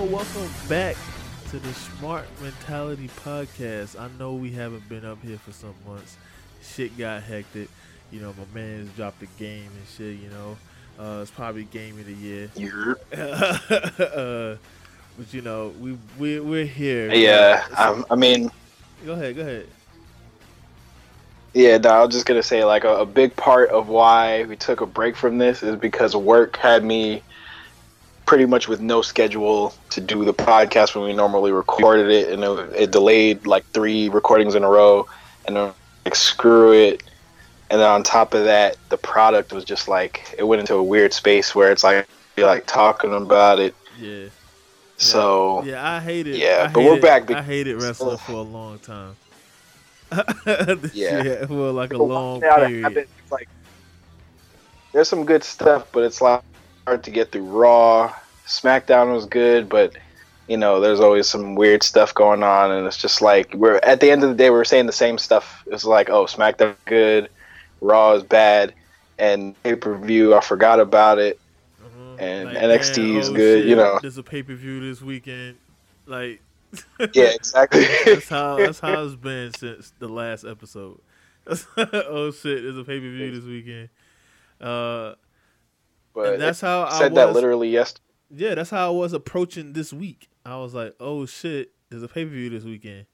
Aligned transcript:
Yo, 0.00 0.06
welcome 0.06 0.48
back 0.66 0.96
to 1.50 1.58
the 1.58 1.74
Smart 1.74 2.24
Mentality 2.40 3.10
Podcast. 3.22 4.00
I 4.00 4.08
know 4.18 4.32
we 4.32 4.50
haven't 4.50 4.88
been 4.88 5.04
up 5.04 5.22
here 5.22 5.36
for 5.36 5.52
some 5.52 5.74
months. 5.86 6.16
Shit 6.62 6.96
got 6.96 7.22
hectic. 7.22 7.68
You 8.10 8.22
know, 8.22 8.32
my 8.32 8.58
man's 8.58 8.90
dropped 8.96 9.22
a 9.22 9.26
game 9.38 9.66
and 9.66 9.86
shit, 9.94 10.18
you 10.18 10.30
know. 10.30 10.56
Uh, 10.98 11.20
it's 11.20 11.30
probably 11.30 11.64
game 11.64 11.98
of 11.98 12.06
the 12.06 12.14
year. 12.14 12.50
uh, 13.12 14.56
but, 15.18 15.34
you 15.34 15.42
know, 15.42 15.74
we, 15.78 15.98
we, 16.18 16.40
we're 16.40 16.64
here. 16.64 17.12
Yeah, 17.12 17.62
um, 17.76 18.06
I 18.10 18.16
mean. 18.16 18.50
Go 19.04 19.12
ahead, 19.12 19.36
go 19.36 19.42
ahead. 19.42 19.66
Yeah, 21.52 21.76
no, 21.76 21.90
I 21.90 22.02
was 22.02 22.14
just 22.14 22.24
gonna 22.24 22.42
say 22.42 22.64
like 22.64 22.84
a, 22.84 23.00
a, 23.00 23.06
big 23.06 23.36
part 23.36 23.68
of 23.70 23.88
why 23.88 24.44
we 24.44 24.56
took 24.56 24.80
a 24.80 24.86
break 24.86 25.16
from 25.16 25.36
this 25.36 25.62
is 25.62 25.76
because 25.76 26.14
work 26.14 26.56
had 26.56 26.84
me 26.84 27.22
pretty 28.30 28.46
much 28.46 28.68
with 28.68 28.80
no 28.80 29.02
schedule 29.02 29.74
to 29.88 30.00
do 30.00 30.24
the 30.24 30.32
podcast 30.32 30.94
when 30.94 31.02
we 31.02 31.12
normally 31.12 31.50
recorded 31.50 32.08
it, 32.08 32.32
and 32.32 32.44
it, 32.44 32.82
it 32.82 32.90
delayed 32.92 33.44
like 33.44 33.66
three 33.72 34.08
recordings 34.08 34.54
in 34.54 34.62
a 34.62 34.68
row, 34.68 35.04
and 35.46 35.56
then 35.56 35.72
like 36.04 36.14
screw 36.14 36.72
it. 36.72 37.02
And 37.70 37.80
then 37.80 37.90
on 37.90 38.04
top 38.04 38.32
of 38.32 38.44
that, 38.44 38.76
the 38.88 38.96
product 38.96 39.52
was 39.52 39.64
just 39.64 39.88
like 39.88 40.32
it 40.38 40.44
went 40.44 40.60
into 40.60 40.76
a 40.76 40.82
weird 40.82 41.12
space 41.12 41.56
where 41.56 41.72
it's 41.72 41.82
like 41.82 42.06
you're 42.36 42.46
like 42.46 42.66
talking 42.66 43.12
about 43.12 43.58
it. 43.58 43.74
Yeah. 43.98 44.26
So 44.96 45.64
yeah, 45.64 45.84
I 45.84 45.98
hate 45.98 46.28
it. 46.28 46.36
Yeah, 46.36 46.68
I 46.70 46.72
but 46.72 46.84
we're 46.84 47.00
back. 47.00 47.28
I 47.32 47.42
hated 47.42 47.82
wrestling 47.82 48.18
for 48.18 48.34
a 48.34 48.42
long 48.42 48.78
time. 48.78 49.16
yeah. 50.94 51.24
yeah, 51.24 51.46
for 51.46 51.72
like 51.72 51.92
a 51.92 51.98
long 52.00 52.42
period. 52.42 52.96
It's 52.96 53.32
like 53.32 53.48
there's 54.92 55.08
some 55.08 55.24
good 55.24 55.42
stuff, 55.42 55.88
but 55.90 56.04
it's 56.04 56.20
like 56.20 56.44
hard 56.90 57.04
to 57.04 57.10
get 57.12 57.30
through 57.30 57.44
Raw. 57.44 58.12
SmackDown 58.46 59.14
was 59.14 59.24
good, 59.24 59.68
but 59.68 59.94
you 60.48 60.56
know, 60.56 60.80
there's 60.80 60.98
always 60.98 61.28
some 61.28 61.54
weird 61.54 61.84
stuff 61.84 62.12
going 62.12 62.42
on, 62.42 62.72
and 62.72 62.84
it's 62.84 62.96
just 62.96 63.22
like 63.22 63.54
we're 63.54 63.76
at 63.76 64.00
the 64.00 64.10
end 64.10 64.24
of 64.24 64.30
the 64.30 64.34
day, 64.34 64.50
we're 64.50 64.64
saying 64.64 64.86
the 64.86 64.92
same 64.92 65.16
stuff. 65.16 65.62
It's 65.68 65.84
like, 65.84 66.10
oh, 66.10 66.24
SmackDown 66.24 66.74
good, 66.86 67.30
Raw 67.80 68.14
is 68.14 68.24
bad, 68.24 68.74
and 69.20 69.54
pay 69.62 69.76
per 69.76 69.96
view, 69.96 70.34
I 70.34 70.40
forgot 70.40 70.80
about 70.80 71.20
it, 71.20 71.38
mm-hmm. 71.80 72.20
and 72.20 72.46
like, 72.46 72.58
NXT 72.58 73.18
is 73.18 73.28
oh, 73.28 73.34
good. 73.34 73.60
Shit, 73.60 73.68
you 73.68 73.76
know, 73.76 74.00
there's 74.02 74.18
a 74.18 74.24
pay 74.24 74.42
per 74.42 74.54
view 74.54 74.80
this 74.80 75.00
weekend, 75.00 75.58
like. 76.06 76.42
yeah, 77.14 77.30
exactly. 77.34 77.84
that's 78.04 78.28
how 78.28 78.56
that's 78.56 78.78
how 78.80 79.04
it's 79.04 79.16
been 79.16 79.52
since 79.54 79.92
the 80.00 80.08
last 80.08 80.44
episode. 80.44 81.00
oh 81.76 82.32
shit, 82.32 82.62
there's 82.62 82.76
a 82.76 82.84
pay 82.84 82.98
per 82.98 83.10
view 83.10 83.30
this 83.32 83.44
weekend. 83.44 83.88
Uh, 84.60 85.14
but 86.14 86.38
that's 86.38 86.60
how 86.60 86.84
I 86.84 86.98
said 86.98 87.12
was, 87.12 87.16
that 87.16 87.32
literally 87.32 87.68
yesterday. 87.68 88.04
Yeah, 88.30 88.54
that's 88.54 88.70
how 88.70 88.88
I 88.88 88.90
was 88.90 89.12
approaching 89.12 89.72
this 89.72 89.92
week. 89.92 90.28
I 90.44 90.56
was 90.56 90.74
like, 90.74 90.94
oh 91.00 91.26
shit, 91.26 91.72
there's 91.90 92.02
a 92.02 92.08
pay 92.08 92.24
per 92.24 92.30
view 92.30 92.50
this 92.50 92.64
weekend. 92.64 93.06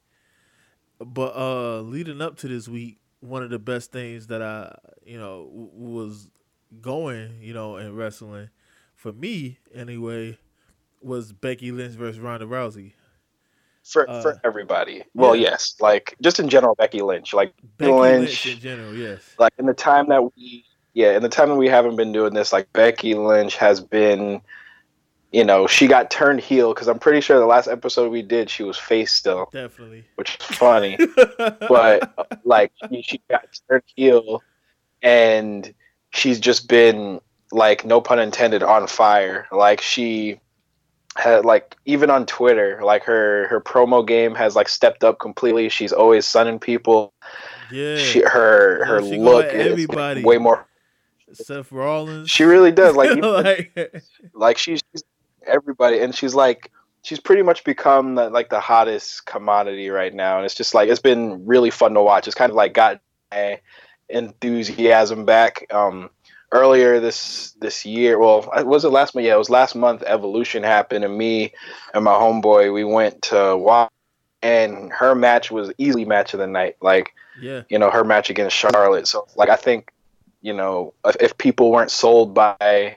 But 0.99 1.37
uh, 1.37 1.81
leading 1.81 2.23
up 2.23 2.37
to 2.39 2.49
this 2.49 2.69
week, 2.69 2.99
one 3.21 3.43
of 3.43 3.51
the 3.51 3.59
best 3.59 3.93
things 3.93 4.29
that 4.29 4.43
I, 4.43 4.77
you 5.05 5.19
know, 5.19 5.45
w- 5.45 5.71
was 5.73 6.31
going, 6.81 7.39
you 7.41 7.53
know, 7.55 7.77
in 7.77 7.95
wrestling 7.95 8.51
for 8.95 9.13
me 9.13 9.59
anyway, 9.75 10.39
was 11.03 11.33
Becky 11.33 11.71
Lynch 11.71 11.95
versus 11.95 12.19
Ronda 12.19 12.47
Rousey 12.47 12.93
for 13.85 14.09
uh, 14.11 14.23
for 14.23 14.41
everybody. 14.45 15.03
Well, 15.15 15.37
yeah. 15.37 15.51
yes, 15.51 15.77
like 15.81 16.17
just 16.23 16.41
in 16.41 16.49
general, 16.49 16.75
Becky 16.75 17.03
Lynch, 17.03 17.33
like 17.33 17.53
Becky 17.79 17.93
Lynch, 17.93 18.45
Lynch 18.45 18.47
in 18.47 18.61
general, 18.61 18.95
yes. 18.95 19.23
Like 19.39 19.53
in 19.59 19.67
the 19.67 19.75
time 19.75 20.09
that 20.09 20.23
we, 20.23 20.65
yeah, 20.97 21.15
in 21.15 21.23
the 21.23 21.29
time 21.29 21.51
that 21.51 21.57
we 21.57 21.69
haven't 21.69 21.97
been 21.97 22.11
doing 22.11 22.33
this, 22.33 22.55
like 22.55 22.73
Becky 22.73 23.13
Lynch 23.13 23.55
has 23.57 23.83
been, 23.83 24.41
you 25.31 25.45
know, 25.45 25.67
she 25.67 25.89
got 25.89 26.11
turned 26.11 26.41
heel 26.41 26.73
because 26.73 26.89
I'm 26.89 26.99
pretty 26.99 27.21
sure 27.21 27.39
the 27.39 27.45
last 27.45 27.69
episode 27.69 28.11
we 28.11 28.23
did, 28.23 28.49
she 28.49 28.63
was 28.63 28.79
face 28.79 29.13
still, 29.13 29.51
definitely, 29.53 30.07
which 30.15 30.39
is 30.41 30.47
funny, 30.57 30.97
but 31.37 32.41
like 32.47 32.73
she, 32.89 33.03
she 33.03 33.21
got 33.29 33.45
turned 33.69 33.83
heel, 33.95 34.43
and 35.03 35.75
she's 36.15 36.41
just 36.41 36.67
been 36.67 37.21
like 37.53 37.85
no 37.85 38.01
pun 38.01 38.19
intended 38.19 38.63
on 38.63 38.87
fire. 38.87 39.49
Like 39.53 39.83
she 39.83 40.41
had 41.15 41.45
like 41.45 41.77
even 41.85 42.09
on 42.09 42.25
Twitter, 42.25 42.81
like 42.83 43.05
her 43.05 43.49
her 43.49 43.61
promo 43.61 44.07
game 44.07 44.35
has 44.35 44.57
like 44.57 44.71
stepped 44.71 45.05
up 45.05 45.19
completely. 45.19 45.69
She's 45.69 45.93
always 45.93 46.25
sunning 46.25 46.59
people. 46.59 47.13
Yeah, 47.71 47.99
she, 47.99 48.23
her 48.23 48.83
her 48.87 49.03
she 49.03 49.19
look 49.19 49.45
is 49.45 49.73
everybody. 49.73 50.25
way 50.25 50.39
more. 50.39 50.67
Seth 51.33 51.73
Rollins. 51.73 52.31
She 52.31 52.45
really 52.45 52.73
does 52.73 52.97
like 52.97 53.17
like, 53.23 54.03
like 54.35 54.59
she's, 54.59 54.83
she's, 54.93 55.05
everybody, 55.47 56.01
and 56.01 56.15
she's 56.15 56.35
like 56.35 56.71
she's 57.03 57.21
pretty 57.21 57.43
much 57.43 57.63
become 57.65 58.17
the, 58.17 58.31
like 58.31 58.51
the 58.51 58.61
hottest 58.61 59.27
commodity 59.27 59.91
right 59.91 60.15
now, 60.15 60.37
and 60.37 60.45
it's 60.45 60.55
just 60.55 60.75
like 60.75 60.89
it's 60.89 61.01
been 61.01 61.47
really 61.47 61.71
fun 61.71 61.95
to 61.95 62.03
watch. 62.03 62.27
It's 62.27 62.37
kind 62.37 62.51
of 62.51 62.57
like 62.57 62.75
got 62.75 63.01
my 63.31 63.61
enthusiasm 64.09 65.25
back. 65.25 65.67
Um, 65.73 66.11
earlier 66.53 67.01
this 67.01 67.53
this 67.61 67.85
year. 67.85 68.19
Well, 68.19 68.51
was 68.65 68.85
it 68.85 68.89
last 68.89 69.15
month? 69.15 69.27
Yeah, 69.27 69.35
it 69.35 69.39
was 69.39 69.51
last 69.51 69.75
month. 69.75 70.03
Evolution 70.07 70.63
happened, 70.63 71.05
and 71.05 71.17
me 71.17 71.53
and 71.95 72.05
my 72.05 72.13
homeboy 72.13 72.73
we 72.73 72.85
went 72.85 73.23
to 73.23 73.57
watch, 73.57 73.91
and 74.43 74.93
her 74.93 75.15
match 75.15 75.51
was 75.51 75.73
easily 75.79 76.05
match 76.05 76.35
of 76.35 76.41
the 76.41 76.47
night. 76.47 76.77
Like, 76.81 77.15
yeah, 77.41 77.63
you 77.69 77.79
know, 77.79 77.91
her 77.91 78.05
match 78.05 78.31
against 78.31 78.57
Charlotte. 78.57 79.07
So, 79.07 79.27
like, 79.37 79.49
I 79.49 79.57
think, 79.57 79.93
you 80.47 80.53
know, 80.53 80.95
if, 81.05 81.17
if 81.19 81.39
people 81.39 81.73
weren't 81.73 81.91
sold 81.91 82.33
by, 82.33 82.97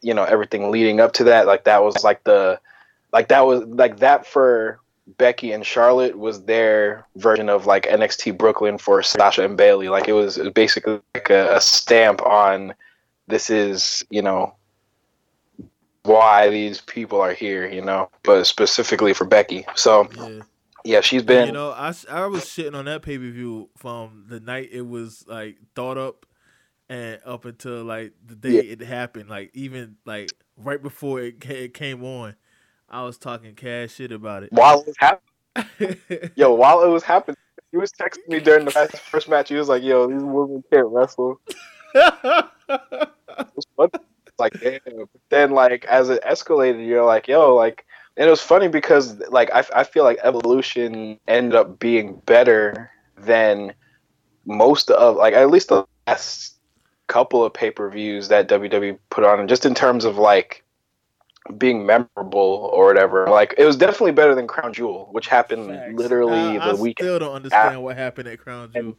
you 0.00 0.14
know, 0.14 0.22
everything 0.22 0.70
leading 0.70 1.00
up 1.00 1.12
to 1.14 1.24
that, 1.24 1.44
like 1.44 1.64
that 1.64 1.82
was 1.82 2.04
like 2.04 2.22
the, 2.22 2.60
like 3.12 3.26
that 3.28 3.44
was 3.44 3.64
like 3.64 3.98
that 3.98 4.24
for 4.24 4.78
Becky 5.16 5.50
and 5.50 5.66
Charlotte 5.66 6.16
was 6.16 6.44
their 6.44 7.04
version 7.16 7.48
of 7.48 7.66
like 7.66 7.86
NXT 7.86 8.38
Brooklyn 8.38 8.78
for 8.78 9.02
Sasha 9.02 9.44
and 9.44 9.56
Bayley. 9.56 9.88
Like 9.88 10.06
it 10.06 10.12
was, 10.12 10.38
it 10.38 10.44
was 10.44 10.52
basically 10.52 11.00
like 11.16 11.30
a, 11.30 11.56
a, 11.56 11.60
stamp 11.60 12.22
on 12.22 12.74
this 13.26 13.50
is 13.50 14.04
you 14.08 14.22
know 14.22 14.54
why 16.04 16.48
these 16.48 16.80
people 16.82 17.20
are 17.20 17.32
here. 17.32 17.66
You 17.68 17.82
know, 17.82 18.08
but 18.22 18.44
specifically 18.44 19.14
for 19.14 19.24
Becky. 19.24 19.66
So 19.74 20.08
yeah, 20.16 20.42
yeah 20.84 21.00
she's 21.00 21.24
been. 21.24 21.48
You 21.48 21.54
know, 21.54 21.70
I 21.70 21.92
I 22.08 22.26
was 22.26 22.44
shitting 22.44 22.76
on 22.76 22.84
that 22.84 23.02
pay 23.02 23.18
per 23.18 23.30
view 23.30 23.68
from 23.76 24.26
the 24.28 24.38
night 24.38 24.68
it 24.70 24.86
was 24.86 25.24
like 25.26 25.56
thought 25.74 25.98
up 25.98 26.24
and 26.88 27.20
up 27.24 27.44
until 27.44 27.84
like 27.84 28.12
the 28.26 28.34
day 28.34 28.62
yeah. 28.62 28.72
it 28.72 28.80
happened. 28.80 29.28
Like 29.28 29.50
even 29.54 29.96
like 30.04 30.30
right 30.56 30.82
before 30.82 31.20
it, 31.20 31.44
it 31.48 31.74
came 31.74 32.04
on 32.04 32.34
I 32.90 33.02
was 33.02 33.18
talking 33.18 33.54
cash 33.54 33.94
shit 33.94 34.12
about 34.12 34.42
it 34.44 34.52
while 34.52 34.80
it 34.80 34.86
was 34.86 34.96
happening. 34.98 36.30
yo, 36.36 36.54
while 36.54 36.82
it 36.82 36.88
was 36.88 37.02
happening, 37.02 37.36
he 37.70 37.76
was 37.76 37.92
texting 37.92 38.26
me 38.28 38.40
during 38.40 38.64
the 38.64 38.70
first 38.70 39.28
match. 39.28 39.50
He 39.50 39.56
was 39.56 39.68
like, 39.68 39.82
"Yo, 39.82 40.06
these 40.06 40.22
women 40.22 40.64
can't 40.72 40.86
wrestle." 40.86 41.40
like, 44.38 44.60
damn. 44.60 44.80
But 44.84 45.08
then, 45.28 45.50
like, 45.50 45.84
as 45.86 46.08
it 46.08 46.22
escalated, 46.22 46.86
you're 46.86 47.04
like, 47.04 47.28
"Yo, 47.28 47.54
like." 47.54 47.84
And 48.16 48.26
it 48.26 48.30
was 48.30 48.40
funny 48.40 48.66
because, 48.66 49.16
like, 49.28 49.48
I, 49.54 49.64
I 49.76 49.84
feel 49.84 50.02
like 50.02 50.18
Evolution 50.24 51.20
ended 51.28 51.54
up 51.54 51.78
being 51.78 52.20
better 52.26 52.90
than 53.16 53.72
most 54.44 54.90
of, 54.90 55.14
like, 55.14 55.34
at 55.34 55.50
least 55.50 55.68
the 55.68 55.86
last 56.08 56.57
couple 57.08 57.44
of 57.44 57.52
pay 57.52 57.70
per 57.70 57.90
views 57.90 58.28
that 58.28 58.48
WWE 58.48 58.98
put 59.10 59.24
on, 59.24 59.40
and 59.40 59.48
just 59.48 59.66
in 59.66 59.74
terms 59.74 60.04
of 60.04 60.16
like 60.16 60.64
being 61.56 61.86
memorable 61.86 62.70
or 62.72 62.86
whatever. 62.86 63.26
Like 63.28 63.54
it 63.56 63.64
was 63.64 63.76
definitely 63.76 64.12
better 64.12 64.34
than 64.34 64.46
Crown 64.46 64.72
Jewel, 64.72 65.08
which 65.12 65.26
happened 65.28 65.68
Facts. 65.68 65.94
literally 65.94 66.58
uh, 66.58 66.74
the 66.74 66.82
week. 66.82 66.98
I 67.00 67.04
still 67.04 67.18
don't 67.18 67.34
understand 67.34 67.68
after. 67.68 67.80
what 67.80 67.96
happened 67.96 68.28
at 68.28 68.38
Crown 68.38 68.70
Jewel. 68.72 68.86
And, 68.86 68.96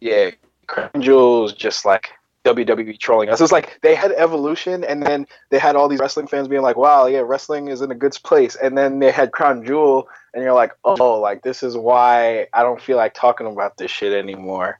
yeah, 0.00 0.30
Crown 0.66 0.90
Jewel 1.00 1.42
was 1.42 1.52
just 1.52 1.84
like 1.84 2.10
WWE 2.44 2.98
trolling 2.98 3.28
us. 3.28 3.40
It's 3.40 3.52
like 3.52 3.80
they 3.82 3.94
had 3.94 4.12
Evolution, 4.12 4.84
and 4.84 5.02
then 5.02 5.26
they 5.50 5.58
had 5.58 5.76
all 5.76 5.88
these 5.88 5.98
wrestling 5.98 6.28
fans 6.28 6.46
being 6.46 6.62
like, 6.62 6.76
"Wow, 6.76 7.06
yeah, 7.06 7.20
wrestling 7.20 7.68
is 7.68 7.82
in 7.82 7.90
a 7.90 7.96
good 7.96 8.16
place." 8.22 8.54
And 8.56 8.78
then 8.78 9.00
they 9.00 9.10
had 9.10 9.32
Crown 9.32 9.64
Jewel, 9.64 10.08
and 10.34 10.44
you're 10.44 10.54
like, 10.54 10.72
"Oh, 10.84 11.18
like 11.18 11.42
this 11.42 11.62
is 11.62 11.76
why 11.76 12.46
I 12.52 12.62
don't 12.62 12.80
feel 12.80 12.96
like 12.96 13.14
talking 13.14 13.46
about 13.46 13.76
this 13.76 13.90
shit 13.90 14.12
anymore,". 14.12 14.78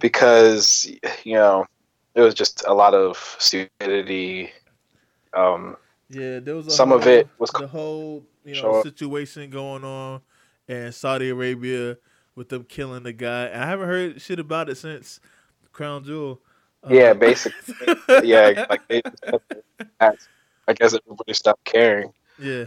Because 0.00 0.86
you 1.24 1.34
know 1.34 1.66
it 2.14 2.20
was 2.20 2.34
just 2.34 2.64
a 2.66 2.74
lot 2.74 2.94
of 2.94 3.36
stupidity 3.38 4.52
um, 5.34 5.76
yeah, 6.10 6.38
there 6.40 6.54
was 6.54 6.74
some 6.74 6.90
whole, 6.90 6.98
of 6.98 7.06
it 7.06 7.28
was 7.38 7.50
the 7.50 7.66
whole 7.66 8.24
you 8.44 8.60
know 8.60 8.82
situation 8.82 9.50
going 9.50 9.84
on 9.84 10.20
in 10.68 10.92
Saudi 10.92 11.30
Arabia 11.30 11.96
with 12.34 12.48
them 12.48 12.64
killing 12.64 13.02
the 13.02 13.12
guy. 13.12 13.46
I 13.46 13.66
haven't 13.66 13.88
heard 13.88 14.20
shit 14.20 14.38
about 14.38 14.68
it 14.68 14.76
since 14.76 15.20
Crown 15.72 16.04
Jewel. 16.04 16.40
Yeah, 16.88 17.04
uh, 17.10 17.14
basically. 17.14 17.96
yeah, 18.22 18.66
like 18.68 18.86
they, 18.88 19.02
I 20.00 20.72
guess 20.74 20.94
everybody 20.94 21.32
stopped 21.32 21.64
caring. 21.64 22.12
Yeah. 22.38 22.66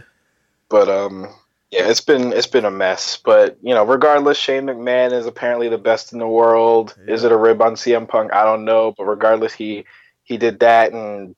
But 0.68 0.88
um, 0.88 1.28
yeah, 1.70 1.88
it's 1.88 2.00
been 2.00 2.32
it's 2.32 2.46
been 2.46 2.64
a 2.64 2.70
mess. 2.70 3.18
But 3.22 3.58
you 3.62 3.74
know, 3.74 3.84
regardless, 3.84 4.38
Shane 4.38 4.64
McMahon 4.66 5.12
is 5.12 5.26
apparently 5.26 5.68
the 5.68 5.78
best 5.78 6.12
in 6.12 6.18
the 6.18 6.26
world. 6.28 6.96
Yeah. 7.06 7.14
Is 7.14 7.24
it 7.24 7.32
a 7.32 7.36
rib 7.36 7.60
on 7.62 7.74
CM 7.74 8.08
Punk? 8.08 8.32
I 8.32 8.44
don't 8.44 8.64
know. 8.64 8.94
But 8.96 9.04
regardless, 9.04 9.52
he 9.52 9.84
he 10.24 10.36
did 10.38 10.60
that 10.60 10.92
and 10.92 11.34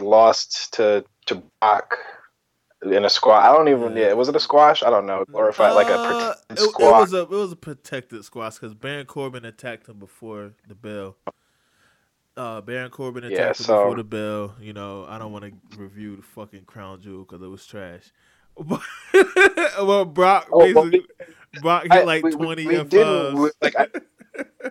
lost 0.00 0.74
to 0.74 1.04
to 1.26 1.42
Brock 1.60 1.96
in 2.82 3.04
a 3.04 3.10
squash. 3.10 3.44
I 3.44 3.52
don't 3.56 3.68
even. 3.68 3.96
Yeah, 3.96 4.12
was 4.12 4.28
it 4.28 4.36
a 4.36 4.40
squash? 4.40 4.82
I 4.82 4.90
don't 4.90 5.06
know. 5.06 5.24
Or 5.32 5.48
if 5.48 5.60
I 5.60 5.70
like 5.72 5.88
a 5.88 5.98
Uh, 5.98 6.34
protected 6.34 6.50
it, 6.50 6.60
it 6.80 6.96
was 6.96 7.12
a 7.12 7.22
it 7.22 7.30
was 7.30 7.52
a 7.52 7.56
protected 7.56 8.24
squash 8.24 8.54
because 8.54 8.74
Baron 8.74 9.06
Corbin 9.06 9.44
attacked 9.44 9.88
him 9.88 9.98
before 9.98 10.52
the 10.68 10.74
bell. 10.74 11.16
Uh, 12.36 12.60
Baron 12.60 12.90
Corbin 12.90 13.24
attacked 13.24 13.60
Yeah, 13.60 13.66
him 13.66 13.66
before 13.76 13.94
the 13.96 14.04
bell. 14.04 14.56
You 14.60 14.72
know, 14.72 15.06
I 15.08 15.18
don't 15.18 15.32
want 15.32 15.44
to 15.44 15.78
review 15.78 16.16
the 16.16 16.22
fucking 16.22 16.64
crown 16.64 17.00
jewel 17.00 17.24
because 17.24 17.42
it 17.42 17.48
was 17.48 17.64
trash. 17.66 18.12
Well, 19.82 20.04
Brock 20.04 20.48
Oh, 20.52 20.58
well, 20.72 20.84
basically 20.90 21.06
Brock 21.60 21.84
hit 21.90 22.06
like 22.06 22.24
we- 22.24 22.30
we- 22.34 22.36
twenty 22.44 22.66
we 22.66 22.76
F 22.76 22.88
didn't- 22.88 23.34
we- 23.40 23.50
like, 23.62 23.74
I- 23.78 23.88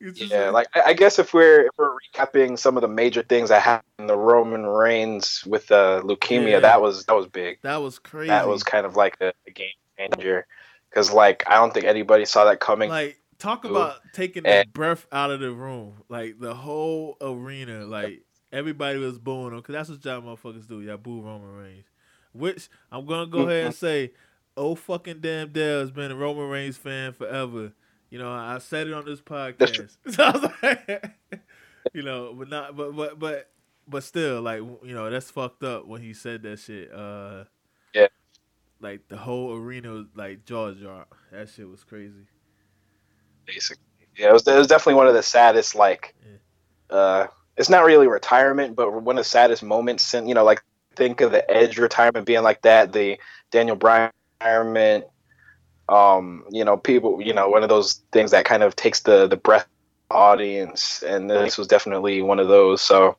Yeah, 0.00 0.50
like 0.50 0.66
I 0.74 0.82
I 0.88 0.92
guess 0.92 1.18
if 1.18 1.32
we're 1.32 1.62
if 1.66 1.70
we're 1.78 1.96
recapping 2.12 2.58
some 2.58 2.76
of 2.76 2.82
the 2.82 2.88
major 2.88 3.22
things 3.22 3.48
that 3.48 3.62
happened, 3.62 3.84
in 4.00 4.06
the 4.06 4.16
Roman 4.16 4.66
Reigns 4.66 5.42
with 5.46 5.70
uh, 5.72 6.02
leukemia, 6.04 6.50
Yeah. 6.50 6.60
that 6.60 6.82
was 6.82 7.06
that 7.06 7.14
was 7.14 7.26
big. 7.26 7.58
that 7.62 7.76
was 7.78 7.98
crazy. 7.98 8.28
That 8.28 8.46
was 8.46 8.62
kind 8.62 8.84
of 8.84 8.96
like 8.96 9.16
a, 9.22 9.32
a 9.46 9.50
game 9.50 9.68
changer 9.96 10.46
because 10.90 11.10
like 11.10 11.44
I 11.46 11.54
don't 11.54 11.72
think 11.72 11.86
anybody 11.86 12.26
saw 12.26 12.44
that 12.44 12.60
coming. 12.60 12.90
like 12.90 13.18
talk 13.38 13.64
about 13.64 14.00
taking 14.12 14.42
the 14.42 14.66
breath 14.74 15.06
out 15.10 15.30
of 15.30 15.40
the 15.40 15.52
room. 15.52 15.94
Like 16.10 16.38
the 16.38 16.54
whole 16.54 17.16
arena, 17.22 17.86
like 17.86 18.24
everybody 18.52 18.98
was 18.98 19.18
booing 19.18 19.52
him 19.52 19.56
because 19.60 19.72
that's 19.72 19.88
what 19.88 20.04
y'all 20.04 20.20
motherfuckers 20.20 20.68
do. 20.68 20.82
Y'all 20.82 20.98
boo 20.98 21.22
Roman 21.22 21.50
Reigns. 21.54 21.86
Which 22.34 22.68
I'm 22.92 23.06
gonna 23.06 23.26
go 23.26 23.48
ahead 23.48 23.66
and 23.66 23.74
say, 23.74 24.12
oh 24.56 24.74
fucking 24.74 25.20
damn 25.20 25.50
Dale 25.52 25.80
has 25.80 25.90
been 25.90 26.10
a 26.10 26.16
Roman 26.16 26.48
Reigns 26.50 26.76
fan 26.76 27.12
forever. 27.12 27.72
You 28.10 28.18
know, 28.18 28.30
I 28.30 28.58
said 28.58 28.86
it 28.88 28.92
on 28.92 29.04
this 29.06 29.20
podcast. 29.20 29.96
So 30.12 30.22
I 30.22 30.30
was 30.30 30.50
like, 30.62 31.14
you 31.94 32.02
know, 32.02 32.34
but 32.36 32.48
not, 32.48 32.76
but 32.76 32.94
but 32.94 33.18
but 33.18 33.50
but 33.88 34.02
still, 34.04 34.42
like 34.42 34.58
you 34.58 34.94
know, 34.94 35.08
that's 35.10 35.30
fucked 35.30 35.62
up 35.62 35.86
when 35.86 36.02
he 36.02 36.12
said 36.14 36.42
that 36.42 36.58
shit. 36.58 36.92
Uh, 36.92 37.44
Yeah. 37.94 38.08
Like 38.80 39.08
the 39.08 39.16
whole 39.16 39.54
arena 39.56 39.90
was 39.90 40.06
like 40.14 40.44
jaw 40.44 40.72
drop. 40.72 41.14
That 41.32 41.48
shit 41.48 41.68
was 41.68 41.84
crazy. 41.84 42.26
basically. 43.46 43.82
Yeah, 44.16 44.30
it 44.30 44.32
was, 44.32 44.46
it 44.46 44.56
was 44.56 44.68
definitely 44.68 44.94
one 44.94 45.08
of 45.08 45.14
the 45.14 45.22
saddest. 45.22 45.74
Like, 45.74 46.14
uh, 46.88 47.26
it's 47.56 47.68
not 47.68 47.84
really 47.84 48.06
retirement, 48.06 48.76
but 48.76 48.92
one 49.02 49.18
of 49.18 49.24
the 49.24 49.28
saddest 49.28 49.62
moments. 49.62 50.14
And 50.14 50.28
you 50.28 50.34
know, 50.34 50.44
like 50.44 50.62
think 50.96 51.20
of 51.20 51.32
the 51.32 51.48
Edge 51.50 51.78
retirement 51.78 52.26
being 52.26 52.42
like 52.42 52.62
that, 52.62 52.92
the 52.92 53.18
Daniel 53.50 53.76
Bryan 53.76 54.10
retirement. 54.40 55.04
Um, 55.88 56.44
you 56.50 56.64
know, 56.64 56.76
people, 56.76 57.20
you 57.20 57.34
know, 57.34 57.48
one 57.48 57.62
of 57.62 57.68
those 57.68 58.00
things 58.12 58.30
that 58.30 58.44
kind 58.44 58.62
of 58.62 58.74
takes 58.74 59.00
the 59.00 59.26
the 59.26 59.36
breath 59.36 59.66
audience, 60.10 61.02
and 61.02 61.28
this 61.28 61.58
was 61.58 61.66
definitely 61.66 62.22
one 62.22 62.38
of 62.38 62.48
those. 62.48 62.80
So, 62.80 63.16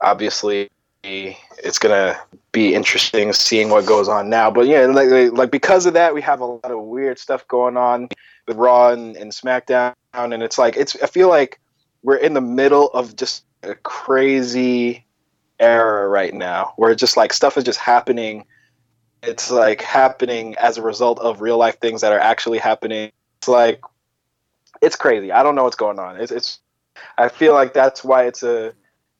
obviously, 0.00 0.70
it's 1.02 1.78
gonna 1.78 2.18
be 2.52 2.74
interesting 2.74 3.32
seeing 3.32 3.70
what 3.70 3.86
goes 3.86 4.08
on 4.08 4.28
now. 4.28 4.50
But 4.50 4.66
yeah, 4.66 4.86
like 4.86 5.32
like 5.32 5.50
because 5.50 5.86
of 5.86 5.94
that, 5.94 6.14
we 6.14 6.22
have 6.22 6.40
a 6.40 6.44
lot 6.44 6.70
of 6.70 6.82
weird 6.82 7.18
stuff 7.18 7.46
going 7.48 7.76
on 7.76 8.08
with 8.46 8.56
Raw 8.56 8.90
and, 8.90 9.16
and 9.16 9.32
SmackDown, 9.32 9.94
and 10.14 10.42
it's 10.42 10.58
like 10.58 10.76
it's. 10.76 10.96
I 11.02 11.06
feel 11.06 11.28
like 11.28 11.60
we're 12.02 12.16
in 12.16 12.34
the 12.34 12.40
middle 12.40 12.88
of 12.90 13.16
just 13.16 13.44
a 13.62 13.74
crazy 13.74 15.04
era 15.60 16.08
right 16.08 16.34
now, 16.34 16.72
where 16.76 16.94
just 16.94 17.16
like 17.16 17.32
stuff 17.32 17.56
is 17.56 17.64
just 17.64 17.78
happening. 17.78 18.44
It's 19.22 19.50
like 19.50 19.82
happening 19.82 20.54
as 20.56 20.78
a 20.78 20.82
result 20.82 21.18
of 21.18 21.40
real 21.40 21.58
life 21.58 21.80
things 21.80 22.00
that 22.02 22.12
are 22.12 22.20
actually 22.20 22.58
happening. 22.58 23.10
It's 23.38 23.48
like 23.48 23.80
it's 24.80 24.96
crazy. 24.96 25.32
I 25.32 25.42
don't 25.42 25.54
know 25.54 25.64
what's 25.64 25.76
going 25.76 25.98
on. 25.98 26.20
It's. 26.20 26.32
it's 26.32 26.60
I 27.16 27.28
feel 27.28 27.54
like 27.54 27.74
that's 27.74 28.02
why 28.02 28.26
it's 28.26 28.42
a 28.42 28.74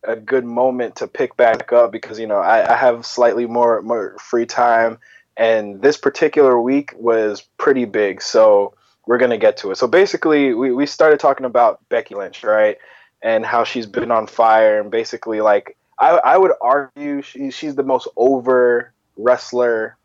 a 0.04 0.16
good 0.16 0.44
moment 0.44 0.96
to 0.96 1.08
pick 1.08 1.36
back 1.36 1.72
up 1.72 1.90
because 1.90 2.18
you 2.18 2.26
know 2.26 2.38
I, 2.38 2.72
I 2.72 2.76
have 2.76 3.04
slightly 3.04 3.46
more 3.46 3.82
more 3.82 4.16
free 4.18 4.46
time, 4.46 4.98
and 5.36 5.80
this 5.82 5.96
particular 5.96 6.60
week 6.60 6.92
was 6.96 7.42
pretty 7.56 7.84
big. 7.84 8.22
So 8.22 8.74
we're 9.06 9.18
gonna 9.18 9.38
get 9.38 9.56
to 9.58 9.70
it. 9.70 9.76
So 9.76 9.86
basically, 9.86 10.54
we, 10.54 10.72
we 10.72 10.86
started 10.86 11.18
talking 11.18 11.46
about 11.46 11.80
Becky 11.88 12.14
Lynch, 12.14 12.44
right, 12.44 12.76
and 13.22 13.44
how 13.44 13.64
she's 13.64 13.86
been 13.86 14.10
on 14.10 14.26
fire, 14.26 14.80
and 14.80 14.90
basically, 14.90 15.40
like 15.40 15.76
I, 16.00 16.10
I 16.18 16.38
would 16.38 16.52
argue 16.60 17.22
she, 17.22 17.50
she's 17.50 17.74
the 17.74 17.82
most 17.82 18.08
over 18.16 18.92
wrestler 19.16 19.96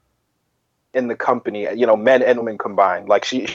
in 0.93 1.07
the 1.07 1.15
company, 1.15 1.67
you 1.75 1.85
know, 1.85 1.95
men 1.95 2.21
and 2.21 2.39
women 2.39 2.57
combined. 2.57 3.09
Like 3.09 3.25
she 3.25 3.47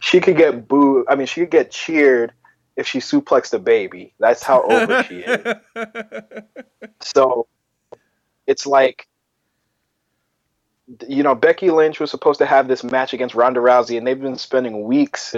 she 0.00 0.20
could 0.20 0.36
get 0.36 0.68
booed. 0.68 1.06
I 1.08 1.14
mean, 1.14 1.26
she 1.26 1.40
could 1.40 1.50
get 1.50 1.70
cheered 1.70 2.32
if 2.76 2.86
she 2.86 2.98
suplexed 2.98 3.54
a 3.54 3.58
baby. 3.58 4.12
That's 4.18 4.42
how 4.42 4.62
over 4.62 5.02
she 5.04 5.20
is. 5.20 5.56
So 7.00 7.46
it's 8.46 8.66
like 8.66 9.06
you 11.08 11.22
know, 11.22 11.34
Becky 11.34 11.70
Lynch 11.70 11.98
was 11.98 12.10
supposed 12.10 12.38
to 12.38 12.46
have 12.46 12.68
this 12.68 12.84
match 12.84 13.12
against 13.12 13.34
Ronda 13.34 13.60
Rousey, 13.60 13.98
and 13.98 14.06
they've 14.06 14.20
been 14.20 14.36
spending 14.38 14.84
weeks 14.84 15.34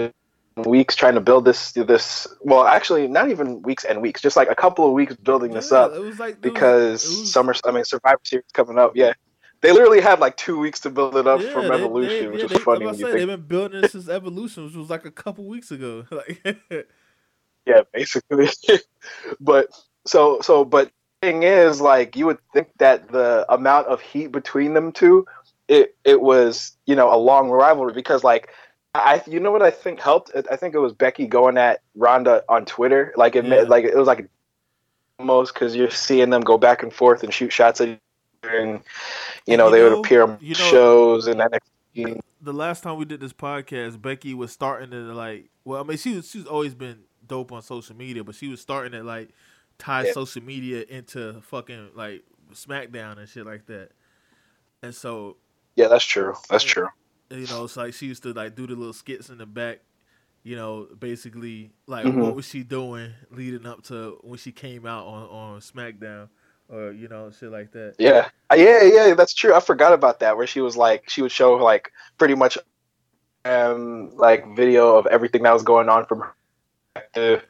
weeks 0.57 0.95
trying 0.95 1.13
to 1.15 1.21
build 1.21 1.45
this 1.45 1.71
this. 1.73 2.27
Well, 2.41 2.65
actually, 2.65 3.07
not 3.07 3.29
even 3.29 3.61
weeks 3.61 3.85
and 3.85 4.01
weeks, 4.01 4.21
just 4.21 4.35
like 4.35 4.49
a 4.49 4.55
couple 4.55 4.85
of 4.85 4.93
weeks 4.93 5.15
building 5.15 5.51
this 5.53 5.71
Yeah, 5.71 5.77
up 5.79 5.93
it 5.93 5.99
was 5.99 6.19
like 6.19 6.35
it 6.35 6.41
was- 6.41 6.51
because 6.53 7.05
it 7.05 7.19
was- 7.21 7.31
Summer, 7.33 7.53
I 7.65 7.71
mean, 7.71 7.85
Survivor 7.85 8.19
Series 8.23 8.45
coming 8.53 8.77
up. 8.77 8.93
Yeah, 8.95 9.13
they 9.61 9.71
literally 9.71 10.01
had 10.01 10.19
like 10.19 10.35
two 10.37 10.59
weeks 10.59 10.79
to 10.81 10.89
build 10.89 11.15
it 11.15 11.27
up 11.27 11.41
Yeah, 11.41 11.53
from 11.53 11.67
they- 11.67 11.75
Evolution, 11.75 12.25
they- 12.25 12.27
which 12.29 12.39
yeah, 12.39 12.45
is 12.45 12.51
they- 12.51 12.57
funny 12.59 12.85
when 12.85 12.95
you 12.95 13.01
said, 13.05 13.11
think. 13.13 13.19
They've 13.27 13.37
been 13.39 13.47
building 13.47 13.81
this 13.81 13.91
since 13.93 14.09
Evolution, 14.09 14.65
which 14.65 14.75
was 14.75 14.89
like 14.89 15.05
a 15.05 15.11
couple 15.11 15.45
weeks 15.45 15.71
ago. 15.71 16.05
Like, 16.11 16.41
Yeah, 17.65 17.81
basically. 17.93 18.49
but 19.39 19.67
so 20.05 20.39
so 20.41 20.65
but 20.65 20.91
thing 21.21 21.43
is 21.43 21.81
like 21.81 22.15
you 22.15 22.25
would 22.25 22.39
think 22.53 22.69
that 22.77 23.09
the 23.09 23.45
amount 23.49 23.87
of 23.87 23.99
heat 24.01 24.27
between 24.31 24.73
them 24.73 24.91
two 24.91 25.25
it 25.67 25.95
it 26.03 26.21
was, 26.21 26.71
you 26.85 26.95
know, 26.95 27.13
a 27.13 27.17
long 27.17 27.49
rivalry 27.49 27.93
because 27.93 28.23
like 28.23 28.49
I 28.95 29.21
you 29.27 29.39
know 29.39 29.51
what 29.51 29.61
I 29.61 29.71
think 29.71 29.99
helped? 29.99 30.31
I 30.49 30.55
think 30.55 30.73
it 30.73 30.79
was 30.79 30.93
Becky 30.93 31.27
going 31.27 31.57
at 31.57 31.81
Ronda 31.95 32.43
on 32.49 32.65
Twitter. 32.65 33.13
Like 33.15 33.35
it 33.35 33.45
Yeah. 33.45 33.61
like 33.63 33.85
it 33.85 33.95
was 33.95 34.07
like 34.07 34.27
almost 35.19 35.53
cuz 35.55 35.75
you're 35.75 35.91
seeing 35.91 36.29
them 36.29 36.41
go 36.41 36.57
back 36.57 36.81
and 36.83 36.91
forth 36.93 37.23
and 37.23 37.33
shoot 37.33 37.51
shots 37.51 37.81
at 37.81 37.89
each 37.89 37.99
other 38.43 38.57
and 38.57 38.81
you 39.45 39.57
know, 39.57 39.65
You 39.67 39.71
they 39.71 39.77
know- 39.79 39.97
would 39.97 40.05
appear 40.05 40.23
on 40.23 40.37
you 40.41 40.55
know- 40.55 40.59
shows 40.71 41.27
and 41.27 41.39
NXT. 41.41 42.19
the 42.41 42.53
last 42.53 42.81
time 42.83 42.97
we 42.97 43.05
did 43.05 43.19
this 43.19 43.33
podcast, 43.33 44.01
Becky 44.01 44.33
was 44.33 44.51
starting 44.51 44.91
to 44.91 44.97
like. 45.13 45.49
Well, 45.65 45.81
I 45.81 45.83
mean, 45.83 45.97
she 45.97 46.15
was 46.15 46.29
she's 46.29 46.45
always 46.47 46.73
been 46.73 47.03
dope 47.27 47.51
on 47.51 47.61
social 47.61 47.95
media, 47.95 48.23
but 48.23 48.33
she 48.35 48.47
was 48.47 48.59
starting 48.59 48.93
to 48.93 49.03
like 49.03 49.29
tie 49.77 50.05
Yeah. 50.05 50.13
social 50.13 50.41
media 50.41 50.83
into 50.89 51.41
fucking 51.41 51.91
like 51.95 52.23
SmackDown 52.53 53.17
and 53.19 53.29
shit 53.29 53.45
like 53.45 53.65
that. 53.67 53.91
And 54.81 54.95
so 54.95 55.37
Yeah, 55.75 55.89
that's 55.89 56.05
true. 56.05 56.33
That's 56.49 56.63
true. 56.63 56.87
You 57.31 57.47
know, 57.47 57.63
it's 57.65 57.77
like 57.77 57.93
she 57.93 58.07
used 58.07 58.23
to 58.23 58.33
like 58.33 58.55
do 58.55 58.67
the 58.67 58.75
little 58.75 58.93
skits 58.93 59.29
in 59.29 59.37
the 59.37 59.45
back. 59.45 59.79
You 60.43 60.55
know, 60.55 60.87
basically 60.97 61.71
like 61.85 62.05
Mhm. 62.05 62.15
what 62.15 62.33
was 62.35 62.47
she 62.47 62.63
doing 62.63 63.11
leading 63.29 63.65
up 63.65 63.83
to 63.83 64.17
when 64.21 64.37
she 64.37 64.51
came 64.51 64.85
out 64.85 65.05
on 65.05 65.23
on 65.29 65.59
SmackDown 65.59 66.29
or 66.69 66.91
you 66.91 67.07
know 67.09 67.29
shit 67.29 67.51
like 67.51 67.71
that. 67.73 67.95
Yeah, 67.99 68.29
Uh, 68.51 68.55
yeah, 68.55 68.83
yeah. 68.83 69.13
That's 69.15 69.33
true. 69.33 69.53
I 69.53 69.59
forgot 69.59 69.91
about 69.93 70.21
that. 70.21 70.37
Where 70.37 70.47
she 70.47 70.61
was 70.61 70.77
like, 70.77 71.09
she 71.09 71.21
would 71.21 71.31
show 71.31 71.53
like 71.55 71.91
pretty 72.17 72.35
much, 72.35 72.57
um, 73.45 74.11
like 74.15 74.55
video 74.55 74.95
of 74.97 75.07
everything 75.07 75.43
that 75.43 75.53
was 75.53 75.63
going 75.63 75.89
on 75.89 76.05
from 76.05 76.21
her. 77.15 77.43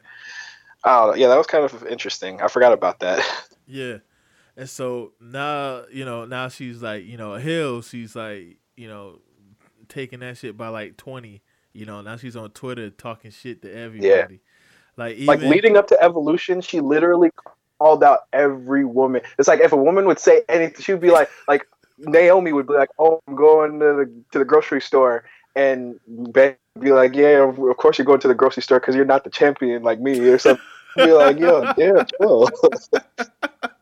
Oh, 0.84 1.14
yeah, 1.14 1.28
that 1.28 1.36
was 1.36 1.46
kind 1.46 1.64
of 1.64 1.86
interesting. 1.86 2.40
I 2.40 2.48
forgot 2.48 2.72
about 2.72 3.00
that. 3.00 3.20
Yeah. 3.72 3.98
And 4.56 4.68
so 4.68 5.12
now, 5.20 5.84
you 5.92 6.04
know, 6.04 6.24
now 6.24 6.48
she's 6.48 6.82
like, 6.82 7.04
you 7.04 7.16
know, 7.16 7.34
a 7.34 7.40
hill, 7.40 7.82
she's 7.82 8.16
like, 8.16 8.56
you 8.76 8.88
know, 8.88 9.20
taking 9.90 10.20
that 10.20 10.38
shit 10.38 10.56
by 10.56 10.68
like 10.68 10.96
20. 10.96 11.42
You 11.72 11.86
know, 11.86 12.00
now 12.00 12.16
she's 12.16 12.36
on 12.36 12.50
Twitter 12.50 12.90
talking 12.90 13.30
shit 13.30 13.62
to 13.62 13.72
everybody. 13.72 14.08
Yeah. 14.08 14.38
Like, 14.96 15.16
even, 15.16 15.26
like 15.26 15.40
leading 15.40 15.76
up 15.76 15.86
to 15.88 16.02
Evolution, 16.02 16.60
she 16.60 16.80
literally 16.80 17.30
called 17.78 18.02
out 18.02 18.20
every 18.32 18.84
woman. 18.84 19.22
It's 19.38 19.48
like 19.48 19.60
if 19.60 19.72
a 19.72 19.76
woman 19.76 20.06
would 20.06 20.18
say 20.18 20.42
anything, 20.48 20.82
she 20.82 20.92
would 20.92 21.00
be 21.00 21.10
like, 21.10 21.30
like 21.46 21.66
Naomi 21.98 22.52
would 22.52 22.66
be 22.66 22.74
like, 22.74 22.90
"Oh, 22.98 23.20
I'm 23.26 23.36
going 23.36 23.78
to 23.80 23.84
the 23.84 24.12
to 24.32 24.38
the 24.38 24.44
grocery 24.44 24.80
store," 24.80 25.24
and 25.54 25.98
Ben 26.06 26.56
be 26.78 26.92
like, 26.92 27.14
"Yeah, 27.14 27.48
of 27.48 27.76
course 27.76 27.98
you're 27.98 28.04
going 28.04 28.20
to 28.20 28.28
the 28.28 28.34
grocery 28.34 28.62
store 28.62 28.80
because 28.80 28.94
you're 28.94 29.04
not 29.04 29.24
the 29.24 29.30
champion 29.30 29.82
like 29.82 30.00
me 30.00 30.18
or 30.18 30.38
something." 30.38 30.64
be 30.96 31.12
like, 31.12 31.38
"Yo, 31.38 31.72
damn, 31.74 32.06
chill." 32.06 32.48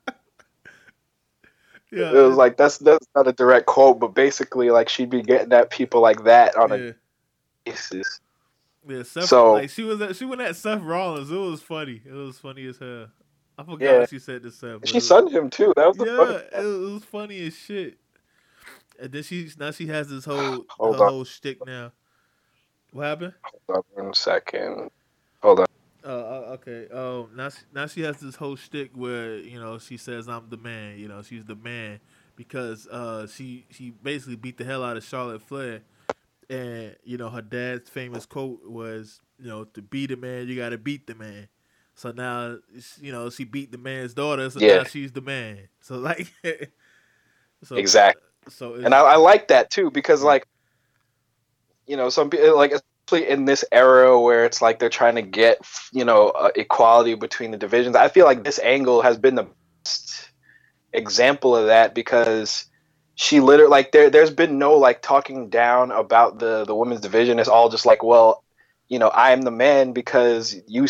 yeah, 1.92 2.10
it 2.10 2.22
was 2.26 2.36
like 2.36 2.56
that's 2.56 2.78
that's 2.78 3.06
not 3.14 3.26
a 3.28 3.32
direct 3.32 3.66
quote, 3.66 3.98
but 3.98 4.14
basically, 4.14 4.70
like 4.70 4.88
she'd 4.88 5.10
be 5.10 5.22
getting 5.22 5.52
at 5.52 5.70
people 5.70 6.00
like 6.00 6.24
that 6.24 6.56
on 6.56 6.72
a 6.72 6.94
basis. 7.64 8.20
yeah, 8.86 9.02
Seth, 9.02 9.24
so- 9.26 9.52
like 9.54 9.70
she 9.70 9.82
was 9.84 10.00
at, 10.00 10.16
she 10.16 10.24
went 10.24 10.40
at 10.40 10.56
Seth 10.56 10.82
Rollins. 10.82 11.30
It 11.30 11.36
was 11.36 11.62
funny. 11.62 12.00
It 12.04 12.12
was 12.12 12.38
funny 12.38 12.66
as 12.66 12.78
hell. 12.78 13.08
I 13.56 13.64
forgot 13.64 13.80
Yeah. 13.84 13.98
what 14.00 14.10
she 14.10 14.18
said 14.20 14.42
to 14.44 14.50
Seth. 14.50 14.86
She 14.88 14.94
was- 14.98 15.08
sunned 15.08 15.30
him 15.30 15.50
too. 15.50 15.72
That 15.76 15.88
was 15.88 15.96
the 15.96 16.04
yeah, 16.06 16.58
it 16.60 16.64
was, 16.64 16.88
it 16.88 16.92
was 16.92 17.04
funny 17.04 17.46
as 17.46 17.54
shit. 17.56 17.98
And 19.00 19.12
then 19.12 19.22
she 19.22 19.48
now 19.58 19.70
she 19.70 19.86
has 19.86 20.08
this 20.08 20.24
whole 20.24 20.64
Hold 20.70 20.96
her 20.96 21.04
on. 21.04 21.10
whole 21.10 21.24
shtick 21.24 21.64
now. 21.66 21.92
What 22.92 23.04
happened? 23.04 23.34
Hold 23.68 23.84
on 23.96 24.04
one 24.06 24.14
second. 24.14 24.90
Uh, 26.04 26.56
okay. 26.56 26.88
Um. 26.92 27.30
Now, 27.34 27.48
she, 27.48 27.58
now 27.74 27.86
she 27.86 28.02
has 28.02 28.18
this 28.18 28.36
whole 28.36 28.56
shtick 28.56 28.92
where 28.94 29.36
you 29.36 29.58
know 29.58 29.78
she 29.78 29.96
says 29.96 30.28
I'm 30.28 30.48
the 30.48 30.56
man. 30.56 30.98
You 30.98 31.08
know 31.08 31.22
she's 31.22 31.44
the 31.44 31.56
man 31.56 32.00
because 32.36 32.86
uh 32.86 33.26
she 33.26 33.66
she 33.70 33.90
basically 33.90 34.36
beat 34.36 34.58
the 34.58 34.64
hell 34.64 34.84
out 34.84 34.96
of 34.96 35.04
Charlotte 35.04 35.42
Flair, 35.42 35.80
and 36.48 36.96
you 37.04 37.16
know 37.16 37.28
her 37.28 37.42
dad's 37.42 37.90
famous 37.90 38.26
quote 38.26 38.64
was 38.64 39.20
you 39.40 39.48
know 39.48 39.64
to 39.64 39.82
be 39.82 40.06
the 40.06 40.16
man 40.16 40.46
you 40.48 40.56
got 40.56 40.70
to 40.70 40.78
beat 40.78 41.06
the 41.06 41.14
man. 41.14 41.48
So 41.94 42.12
now 42.12 42.58
you 43.00 43.10
know 43.10 43.28
she 43.28 43.44
beat 43.44 43.72
the 43.72 43.78
man's 43.78 44.14
daughter, 44.14 44.48
so 44.50 44.60
Yeah. 44.60 44.78
now 44.78 44.84
she's 44.84 45.10
the 45.10 45.20
man. 45.20 45.68
So 45.80 45.96
like, 45.96 46.32
so 47.64 47.76
Exactly. 47.76 48.22
So 48.48 48.74
and 48.74 48.94
I, 48.94 49.00
I 49.00 49.16
like 49.16 49.48
that 49.48 49.70
too 49.70 49.90
because 49.90 50.22
like 50.22 50.46
you 51.86 51.96
know 51.96 52.08
some 52.08 52.30
people 52.30 52.56
like 52.56 52.72
in 53.12 53.44
this 53.44 53.64
era 53.72 54.20
where 54.20 54.44
it's 54.44 54.60
like 54.60 54.78
they're 54.78 54.88
trying 54.88 55.14
to 55.14 55.22
get 55.22 55.58
you 55.92 56.04
know 56.04 56.28
uh, 56.30 56.50
equality 56.54 57.14
between 57.14 57.50
the 57.50 57.56
divisions 57.56 57.96
i 57.96 58.08
feel 58.08 58.26
like 58.26 58.44
this 58.44 58.58
angle 58.60 59.02
has 59.02 59.16
been 59.16 59.34
the 59.34 59.46
best 59.84 60.30
example 60.92 61.56
of 61.56 61.66
that 61.66 61.94
because 61.94 62.66
she 63.14 63.40
literally 63.40 63.70
like 63.70 63.90
there 63.90 64.10
there's 64.10 64.30
been 64.30 64.58
no 64.58 64.74
like 64.74 65.02
talking 65.02 65.50
down 65.50 65.90
about 65.90 66.38
the 66.38 66.64
the 66.64 66.74
women's 66.74 67.00
division. 67.00 67.40
It's 67.40 67.48
all 67.48 67.68
just 67.68 67.84
like 67.84 68.02
well 68.02 68.44
you 68.88 68.98
know 69.00 69.08
i 69.08 69.32
am 69.32 69.42
the 69.42 69.50
man 69.50 69.92
because 69.92 70.56
you 70.68 70.86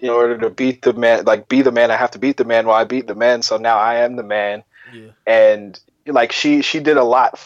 in 0.00 0.10
order 0.10 0.36
to 0.36 0.50
beat 0.50 0.82
the 0.82 0.92
man 0.92 1.24
like 1.24 1.48
be 1.48 1.62
the 1.62 1.70
man 1.70 1.92
i 1.92 1.96
have 1.96 2.10
to 2.10 2.18
beat 2.18 2.36
the 2.36 2.44
man. 2.44 2.66
Well 2.66 2.74
i 2.74 2.82
beat 2.82 3.06
the 3.06 3.14
man 3.14 3.42
so 3.42 3.56
now 3.56 3.78
i 3.78 3.96
am 3.96 4.16
the 4.16 4.24
man. 4.24 4.64
Yeah, 4.92 5.10
and 5.26 5.78
like 6.06 6.32
she 6.32 6.60
she 6.60 6.80
did 6.80 6.96
a 6.96 7.04
lot 7.04 7.40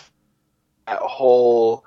that 0.87 1.01
whole 1.01 1.85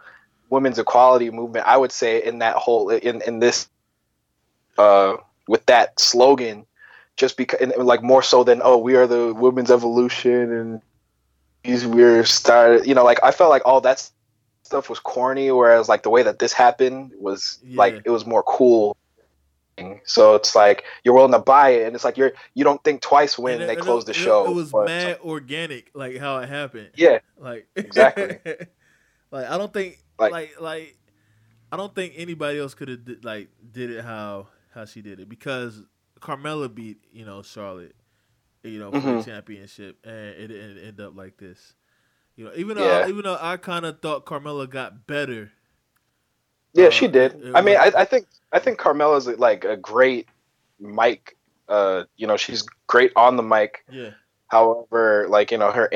women's 0.52 0.78
equality 0.78 1.32
movement 1.32 1.66
i 1.66 1.76
would 1.76 1.92
say 1.92 2.24
in 2.24 2.38
that 2.40 2.56
whole 2.58 2.90
in 2.90 3.22
in 3.22 3.40
this 3.40 3.68
uh 4.78 5.16
with 5.48 5.66
that 5.66 6.00
slogan 6.00 6.66
just 7.18 7.36
because 7.38 7.60
like 7.78 8.04
more 8.04 8.22
so 8.22 8.44
than 8.44 8.62
oh 8.64 8.78
we 8.78 8.96
are 8.96 9.08
the 9.08 9.34
women's 9.34 9.72
evolution 9.72 10.52
and 10.54 10.82
these 11.64 11.86
we're 11.88 12.24
started 12.26 12.86
you 12.86 12.94
know 12.94 13.04
like 13.04 13.20
i 13.24 13.32
felt 13.32 13.50
like 13.50 13.64
all 13.66 13.82
that 13.82 14.08
stuff 14.64 14.90
was 14.90 15.00
corny 15.00 15.52
whereas 15.52 15.90
like 15.90 16.04
the 16.04 16.10
way 16.10 16.24
that 16.24 16.38
this 16.40 16.54
happened 16.54 17.12
was 17.20 17.60
Yeah. 17.64 17.78
like 17.78 18.02
it 18.06 18.10
was 18.12 18.26
more 18.26 18.44
cool 18.44 18.96
so 20.04 20.36
it's 20.36 20.54
like 20.56 20.84
you're 21.04 21.16
willing 21.16 21.32
to 21.32 21.40
buy 21.40 21.70
it 21.70 21.88
and 21.88 21.96
it's 21.96 22.04
like 22.06 22.16
you're 22.18 22.34
you 22.54 22.64
don't 22.64 22.84
think 22.84 23.02
twice 23.02 23.38
when 23.40 23.62
it- 23.62 23.68
they 23.68 23.76
close 23.76 24.06
the 24.06 24.12
it- 24.12 24.16
show 24.16 24.46
It 24.46 24.54
was 24.54 24.72
mad 24.74 25.18
organic, 25.24 25.90
like 25.96 26.18
how 26.18 26.38
it 26.38 26.50
happened. 26.50 26.90
yeah 26.96 27.20
Like 27.38 27.68
Exactly. 27.76 28.38
like 29.32 29.50
I 29.50 29.58
don't 29.58 29.74
think 29.74 29.98
like 30.22 30.32
Like- 30.32 30.62
like, 30.62 30.98
I 31.72 31.78
don't 31.78 31.94
think 31.96 32.14
anybody 32.18 32.60
else 32.60 32.74
could 32.74 32.88
have 32.90 33.06
did, 33.06 33.24
like 33.26 33.50
did 33.72 33.90
it 33.92 34.04
how 34.04 34.48
how 34.74 34.86
she 34.86 35.02
did 35.02 35.20
it 35.20 35.28
because 35.30 35.82
Carmella 36.20 36.74
beat 36.74 36.98
you 37.12 37.26
know 37.26 37.42
Charlotte, 37.42 37.96
you 38.64 38.80
know 38.80 38.92
for 38.92 39.00
the 39.00 39.08
Mhm. 39.14 39.26
championship, 39.26 39.98
and 40.06 40.14
it 40.36 40.48
didn't 40.48 40.78
end 40.80 41.02
up 41.02 41.16
like 41.16 41.38
this. 41.38 41.74
You 42.36 42.46
know, 42.46 42.52
even 42.56 42.78
though 42.78 42.86
Yeah. 42.86 43.08
even 43.08 43.24
though 43.24 43.38
I 43.40 43.58
kind 43.58 43.86
of 43.86 44.02
thought 44.02 44.26
Carmella 44.26 44.70
got 44.70 45.08
better. 45.08 45.52
Yeah, 46.74 46.88
Uh, 46.88 46.90
she 46.92 47.08
did. 47.08 47.34
it 47.44 47.56
I 47.56 47.62
mean, 47.62 47.76
I, 47.78 47.86
was- 47.88 47.96
I 47.96 48.06
think 48.06 48.28
I 48.52 48.60
think 48.60 48.80
Carmella's 48.80 49.28
like 49.28 49.66
a 49.66 49.76
great 49.78 50.28
mic. 50.80 51.38
Uh, 51.68 52.04
you 52.18 52.28
know, 52.28 52.36
she's 52.38 52.64
great 52.88 53.12
on 53.16 53.38
the 53.38 53.44
mic. 53.44 53.84
Yeah, 53.90 54.12
However, 54.48 55.26
like 55.30 55.52
you 55.52 55.58
know, 55.58 55.72
her 55.72 55.90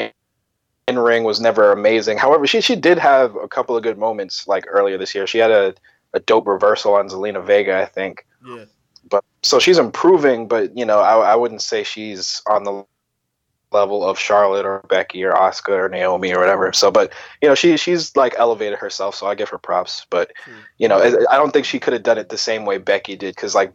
in 0.87 0.99
ring 0.99 1.23
was 1.23 1.41
never 1.41 1.71
amazing. 1.71 2.17
However, 2.17 2.45
she 2.45 2.61
she 2.61 2.75
did 2.75 2.99
have 2.99 3.35
a 3.35 3.47
couple 3.47 3.75
of 3.75 3.83
good 3.83 3.97
moments. 3.97 4.47
Like 4.47 4.65
earlier 4.67 4.97
this 4.97 5.15
year, 5.15 5.25
she 5.25 5.39
had 5.39 5.51
a, 5.51 5.73
a 6.13 6.19
dope 6.19 6.47
reversal 6.47 6.93
on 6.93 7.09
Zelina 7.09 7.43
Vega, 7.43 7.81
I 7.81 7.85
think. 7.85 8.25
yeah, 8.45 8.65
But 9.09 9.23
so 9.43 9.59
she's 9.59 9.79
improving, 9.79 10.47
but 10.47 10.77
you 10.77 10.85
know, 10.85 10.99
I, 10.99 11.31
I 11.31 11.35
wouldn't 11.35 11.61
say 11.61 11.83
she's 11.83 12.41
on 12.47 12.63
the 12.63 12.85
level 13.71 14.07
of 14.07 14.17
Charlotte 14.17 14.65
or 14.65 14.85
Becky 14.87 15.23
or 15.23 15.33
Asuka 15.33 15.69
or 15.69 15.89
Naomi 15.89 16.33
or 16.33 16.39
whatever. 16.39 16.71
So, 16.71 16.91
but 16.91 17.11
you 17.41 17.49
know, 17.49 17.55
she 17.55 17.77
she's 17.77 18.15
like 18.15 18.35
elevated 18.37 18.77
herself, 18.77 19.15
so 19.15 19.27
I 19.27 19.35
give 19.35 19.49
her 19.49 19.57
props. 19.57 20.05
But 20.09 20.31
true. 20.43 20.53
you 20.77 20.87
know, 20.87 20.99
I 20.99 21.33
I 21.33 21.37
don't 21.37 21.51
think 21.51 21.65
she 21.65 21.79
could 21.79 21.93
have 21.93 22.03
done 22.03 22.17
it 22.17 22.29
the 22.29 22.37
same 22.37 22.65
way 22.65 22.77
Becky 22.77 23.15
did 23.15 23.35
because 23.35 23.55
like 23.55 23.73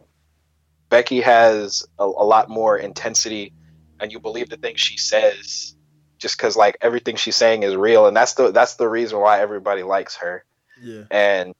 Becky 0.89 1.21
has 1.21 1.85
a, 1.99 2.03
a 2.03 2.25
lot 2.25 2.49
more 2.49 2.77
intensity, 2.77 3.53
and 3.99 4.11
you 4.11 4.19
believe 4.19 4.49
the 4.49 4.57
things 4.57 4.79
she 4.79 4.97
says, 4.97 5.75
just 6.21 6.37
because 6.37 6.55
like 6.55 6.77
everything 6.81 7.15
she's 7.15 7.35
saying 7.35 7.63
is 7.63 7.75
real, 7.75 8.05
and 8.07 8.15
that's 8.15 8.35
the 8.35 8.51
that's 8.51 8.75
the 8.75 8.87
reason 8.87 9.19
why 9.19 9.41
everybody 9.41 9.83
likes 9.83 10.15
her. 10.17 10.45
yeah, 10.81 11.03
And 11.09 11.53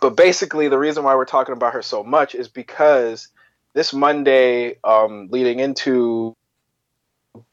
but 0.00 0.16
basically, 0.16 0.68
the 0.68 0.78
reason 0.78 1.04
why 1.04 1.14
we're 1.16 1.24
talking 1.24 1.52
about 1.52 1.72
her 1.74 1.82
so 1.82 2.04
much 2.04 2.34
is 2.34 2.48
because 2.48 3.28
this 3.74 3.92
Monday, 3.92 4.76
um, 4.84 5.28
leading 5.30 5.58
into 5.58 6.36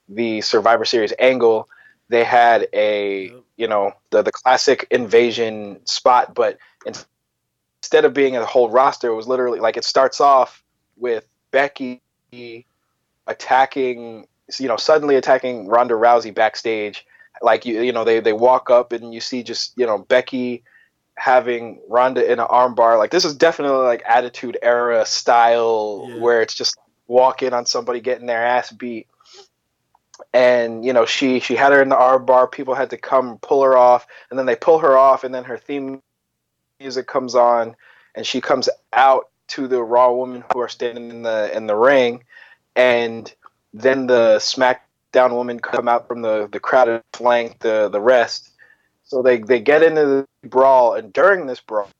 the 0.07 0.41
Survivor 0.41 0.85
Series 0.85 1.13
angle, 1.17 1.67
they 2.09 2.23
had 2.23 2.67
a 2.71 3.33
you 3.57 3.67
know 3.67 3.93
the 4.11 4.21
the 4.21 4.31
classic 4.31 4.87
invasion 4.91 5.83
spot, 5.85 6.35
but 6.35 6.59
in, 6.85 6.93
instead 7.81 8.05
of 8.05 8.13
being 8.13 8.37
a 8.37 8.45
whole 8.45 8.69
roster, 8.69 9.09
it 9.09 9.15
was 9.15 9.27
literally 9.27 9.59
like 9.59 9.75
it 9.75 9.83
starts 9.83 10.21
off 10.21 10.63
with 10.97 11.25
Becky 11.49 12.01
attacking, 13.27 14.27
you 14.59 14.67
know, 14.67 14.77
suddenly 14.77 15.15
attacking 15.15 15.67
Ronda 15.67 15.95
Rousey 15.95 16.33
backstage. 16.33 17.05
Like 17.41 17.65
you, 17.65 17.81
you 17.81 17.91
know, 17.91 18.03
they 18.03 18.19
they 18.19 18.33
walk 18.33 18.69
up 18.69 18.93
and 18.93 19.13
you 19.13 19.19
see 19.19 19.43
just 19.43 19.73
you 19.77 19.85
know 19.85 19.97
Becky 19.97 20.63
having 21.17 21.79
Ronda 21.89 22.29
in 22.29 22.39
an 22.39 22.47
armbar. 22.47 22.97
Like 22.97 23.11
this 23.11 23.25
is 23.25 23.35
definitely 23.35 23.85
like 23.85 24.03
Attitude 24.05 24.57
Era 24.61 25.05
style, 25.05 26.07
Yeah. 26.09 26.19
where 26.21 26.41
it's 26.41 26.53
just 26.53 26.77
walk 27.07 27.43
in 27.43 27.53
on 27.53 27.65
somebody 27.65 27.99
getting 28.01 28.25
their 28.25 28.45
ass 28.45 28.71
beat. 28.71 29.07
And 30.33 30.85
you 30.85 30.93
know 30.93 31.05
she 31.05 31.39
she 31.41 31.55
had 31.55 31.73
her 31.73 31.81
in 31.81 31.89
the 31.89 31.95
armbar. 31.95 32.49
People 32.49 32.73
had 32.73 32.89
to 32.91 32.97
come 32.97 33.37
pull 33.39 33.63
her 33.63 33.77
off, 33.77 34.07
and 34.29 34.39
then 34.39 34.45
they 34.45 34.55
pull 34.55 34.79
her 34.79 34.97
off, 34.97 35.23
and 35.25 35.33
then 35.35 35.43
her 35.43 35.57
theme 35.57 36.01
music 36.79 37.05
comes 37.07 37.35
on, 37.35 37.75
and 38.15 38.25
she 38.25 38.39
comes 38.39 38.69
out 38.93 39.29
to 39.47 39.67
the 39.67 39.83
Raw 39.83 40.11
women 40.13 40.43
who 40.53 40.59
are 40.59 40.69
standing 40.69 41.09
in 41.09 41.23
the 41.23 41.51
in 41.55 41.67
the 41.67 41.75
ring, 41.75 42.23
and 42.77 43.33
then 43.75 44.07
the 44.07 44.37
SmackDown 44.37 45.37
women 45.37 45.59
come 45.59 45.87
out 45.89 46.07
from 46.07 46.21
the 46.21 46.47
the 46.51 46.59
crowd 46.61 46.87
and 46.87 47.03
flank 47.11 47.59
the 47.59 47.89
the 47.89 47.99
rest. 47.99 48.51
So 49.03 49.21
they 49.21 49.37
they 49.37 49.59
get 49.59 49.83
into 49.83 50.25
the 50.41 50.47
brawl, 50.47 50.93
and 50.93 51.11
during 51.11 51.45
this 51.45 51.59
brawl, 51.59 51.91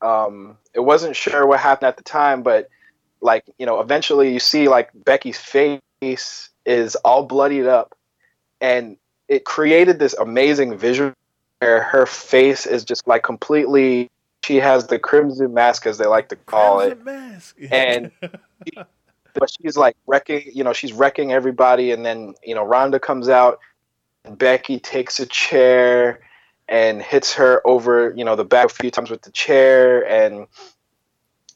um, 0.00 0.56
it 0.72 0.80
wasn't 0.80 1.14
sure 1.14 1.46
what 1.46 1.60
happened 1.60 1.88
at 1.88 1.98
the 1.98 2.02
time, 2.02 2.42
but 2.42 2.68
like 3.20 3.44
you 3.58 3.66
know, 3.66 3.80
eventually 3.80 4.32
you 4.32 4.40
see 4.40 4.68
like 4.68 4.90
Becky's 4.94 5.38
face 5.38 6.50
is 6.64 6.96
all 6.96 7.24
bloodied 7.24 7.66
up, 7.66 7.94
and 8.60 8.96
it 9.28 9.44
created 9.44 9.98
this 9.98 10.14
amazing 10.14 10.78
visual 10.78 11.12
where 11.58 11.82
her 11.82 12.06
face 12.06 12.66
is 12.66 12.82
just 12.82 13.06
like 13.06 13.22
completely. 13.22 14.10
She 14.42 14.56
has 14.56 14.86
the 14.86 14.98
crimson 14.98 15.52
mask, 15.52 15.86
as 15.86 15.98
they 15.98 16.06
like 16.06 16.28
to 16.28 16.36
call 16.36 16.80
it, 16.80 17.04
Mask. 17.04 17.56
And- 17.70 18.10
but 19.38 19.50
she's 19.50 19.76
like 19.76 19.96
wrecking. 20.06 20.50
You 20.52 20.64
know, 20.64 20.72
she's 20.72 20.92
wrecking 20.92 21.32
everybody, 21.32 21.92
and 21.92 22.04
then 22.04 22.34
you 22.42 22.54
know, 22.54 22.64
Ronda 22.64 23.00
comes 23.00 23.28
out, 23.28 23.58
and 24.24 24.36
Becky 24.36 24.78
takes 24.78 25.20
a 25.20 25.26
chair 25.26 26.20
and 26.68 27.00
hits 27.00 27.34
her 27.34 27.64
over, 27.66 28.12
you 28.16 28.24
know, 28.24 28.34
the 28.34 28.44
back 28.44 28.66
a 28.66 28.68
few 28.68 28.90
times 28.90 29.10
with 29.10 29.22
the 29.22 29.30
chair, 29.30 30.06
and 30.06 30.46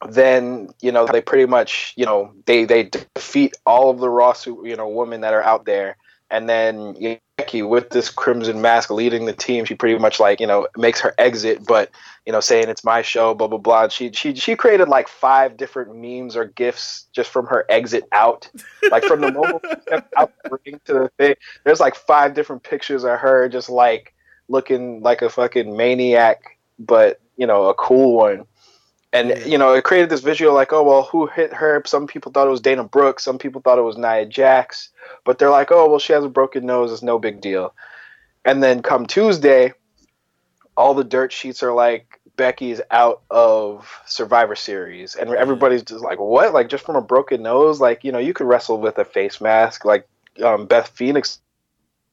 then 0.08 0.68
you 0.80 0.92
know 0.92 1.06
they 1.06 1.20
pretty 1.20 1.46
much, 1.46 1.92
you 1.96 2.06
know, 2.06 2.32
they 2.46 2.64
they 2.64 2.84
defeat 2.84 3.56
all 3.66 3.90
of 3.90 3.99
the 3.99 4.08
Raw, 4.08 4.34
you 4.46 4.76
know, 4.76 4.88
women 4.88 5.20
that 5.22 5.34
are 5.34 5.42
out 5.42 5.64
there, 5.64 5.96
and 6.30 6.49
then 6.49 6.94
Becky 7.37 7.62
with 7.62 7.90
this 7.90 8.10
crimson 8.10 8.60
mask 8.60 8.90
leading 8.90 9.25
the 9.25 9.32
team, 9.32 9.64
she 9.64 9.75
pretty 9.75 9.99
much 9.99 10.20
like 10.20 10.40
you 10.40 10.46
know 10.46 10.68
makes 10.76 11.00
her 11.00 11.14
exit, 11.18 11.66
but 11.66 11.90
you 12.26 12.32
know 12.32 12.40
saying 12.40 12.68
it's 12.68 12.84
my 12.84 13.02
show, 13.02 13.34
blah 13.34 13.49
blah 13.49 13.58
blah. 13.58 13.84
And 13.84 13.92
she 13.92 14.12
she 14.12 14.34
she 14.34 14.56
created 14.56 14.88
like 14.88 15.08
five 15.08 15.56
different 15.56 15.96
memes 15.96 16.37
or 16.37 16.44
gifs 16.44 17.06
just 17.12 17.30
from 17.30 17.46
her 17.46 17.64
exit 17.68 18.04
out, 18.12 18.49
like 18.90 19.04
from 19.04 19.20
the 19.22 19.32
moment 19.32 19.64
out 20.16 20.32
to 20.44 20.92
the 20.92 21.10
thing. 21.18 21.34
There's 21.64 21.80
like 21.80 21.94
five 21.94 22.34
different 22.34 22.62
pictures 22.62 23.04
of 23.04 23.18
her 23.18 23.49
just 23.49 23.70
like 23.70 24.14
looking 24.49 25.00
like 25.00 25.22
a 25.22 25.30
fucking 25.30 25.76
maniac, 25.76 26.58
but 26.78 27.20
you 27.37 27.46
know 27.46 27.68
a 27.68 27.75
cool 27.75 28.16
one. 28.16 28.44
And 29.12 29.45
you 29.45 29.59
know, 29.59 29.75
it 29.75 29.83
created 29.83 30.09
this 30.09 30.21
visual 30.21 30.55
like, 30.55 30.73
oh 30.73 30.83
well, 30.85 31.02
who 31.05 31.26
hit 31.26 31.52
her? 31.52 31.83
Some 31.85 32.07
people 32.07 32.31
thought 32.31 32.47
it 32.47 32.50
was 32.50 32.61
Dana 32.61 32.85
Brooke. 32.85 33.19
Some 33.19 33.38
people 33.38 33.61
thought 33.61 33.79
it 33.79 33.83
was 33.83 33.99
Nia 33.99 34.26
Jax. 34.26 34.90
But 35.25 35.38
they're 35.38 35.50
like, 35.50 35.73
oh 35.73 35.88
well, 35.88 35.99
she 35.99 36.12
has 36.12 36.25
a 36.25 36.29
broken 36.29 36.64
nose. 36.64 36.93
It's 36.93 37.02
no 37.02 37.19
big 37.19 37.40
deal. 37.40 37.75
And 38.45 38.62
then 38.62 38.83
come 38.83 39.07
Tuesday, 39.07 39.73
all 40.76 40.95
the 40.95 41.05
dirt 41.05 41.33
sheets 41.33 41.62
are 41.62 41.73
like 41.73 42.21
Becky's 42.37 42.81
out 42.90 43.23
of 43.31 44.00
Survivor 44.07 44.55
Series, 44.55 45.14
and 45.14 45.29
everybody's 45.31 45.83
just 45.83 46.02
like, 46.05 46.19
what? 46.19 46.55
Like 46.55 46.69
just 46.69 46.87
from 46.87 46.97
a 46.97 47.02
broken 47.02 47.43
nose? 47.43 47.81
Like 47.81 48.05
you 48.05 48.12
know, 48.12 48.19
you 48.19 48.33
could 48.33 48.47
wrestle 48.47 48.81
with 48.81 48.97
a 48.99 49.05
face 49.05 49.40
mask, 49.40 49.85
like 49.85 50.09
um, 50.43 50.67
Beth 50.67 50.88
Phoenix 50.88 51.40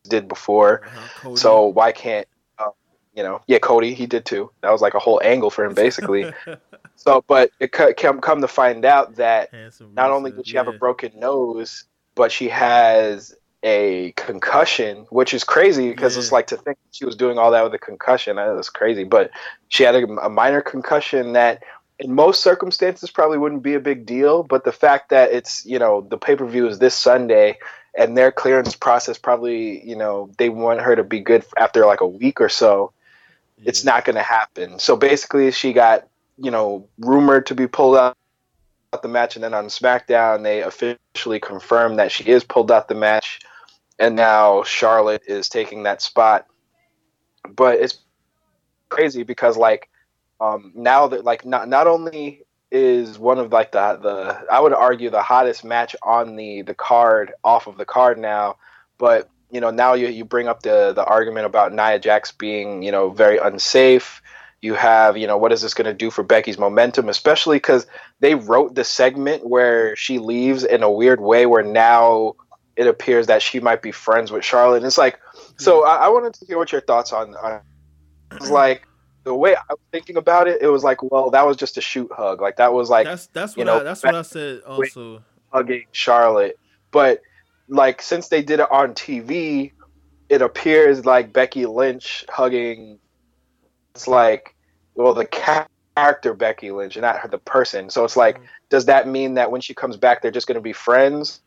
did 0.09 0.27
before. 0.27 0.81
Uh-huh, 0.85 1.35
So 1.35 1.67
why 1.67 1.91
can't 1.91 2.27
um, 2.59 2.71
you 3.15 3.23
know? 3.23 3.41
Yeah, 3.47 3.59
Cody, 3.59 3.93
he 3.93 4.05
did 4.05 4.25
too. 4.25 4.51
That 4.61 4.71
was 4.71 4.81
like 4.81 4.95
a 4.95 4.99
whole 4.99 5.21
angle 5.23 5.49
for 5.49 5.63
him, 5.63 5.73
basically. 5.73 6.33
So, 7.07 7.23
but 7.25 7.51
it 7.61 7.71
co- 7.71 7.93
come 7.93 8.19
come 8.19 8.41
to 8.41 8.49
find 8.49 8.83
out 8.83 9.15
that 9.15 9.51
Handsome 9.51 9.95
not 9.95 10.11
only 10.11 10.31
did 10.31 10.45
she 10.45 10.57
have 10.57 10.67
a 10.67 10.73
broken 10.73 11.17
nose, 11.17 11.85
but 12.15 12.33
she 12.33 12.49
has 12.49 13.33
a 13.63 14.11
concussion, 14.17 15.05
which 15.09 15.33
is 15.33 15.45
crazy 15.45 15.89
because 15.89 16.15
Yeah. 16.15 16.23
it's 16.23 16.33
like 16.33 16.47
to 16.47 16.57
think 16.57 16.77
she 16.91 17.05
was 17.05 17.15
doing 17.15 17.37
all 17.37 17.51
that 17.51 17.63
with 17.63 17.73
a 17.73 17.79
concussion. 17.79 18.35
That 18.35 18.53
was 18.53 18.69
crazy. 18.69 19.05
But 19.05 19.31
she 19.69 19.83
had 19.83 19.95
a, 19.95 20.03
a 20.21 20.29
minor 20.29 20.59
concussion 20.61 21.31
that, 21.31 21.63
in 21.97 22.13
most 22.13 22.43
circumstances, 22.43 23.09
probably 23.09 23.37
wouldn't 23.37 23.63
be 23.63 23.75
a 23.75 23.79
big 23.79 24.05
deal. 24.05 24.43
But 24.43 24.65
the 24.65 24.73
fact 24.73 25.07
that 25.09 25.31
it's 25.31 25.65
you 25.65 25.79
know 25.79 26.01
the 26.01 26.17
pay 26.17 26.35
per 26.35 26.45
view 26.45 26.67
is 26.67 26.79
this 26.79 26.93
Sunday, 26.93 27.57
and 27.97 28.17
their 28.17 28.33
clearance 28.33 28.75
process 28.75 29.17
probably 29.17 29.81
you 29.87 29.95
know 29.95 30.29
they 30.37 30.49
want 30.49 30.81
her 30.81 30.93
to 30.97 31.05
be 31.05 31.21
good 31.21 31.45
after 31.55 31.85
like 31.85 32.01
a 32.01 32.07
week 32.07 32.41
or 32.41 32.49
so 32.49 32.91
it's 33.65 33.83
not 33.83 34.05
going 34.05 34.15
to 34.15 34.21
happen. 34.21 34.77
So 34.77 34.95
basically, 34.95 35.51
she 35.51 35.73
got 35.73 36.07
you 36.37 36.51
know 36.51 36.87
rumored 36.99 37.45
to 37.47 37.55
be 37.55 37.67
pulled 37.67 37.97
out 37.97 38.15
the 39.01 39.07
match, 39.07 39.35
and 39.35 39.43
then 39.43 39.53
on 39.53 39.65
SmackDown 39.67 40.43
they 40.43 40.61
officially 40.61 41.39
confirmed 41.39 41.99
that 41.99 42.11
she 42.11 42.25
is 42.25 42.43
pulled 42.43 42.71
out 42.71 42.87
the 42.87 42.95
match, 42.95 43.39
and 43.99 44.15
now 44.15 44.63
Charlotte 44.63 45.23
is 45.27 45.49
taking 45.49 45.83
that 45.83 46.01
spot. 46.01 46.47
But 47.49 47.79
it's 47.79 47.99
crazy 48.89 49.23
because 49.23 49.57
like 49.57 49.89
um, 50.39 50.71
now 50.75 51.07
that 51.07 51.23
like 51.23 51.45
not 51.45 51.67
not 51.67 51.87
only 51.87 52.43
is 52.71 53.17
one 53.17 53.39
of 53.39 53.51
like 53.51 53.71
the 53.71 53.97
the 54.01 54.45
I 54.51 54.59
would 54.59 54.73
argue 54.73 55.09
the 55.09 55.21
hottest 55.21 55.63
match 55.63 55.95
on 56.03 56.35
the 56.35 56.61
the 56.61 56.73
card 56.73 57.33
off 57.43 57.67
of 57.67 57.77
the 57.77 57.85
card 57.85 58.17
now, 58.17 58.57
but 58.97 59.29
you 59.51 59.61
know 59.61 59.71
now 59.71 59.93
you 59.93 60.07
you 60.07 60.25
bring 60.25 60.47
up 60.47 60.61
the 60.63 60.93
the 60.93 61.05
argument 61.05 61.45
about 61.45 61.73
Nia 61.73 61.99
Jax 61.99 62.31
being 62.31 62.83
you 62.83 62.91
know 62.91 63.09
very 63.09 63.37
unsafe. 63.37 64.21
You 64.61 64.73
have 64.73 65.17
you 65.17 65.27
know 65.27 65.37
what 65.37 65.51
is 65.51 65.61
this 65.61 65.73
going 65.73 65.85
to 65.85 65.93
do 65.93 66.09
for 66.09 66.23
Becky's 66.23 66.57
momentum, 66.57 67.09
especially 67.09 67.57
because 67.57 67.85
they 68.19 68.35
wrote 68.35 68.75
the 68.75 68.83
segment 68.83 69.47
where 69.47 69.95
she 69.95 70.17
leaves 70.17 70.63
in 70.63 70.81
a 70.83 70.91
weird 70.91 71.21
way, 71.21 71.45
where 71.45 71.63
now 71.63 72.35
it 72.75 72.87
appears 72.87 73.27
that 73.27 73.41
she 73.41 73.59
might 73.59 73.81
be 73.81 73.91
friends 73.91 74.31
with 74.31 74.45
Charlotte. 74.45 74.77
And 74.77 74.85
it's 74.85 74.97
like, 74.97 75.19
so 75.57 75.83
I, 75.83 76.05
I 76.05 76.09
wanted 76.09 76.35
to 76.35 76.45
hear 76.45 76.57
what 76.57 76.71
your 76.71 76.81
thoughts 76.81 77.11
on. 77.11 77.35
on 77.35 77.61
it 78.31 78.39
was 78.39 78.51
like 78.51 78.87
the 79.23 79.35
way 79.35 79.55
I 79.55 79.63
was 79.69 79.79
thinking 79.91 80.15
about 80.15 80.47
it. 80.47 80.61
It 80.61 80.67
was 80.67 80.83
like, 80.83 81.01
well, 81.03 81.31
that 81.31 81.45
was 81.45 81.57
just 81.57 81.77
a 81.77 81.81
shoot 81.81 82.11
hug. 82.11 82.39
Like 82.39 82.57
that 82.57 82.73
was 82.73 82.89
like 82.89 83.05
that's 83.05 83.27
that's 83.27 83.57
what 83.57 83.65
know, 83.65 83.79
I, 83.79 83.83
that's 83.83 84.03
what 84.03 84.15
I 84.15 84.21
said 84.21 84.61
also. 84.65 85.23
hugging 85.51 85.85
Charlotte. 85.91 86.57
But 86.91 87.21
like 87.67 88.01
since 88.01 88.29
they 88.29 88.41
did 88.41 88.59
it 88.59 88.71
on 88.71 88.93
TV, 88.93 89.71
it 90.29 90.41
appears 90.41 91.05
like 91.05 91.33
Becky 91.33 91.65
Lynch 91.65 92.25
hugging. 92.29 92.99
It's 93.97 94.07
like, 94.07 94.53
well, 94.93 95.15
the 95.15 95.25
character 95.25 96.35
Becky 96.35 96.69
Lynch, 96.69 96.95
and 96.97 97.01
not 97.01 97.17
her, 97.17 97.27
the 97.27 97.39
person. 97.39 97.89
So 97.89 98.03
it's 98.03 98.15
like, 98.15 98.37
Mhm. 98.39 98.45
does 98.69 98.85
that 98.85 99.07
mean 99.07 99.33
that 99.33 99.49
when 99.51 99.59
she 99.59 99.73
comes 99.73 99.97
back, 99.97 100.21
they're 100.21 100.29
just 100.29 100.45
going 100.45 100.53
to 100.55 100.61
be 100.61 100.71
friends? 100.71 101.41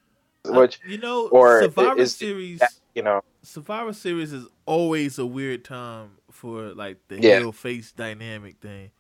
Which 0.47 0.81
you 0.85 0.99
know, 0.99 1.29
or 1.29 1.63
Survivor 1.63 2.01
is- 2.01 2.17
Series. 2.17 2.61
you 2.97 3.03
know, 3.03 3.21
Survivor 3.43 3.93
Series 3.93 4.33
is 4.33 4.47
always 4.67 5.17
a 5.21 5.27
weird 5.27 5.65
time 5.65 6.17
for 6.33 6.75
like 6.75 6.97
the 7.09 7.21
Yeah. 7.21 7.39
heel 7.39 7.53
face 7.53 7.93
dynamic 7.93 8.57
thing 8.61 8.91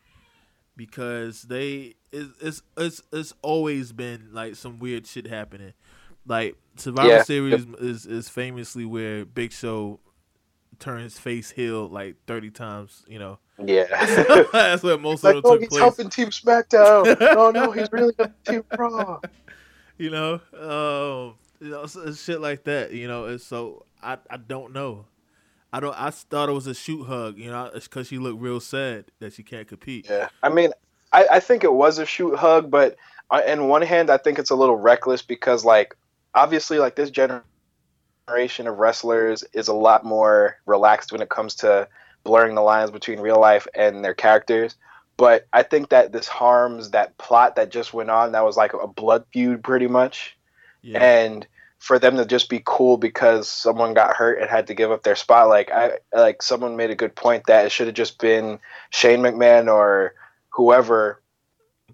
because 0.76 1.42
they 1.42 1.94
it's, 2.12 2.30
it's 2.40 2.62
it's 2.76 3.02
it's 3.12 3.34
always 3.42 3.90
been 3.92 4.28
like 4.32 4.54
some 4.54 4.78
weird 4.78 5.06
shit 5.08 5.26
happening. 5.26 5.72
Like 6.26 6.56
Survivor 6.76 7.08
Yeah. 7.08 7.22
Series 7.24 7.64
is 7.80 8.06
is 8.06 8.28
famously 8.28 8.84
where 8.84 9.24
Big 9.24 9.52
Show 9.52 9.98
turns 10.80 11.18
face 11.18 11.50
heel 11.50 11.88
like 11.88 12.16
thirty 12.26 12.50
times. 12.50 13.04
You 13.06 13.18
know, 13.18 13.38
yeah. 13.64 14.44
that's 14.52 14.82
where 14.82 14.98
most 14.98 15.22
like, 15.22 15.36
of 15.36 15.44
oh, 15.44 15.50
them 15.50 15.60
took 15.60 15.60
he's 15.60 15.68
place. 15.68 15.80
helping 15.80 16.10
Team 16.10 16.28
SmackDown. 16.28 17.16
oh 17.20 17.50
no, 17.50 17.70
he's 17.70 17.88
really 17.92 18.14
Team 18.44 18.64
Raw. 18.76 19.20
you 19.98 20.10
know, 20.10 20.40
um, 20.54 21.34
you 21.60 21.70
know, 21.70 21.86
shit 22.12 22.40
like 22.40 22.64
that. 22.64 22.92
You 22.92 23.06
know, 23.06 23.26
and 23.26 23.40
so 23.40 23.84
I 24.02 24.18
I 24.28 24.36
don't 24.36 24.72
know. 24.72 25.06
I 25.72 25.80
don't. 25.80 25.94
I 26.00 26.10
thought 26.10 26.48
it 26.48 26.52
was 26.52 26.66
a 26.66 26.74
shoot 26.74 27.04
hug. 27.04 27.38
You 27.38 27.50
know, 27.50 27.70
it's 27.74 27.86
because 27.86 28.08
she 28.08 28.18
looked 28.18 28.40
real 28.40 28.60
sad 28.60 29.06
that 29.20 29.32
she 29.32 29.42
can't 29.42 29.68
compete. 29.68 30.08
Yeah, 30.08 30.28
I 30.42 30.48
mean, 30.48 30.72
I, 31.12 31.26
I 31.32 31.40
think 31.40 31.62
it 31.64 31.72
was 31.72 31.98
a 31.98 32.06
shoot 32.06 32.36
hug, 32.36 32.70
but 32.70 32.96
on 33.30 33.42
in 33.44 33.68
one 33.68 33.82
hand, 33.82 34.10
I 34.10 34.16
think 34.16 34.38
it's 34.38 34.50
a 34.50 34.56
little 34.56 34.76
reckless 34.76 35.22
because, 35.22 35.64
like, 35.64 35.96
obviously, 36.34 36.78
like 36.78 36.96
this 36.96 37.10
generation 37.10 37.44
of 38.38 38.78
wrestlers 38.78 39.44
is 39.52 39.68
a 39.68 39.74
lot 39.74 40.04
more 40.04 40.56
relaxed 40.66 41.12
when 41.12 41.22
it 41.22 41.28
comes 41.28 41.54
to 41.56 41.88
blurring 42.24 42.54
the 42.54 42.60
lines 42.60 42.90
between 42.90 43.20
real 43.20 43.40
life 43.40 43.66
and 43.74 44.04
their 44.04 44.14
characters. 44.14 44.76
But 45.16 45.46
I 45.52 45.62
think 45.62 45.90
that 45.90 46.12
this 46.12 46.28
harms 46.28 46.90
that 46.90 47.18
plot 47.18 47.56
that 47.56 47.70
just 47.70 47.92
went 47.92 48.10
on. 48.10 48.32
That 48.32 48.44
was 48.44 48.56
like 48.56 48.72
a 48.72 48.86
blood 48.86 49.24
feud, 49.32 49.62
pretty 49.62 49.86
much, 49.86 50.36
Yeah, 50.82 51.02
and 51.02 51.46
for 51.78 51.98
them 51.98 52.16
to 52.16 52.26
just 52.26 52.48
be 52.48 52.62
cool 52.64 52.96
because 52.98 53.48
someone 53.48 53.94
got 53.94 54.14
hurt 54.16 54.38
and 54.40 54.48
had 54.50 54.66
to 54.66 54.74
give 54.74 54.90
up 54.90 55.02
their 55.02 55.16
spot. 55.16 55.48
Like 55.48 55.70
I 55.70 55.98
like 56.14 56.42
someone 56.42 56.76
made 56.76 56.90
a 56.90 56.94
good 56.94 57.14
point 57.14 57.44
that 57.46 57.66
it 57.66 57.72
should 57.72 57.86
have 57.86 57.96
just 57.96 58.18
been 58.18 58.58
Shane 58.90 59.20
McMahon 59.20 59.72
or 59.72 60.14
whoever 60.50 61.20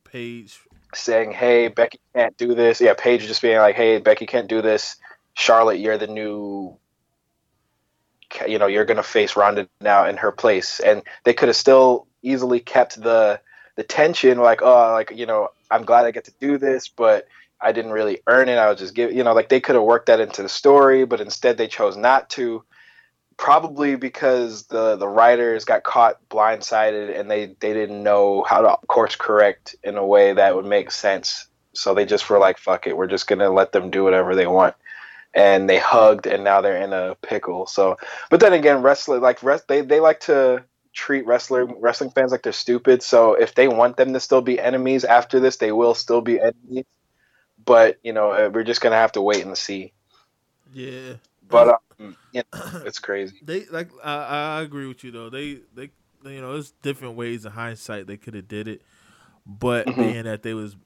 Paige. 0.04 0.60
saying, 0.94 1.32
"Hey, 1.32 1.68
Becky 1.68 2.00
can't 2.14 2.36
do 2.36 2.54
this." 2.54 2.80
Yeah, 2.80 2.94
Paige 2.94 3.26
just 3.26 3.42
being 3.42 3.58
like, 3.58 3.76
"Hey, 3.76 3.98
Becky 3.98 4.26
can't 4.26 4.48
do 4.48 4.62
this." 4.62 4.96
Charlotte, 5.36 5.78
you're 5.78 5.98
the 5.98 6.06
new. 6.06 6.76
You 8.48 8.58
know, 8.58 8.66
you're 8.66 8.84
gonna 8.84 9.02
face 9.02 9.36
Ronda 9.36 9.68
now 9.80 10.06
in 10.06 10.16
her 10.16 10.32
place, 10.32 10.80
and 10.80 11.02
they 11.24 11.34
could 11.34 11.48
have 11.48 11.56
still 11.56 12.08
easily 12.22 12.58
kept 12.58 13.00
the 13.00 13.40
the 13.76 13.84
tension. 13.84 14.38
Like, 14.38 14.62
oh, 14.62 14.92
like 14.92 15.12
you 15.14 15.26
know, 15.26 15.50
I'm 15.70 15.84
glad 15.84 16.06
I 16.06 16.10
get 16.10 16.24
to 16.24 16.32
do 16.40 16.58
this, 16.58 16.88
but 16.88 17.28
I 17.60 17.72
didn't 17.72 17.92
really 17.92 18.20
earn 18.26 18.48
it. 18.48 18.56
I 18.56 18.68
was 18.68 18.78
just 18.78 18.94
give, 18.94 19.12
you 19.12 19.22
know, 19.22 19.34
like 19.34 19.50
they 19.50 19.60
could 19.60 19.74
have 19.74 19.84
worked 19.84 20.06
that 20.06 20.20
into 20.20 20.42
the 20.42 20.48
story, 20.48 21.04
but 21.04 21.20
instead 21.20 21.56
they 21.56 21.68
chose 21.68 21.96
not 21.96 22.30
to. 22.30 22.64
Probably 23.36 23.96
because 23.96 24.64
the 24.64 24.96
the 24.96 25.06
writers 25.06 25.66
got 25.66 25.84
caught 25.84 26.26
blindsided 26.30 27.18
and 27.18 27.30
they 27.30 27.54
they 27.60 27.74
didn't 27.74 28.02
know 28.02 28.42
how 28.42 28.62
to 28.62 28.86
course 28.86 29.16
correct 29.16 29.76
in 29.84 29.98
a 29.98 30.06
way 30.06 30.32
that 30.32 30.56
would 30.56 30.64
make 30.64 30.90
sense. 30.90 31.46
So 31.74 31.92
they 31.92 32.06
just 32.06 32.28
were 32.30 32.38
like, 32.38 32.56
"Fuck 32.56 32.86
it, 32.86 32.96
we're 32.96 33.06
just 33.06 33.26
gonna 33.26 33.50
let 33.50 33.72
them 33.72 33.90
do 33.90 34.02
whatever 34.02 34.34
they 34.34 34.46
want." 34.46 34.74
And 35.36 35.68
they 35.70 35.78
hugged, 35.78 36.26
and 36.26 36.44
now 36.44 36.62
they're 36.62 36.82
in 36.82 36.92
a 36.94 37.16
pickle. 37.22 37.66
So, 37.66 37.98
but 38.30 38.40
then 38.40 38.54
again, 38.54 38.82
wrestler 38.82 39.20
like 39.20 39.42
rest, 39.44 39.68
they 39.68 39.82
they 39.82 40.00
like 40.00 40.20
to 40.22 40.64
treat 40.94 41.26
wrestler 41.26 41.66
wrestling 41.66 42.10
fans 42.10 42.32
like 42.32 42.42
they're 42.42 42.52
stupid. 42.52 43.02
So 43.02 43.34
if 43.34 43.54
they 43.54 43.68
want 43.68 43.96
them 43.98 44.14
to 44.14 44.20
still 44.20 44.42
be 44.42 44.60
enemies 44.60 45.04
after 45.04 45.40
this, 45.40 45.58
they 45.58 45.72
will 45.72 45.94
still 45.94 46.22
be 46.22 46.40
enemies. 46.40 46.86
But 47.64 47.98
you 48.02 48.12
know, 48.12 48.30
uh, 48.32 48.50
we're 48.52 48.64
just 48.64 48.80
gonna 48.80 48.96
have 48.96 49.12
to 49.12 49.22
wait 49.22 49.44
and 49.46 49.56
see. 49.58 49.94
Yeah, 50.72 51.14
But 51.48 51.68
um, 52.00 52.16
you 52.32 52.42
know, 52.52 52.62
it's 52.82 52.98
crazy. 52.98 53.42
they 53.42 53.66
like 53.66 53.90
I, 54.02 54.58
I 54.58 54.62
agree 54.62 54.86
with 54.86 55.04
you 55.04 55.10
though. 55.10 55.30
They 55.30 55.60
they 55.74 55.90
you 56.24 56.40
know, 56.40 56.54
there's 56.54 56.72
different 56.82 57.16
ways 57.16 57.44
in 57.46 57.52
hindsight 57.52 58.06
they 58.06 58.16
could 58.16 58.34
have 58.34 58.48
did 58.48 58.68
it, 58.68 58.82
but 59.46 59.96
Mhm. 59.96 59.96
being 59.96 60.24
that 60.24 60.42
they 60.42 60.54
was 60.54 60.76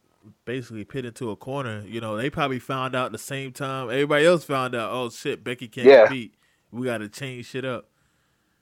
basically 0.44 0.84
pit 0.84 1.04
into 1.04 1.30
a 1.30 1.36
corner, 1.36 1.82
you 1.86 2.00
know, 2.00 2.16
they 2.16 2.30
probably 2.30 2.58
found 2.58 2.94
out 2.94 3.12
the 3.12 3.18
same 3.18 3.52
time 3.52 3.90
everybody 3.90 4.26
else 4.26 4.44
found 4.44 4.74
out. 4.74 4.90
Oh 4.92 5.10
shit, 5.10 5.42
Becky 5.44 5.68
can't 5.68 5.86
Yeah. 5.86 6.06
compete. 6.06 6.34
We 6.70 6.86
got 6.86 6.98
to 6.98 7.08
change 7.08 7.46
shit 7.46 7.64
up. 7.64 7.86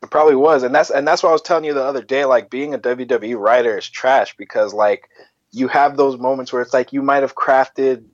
It 0.03 0.11
probably 0.11 0.37
was, 0.37 0.63
and 0.63 0.73
that's 0.75 0.91
and 0.91 1.07
that's 1.07 1.23
what 1.23 1.31
I 1.31 1.33
was 1.33 1.43
telling 1.43 1.65
you 1.65 1.75
the 1.75 1.83
other 1.83 2.03
day. 2.03 2.25
Like 2.25 2.51
being 2.51 2.73
a 2.73 2.79
WWE 2.79 3.37
writer 3.37 3.77
is 3.77 3.89
trash 3.89 4.37
because 4.37 4.73
like 4.73 5.09
you 5.51 5.67
have 5.69 5.97
those 5.97 6.17
moments 6.19 6.53
where 6.53 6.63
it's 6.63 6.73
like 6.73 6.93
you 6.93 7.03
might 7.03 7.23
have 7.23 7.35
crafted 7.35 8.05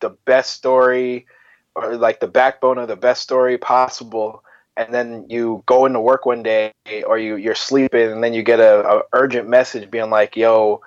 the 0.00 0.10
best 0.26 0.52
story 0.54 1.26
or 1.74 1.96
like 1.96 2.20
the 2.20 2.26
backbone 2.28 2.78
of 2.78 2.88
the 2.88 2.96
best 2.96 3.22
story 3.22 3.56
possible, 3.56 4.44
and 4.76 4.92
then 4.92 5.24
you 5.30 5.62
go 5.66 5.86
into 5.86 6.00
work 6.00 6.26
one 6.26 6.42
day 6.42 6.72
or 7.06 7.18
you 7.18 7.36
you're 7.36 7.54
sleeping 7.54 8.12
and 8.12 8.22
then 8.22 8.34
you 8.34 8.42
get 8.42 8.60
a, 8.60 8.86
a 8.86 9.02
urgent 9.14 9.48
message 9.48 9.90
being 9.90 10.10
like, 10.10 10.36
"Yo, 10.36 10.82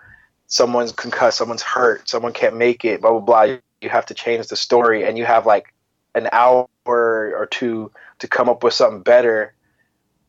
someone's 0.48 0.92
concussed, 0.92 1.38
someone's 1.38 1.62
hurt, 1.62 2.08
someone 2.10 2.34
can't 2.34 2.56
make 2.56 2.86
it." 2.86 3.02
Blah 3.02 3.20
blah 3.20 3.46
blah. 3.46 3.58
You 3.82 3.90
have 3.90 4.06
to 4.08 4.14
change 4.14 4.48
the 4.48 4.56
story, 4.56 5.04
and 5.06 5.18
you 5.18 5.26
have 5.26 5.46
like 5.46 5.74
an 6.16 6.30
hour 6.32 6.68
or 6.86 7.48
two 7.50 7.92
to 8.20 8.28
come 8.28 8.50
up 8.50 8.64
with 8.64 8.74
something 8.74 9.02
better 9.02 9.54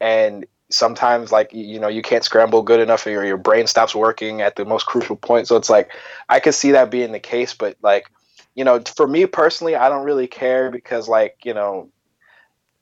and 0.01 0.47
sometimes 0.71 1.31
like 1.31 1.53
you 1.53 1.79
know 1.79 1.89
you 1.89 2.03
can't 2.03 2.25
scramble 2.25 2.63
good 2.63 2.81
enough 2.81 3.07
or 3.07 3.25
your 3.25 3.37
brain 3.37 3.67
stops 3.67 3.95
working 3.95 4.41
at 4.41 4.57
the 4.57 4.65
most 4.65 4.87
crucial 4.87 5.17
point 5.17 5.47
so 5.47 5.57
it's 5.57 5.71
like 5.71 5.91
i 6.29 6.41
could 6.41 6.55
see 6.55 6.73
that 6.73 6.91
being 6.91 7.13
the 7.13 7.21
case 7.21 7.55
but 7.55 7.77
like 7.83 8.11
you 8.55 8.65
know 8.65 8.81
for 8.97 9.07
me 9.07 9.27
personally 9.27 9.77
i 9.77 9.89
don't 9.89 10.05
really 10.05 10.27
care 10.27 10.71
because 10.71 11.09
like 11.09 11.37
you 11.45 11.55
know 11.55 11.89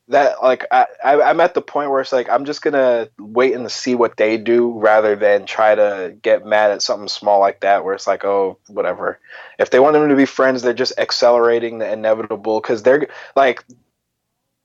that 0.09 0.43
like 0.43 0.65
I, 0.71 0.85
I 1.03 1.21
i'm 1.21 1.39
at 1.39 1.53
the 1.53 1.61
point 1.61 1.89
where 1.89 2.01
it's 2.01 2.11
like 2.11 2.29
i'm 2.29 2.45
just 2.45 2.61
gonna 2.61 3.09
wait 3.17 3.53
and 3.53 3.71
see 3.71 3.95
what 3.95 4.17
they 4.17 4.37
do 4.37 4.71
rather 4.79 5.15
than 5.15 5.45
try 5.45 5.75
to 5.75 6.15
get 6.21 6.45
mad 6.45 6.71
at 6.71 6.81
something 6.81 7.07
small 7.07 7.39
like 7.39 7.61
that 7.61 7.85
where 7.85 7.93
it's 7.95 8.07
like 8.07 8.25
oh 8.25 8.57
whatever. 8.67 9.19
If 9.59 9.69
they 9.71 9.79
want 9.79 9.93
them 9.93 10.09
to 10.09 10.15
be 10.15 10.25
friends 10.25 10.61
they're 10.61 10.73
just 10.73 10.99
accelerating 10.99 11.79
the 11.79 11.91
inevitable 11.91 12.59
because 12.59 12.83
they're 12.83 13.07
like 13.35 13.63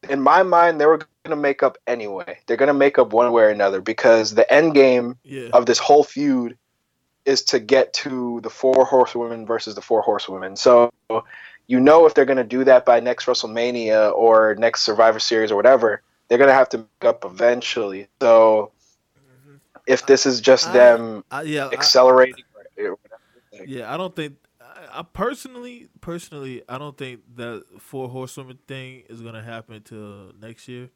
in 0.09 0.21
my 0.21 0.43
mind 0.43 0.81
they 0.81 0.87
were 0.87 0.99
going 0.99 1.09
to 1.31 1.37
make 1.37 1.63
up 1.63 1.79
anyway. 1.87 2.39
They're 2.47 2.57
going 2.57 2.69
to 2.69 2.75
make 2.75 2.99
up 2.99 3.13
one 3.13 3.31
way 3.33 3.45
or 3.45 3.49
another 3.51 3.81
because 3.81 4.35
the 4.35 4.51
end 4.53 4.75
game 4.75 5.17
Yeah, 5.25 5.51
of 5.53 5.67
this 5.67 5.79
whole 5.79 6.05
feud 6.05 6.57
is 7.25 7.43
to 7.45 7.61
get 7.61 7.93
to 7.93 8.41
the 8.43 8.51
four 8.51 8.85
horsewomen 8.87 9.47
versus 9.47 9.75
the 9.75 9.83
four 9.83 10.03
horsewomen. 10.03 10.57
So 10.57 10.91
you 11.69 11.79
know 11.79 12.07
if 12.07 12.15
they're 12.15 12.25
going 12.25 12.39
to 12.39 12.45
do 12.45 12.65
that 12.65 12.85
by 12.85 12.99
next 12.99 13.27
WrestleMania 13.27 14.13
or 14.15 14.57
next 14.59 14.81
Survivor 14.83 15.21
Series 15.21 15.53
or 15.53 15.57
whatever, 15.57 16.03
they're 16.29 16.39
going 16.39 16.49
to 16.49 16.55
have 16.55 16.69
to 16.71 16.79
make 16.79 17.05
up 17.05 17.25
eventually. 17.25 18.09
So 18.21 18.73
if 19.87 20.05
this 20.07 20.27
is 20.27 20.41
just 20.41 20.69
I- 20.69 20.73
them 20.73 21.25
I, 21.31 21.43
yeah, 21.43 21.67
I- 21.67 21.73
accelerating, 21.73 22.45
or 22.79 22.97
whatever, 22.97 23.65
Yeah, 23.67 23.93
I 23.93 23.97
don't 23.97 24.15
think. 24.17 24.35
I, 24.61 25.01
I 25.01 25.03
personally, 25.03 25.89
personally, 26.01 26.63
I 26.69 26.79
don't 26.79 26.97
think 26.97 27.21
that 27.37 27.65
four 27.79 28.09
horsewomen 28.09 28.59
thing 28.67 29.05
is 29.09 29.21
gonna 29.21 29.43
happen 29.43 29.83
till 29.83 30.33
next 30.41 30.69
year. 30.69 30.91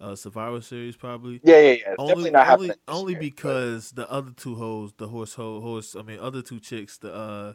Uh, 0.00 0.14
Survivor 0.16 0.62
Series 0.62 0.96
probably. 0.96 1.40
yeah, 1.44 1.60
yeah, 1.60 1.72
yeah, 1.72 1.94
Only, 1.98 2.08
definitely 2.14 2.30
not 2.30 2.40
only, 2.40 2.48
happening. 2.48 2.68
this 2.68 2.78
only 2.88 3.12
year, 3.12 3.20
but- 3.20 3.24
because 3.36 3.90
the 3.92 4.10
other 4.10 4.30
two 4.34 4.54
hoes, 4.54 4.92
the 4.96 5.08
horse 5.08 5.34
ho 5.34 5.60
horse. 5.60 5.94
I 5.94 6.00
mean, 6.02 6.18
other 6.20 6.40
two 6.40 6.58
chicks, 6.58 6.96
the 6.96 7.12
uh, 7.14 7.52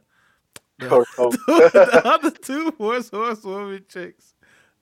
the, 0.80 0.92
oh, 0.92 1.06
oh. 1.18 1.38
Horse 1.48 1.74
ho. 1.76 1.86
the 1.86 2.02
other 2.06 2.32
two 2.32 2.74
horse 2.78 3.10
horse 3.10 3.44
woman 3.44 3.86
chicks, 3.90 4.34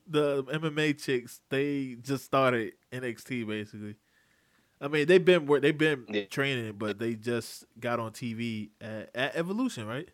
the 0.06 0.44
MMA 0.44 1.02
chicks, 1.02 1.40
they 1.50 1.96
just 2.02 2.24
started 2.24 2.74
NXT 2.92 3.46
basically. 3.46 3.96
I 4.80 4.88
mean, 4.88 5.06
they've 5.06 5.24
been 5.24 5.46
they've 5.60 5.76
been 5.78 6.06
Yeah. 6.08 6.24
training, 6.30 6.74
but 6.78 6.98
they 6.98 7.14
just 7.14 7.64
got 7.80 8.00
on 8.00 8.12
TV 8.12 8.70
at, 8.80 9.10
at 9.14 9.36
Evolution, 9.36 9.86
right? 9.86 10.08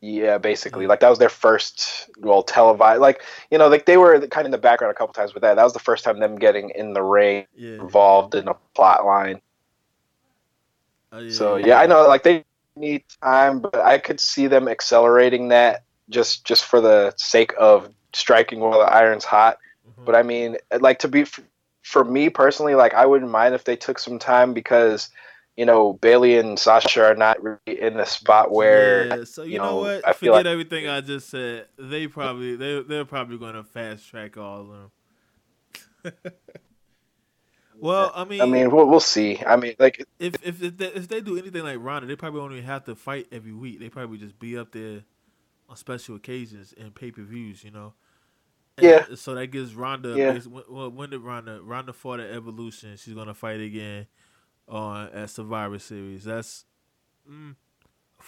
Yeah, 0.00 0.38
basically, 0.38 0.86
like 0.88 1.00
that 1.00 1.10
was 1.10 1.18
their 1.20 1.28
first 1.28 2.10
well 2.18 2.42
televised. 2.42 3.00
Like 3.00 3.22
you 3.50 3.58
know, 3.58 3.68
like 3.68 3.86
they 3.86 3.96
were 3.96 4.20
kind 4.28 4.40
of 4.42 4.46
in 4.46 4.50
the 4.52 4.58
background 4.58 4.90
a 4.90 4.94
couple 4.94 5.12
times 5.14 5.34
with 5.34 5.42
that. 5.42 5.54
That 5.54 5.64
was 5.64 5.72
the 5.74 5.78
first 5.78 6.04
time 6.04 6.18
them 6.20 6.36
getting 6.36 6.70
in 6.70 6.92
the 6.92 7.02
ring, 7.02 7.46
Yeah. 7.54 7.78
involved 7.80 8.34
in 8.34 8.48
a 8.48 8.54
plot 8.74 9.04
line. 9.06 9.40
Oh, 11.12 11.18
yeah, 11.20 11.30
So 11.30 11.56
yeah, 11.56 11.78
I 11.78 11.86
know 11.86 12.06
like 12.08 12.24
they 12.24 12.44
need 12.76 13.04
time, 13.22 13.60
but 13.60 13.76
I 13.76 13.98
could 13.98 14.20
see 14.20 14.46
them 14.46 14.68
accelerating 14.68 15.48
that 15.48 15.84
just 16.10 16.44
just 16.44 16.64
for 16.64 16.80
the 16.80 17.12
sake 17.16 17.52
of 17.58 17.88
striking 18.12 18.60
while 18.60 18.78
the 18.78 18.86
iron's 18.92 19.24
hot. 19.24 19.58
Mhm. 19.86 20.04
But 20.04 20.14
I 20.14 20.22
mean, 20.22 20.56
like 20.80 20.98
to 21.00 21.08
be 21.08 21.24
for 21.82 22.04
me 22.04 22.28
personally, 22.28 22.74
like 22.74 22.94
I 22.94 23.06
wouldn't 23.06 23.30
mind 23.30 23.54
if 23.54 23.64
they 23.64 23.76
took 23.76 23.98
some 23.98 24.18
time 24.18 24.52
because 24.54 25.10
you 25.56 25.64
know 25.66 25.94
Bayley 25.94 26.38
and 26.38 26.58
Sasha 26.58 27.04
are 27.04 27.14
not 27.14 27.42
really 27.42 27.80
in 27.80 27.96
the 27.96 28.04
spot 28.06 28.50
where 28.50 29.06
yeah, 29.06 29.24
so 29.24 29.42
you, 29.42 29.52
you 29.52 29.58
know, 29.58 29.64
know, 29.64 29.76
what? 29.76 30.06
I 30.08 30.12
Forget 30.12 30.32
like- 30.32 30.46
everything 30.46 30.88
I 30.88 31.00
just 31.00 31.28
said. 31.28 31.66
They 31.78 32.06
probably 32.06 32.56
they 32.56 32.82
they're 32.82 33.04
probably 33.04 33.38
going 33.38 33.54
to 33.54 33.64
fast 33.64 34.08
track 34.08 34.36
all 34.36 34.60
of 34.60 34.68
them. 34.68 34.90
well, 37.82 38.12
I 38.14 38.24
mean, 38.24 38.40
I 38.40 38.46
mean, 38.46 38.70
we'll, 38.70 38.86
we'll 38.86 39.00
see. 39.00 39.40
I 39.44 39.56
mean, 39.56 39.74
like 39.78 40.04
if 40.18 40.34
if 40.42 40.62
if 40.62 40.76
they, 40.78 40.86
if 40.86 41.08
they 41.08 41.20
do 41.20 41.36
anything 41.36 41.64
like 41.64 41.78
Ronda, 41.80 42.06
they 42.06 42.16
probably 42.16 42.40
won't 42.40 42.52
even 42.52 42.64
have 42.64 42.84
to 42.84 42.94
fight 42.94 43.26
every 43.32 43.52
week. 43.52 43.80
They 43.80 43.88
probably 43.88 44.18
just 44.18 44.38
be 44.38 44.56
up 44.56 44.72
there 44.72 45.02
on 45.68 45.76
special 45.76 46.16
occasions 46.16 46.72
and 46.78 46.94
pay 46.94 47.10
per 47.10 47.22
views. 47.22 47.64
You 47.64 47.72
know. 47.72 47.94
And 48.78 48.86
Yeah. 48.86 49.04
So 49.16 49.34
that 49.34 49.48
gives 49.48 49.74
Ronda. 49.74 50.14
Yeah. 50.16 50.38
when- 50.38 50.64
Well, 50.68 50.90
when 50.90 51.10
did 51.10 51.20
Ronda 51.22 51.60
Ronda 51.60 51.92
fought 51.92 52.20
at 52.20 52.30
Evolution? 52.30 52.96
She's 52.96 53.14
gonna 53.14 53.34
fight 53.34 53.60
again 53.60 54.06
on 54.68 55.08
at 55.08 55.30
Survivor 55.30 55.78
Series. 55.80 56.24
That's 56.24 56.64
mm, 57.28 57.56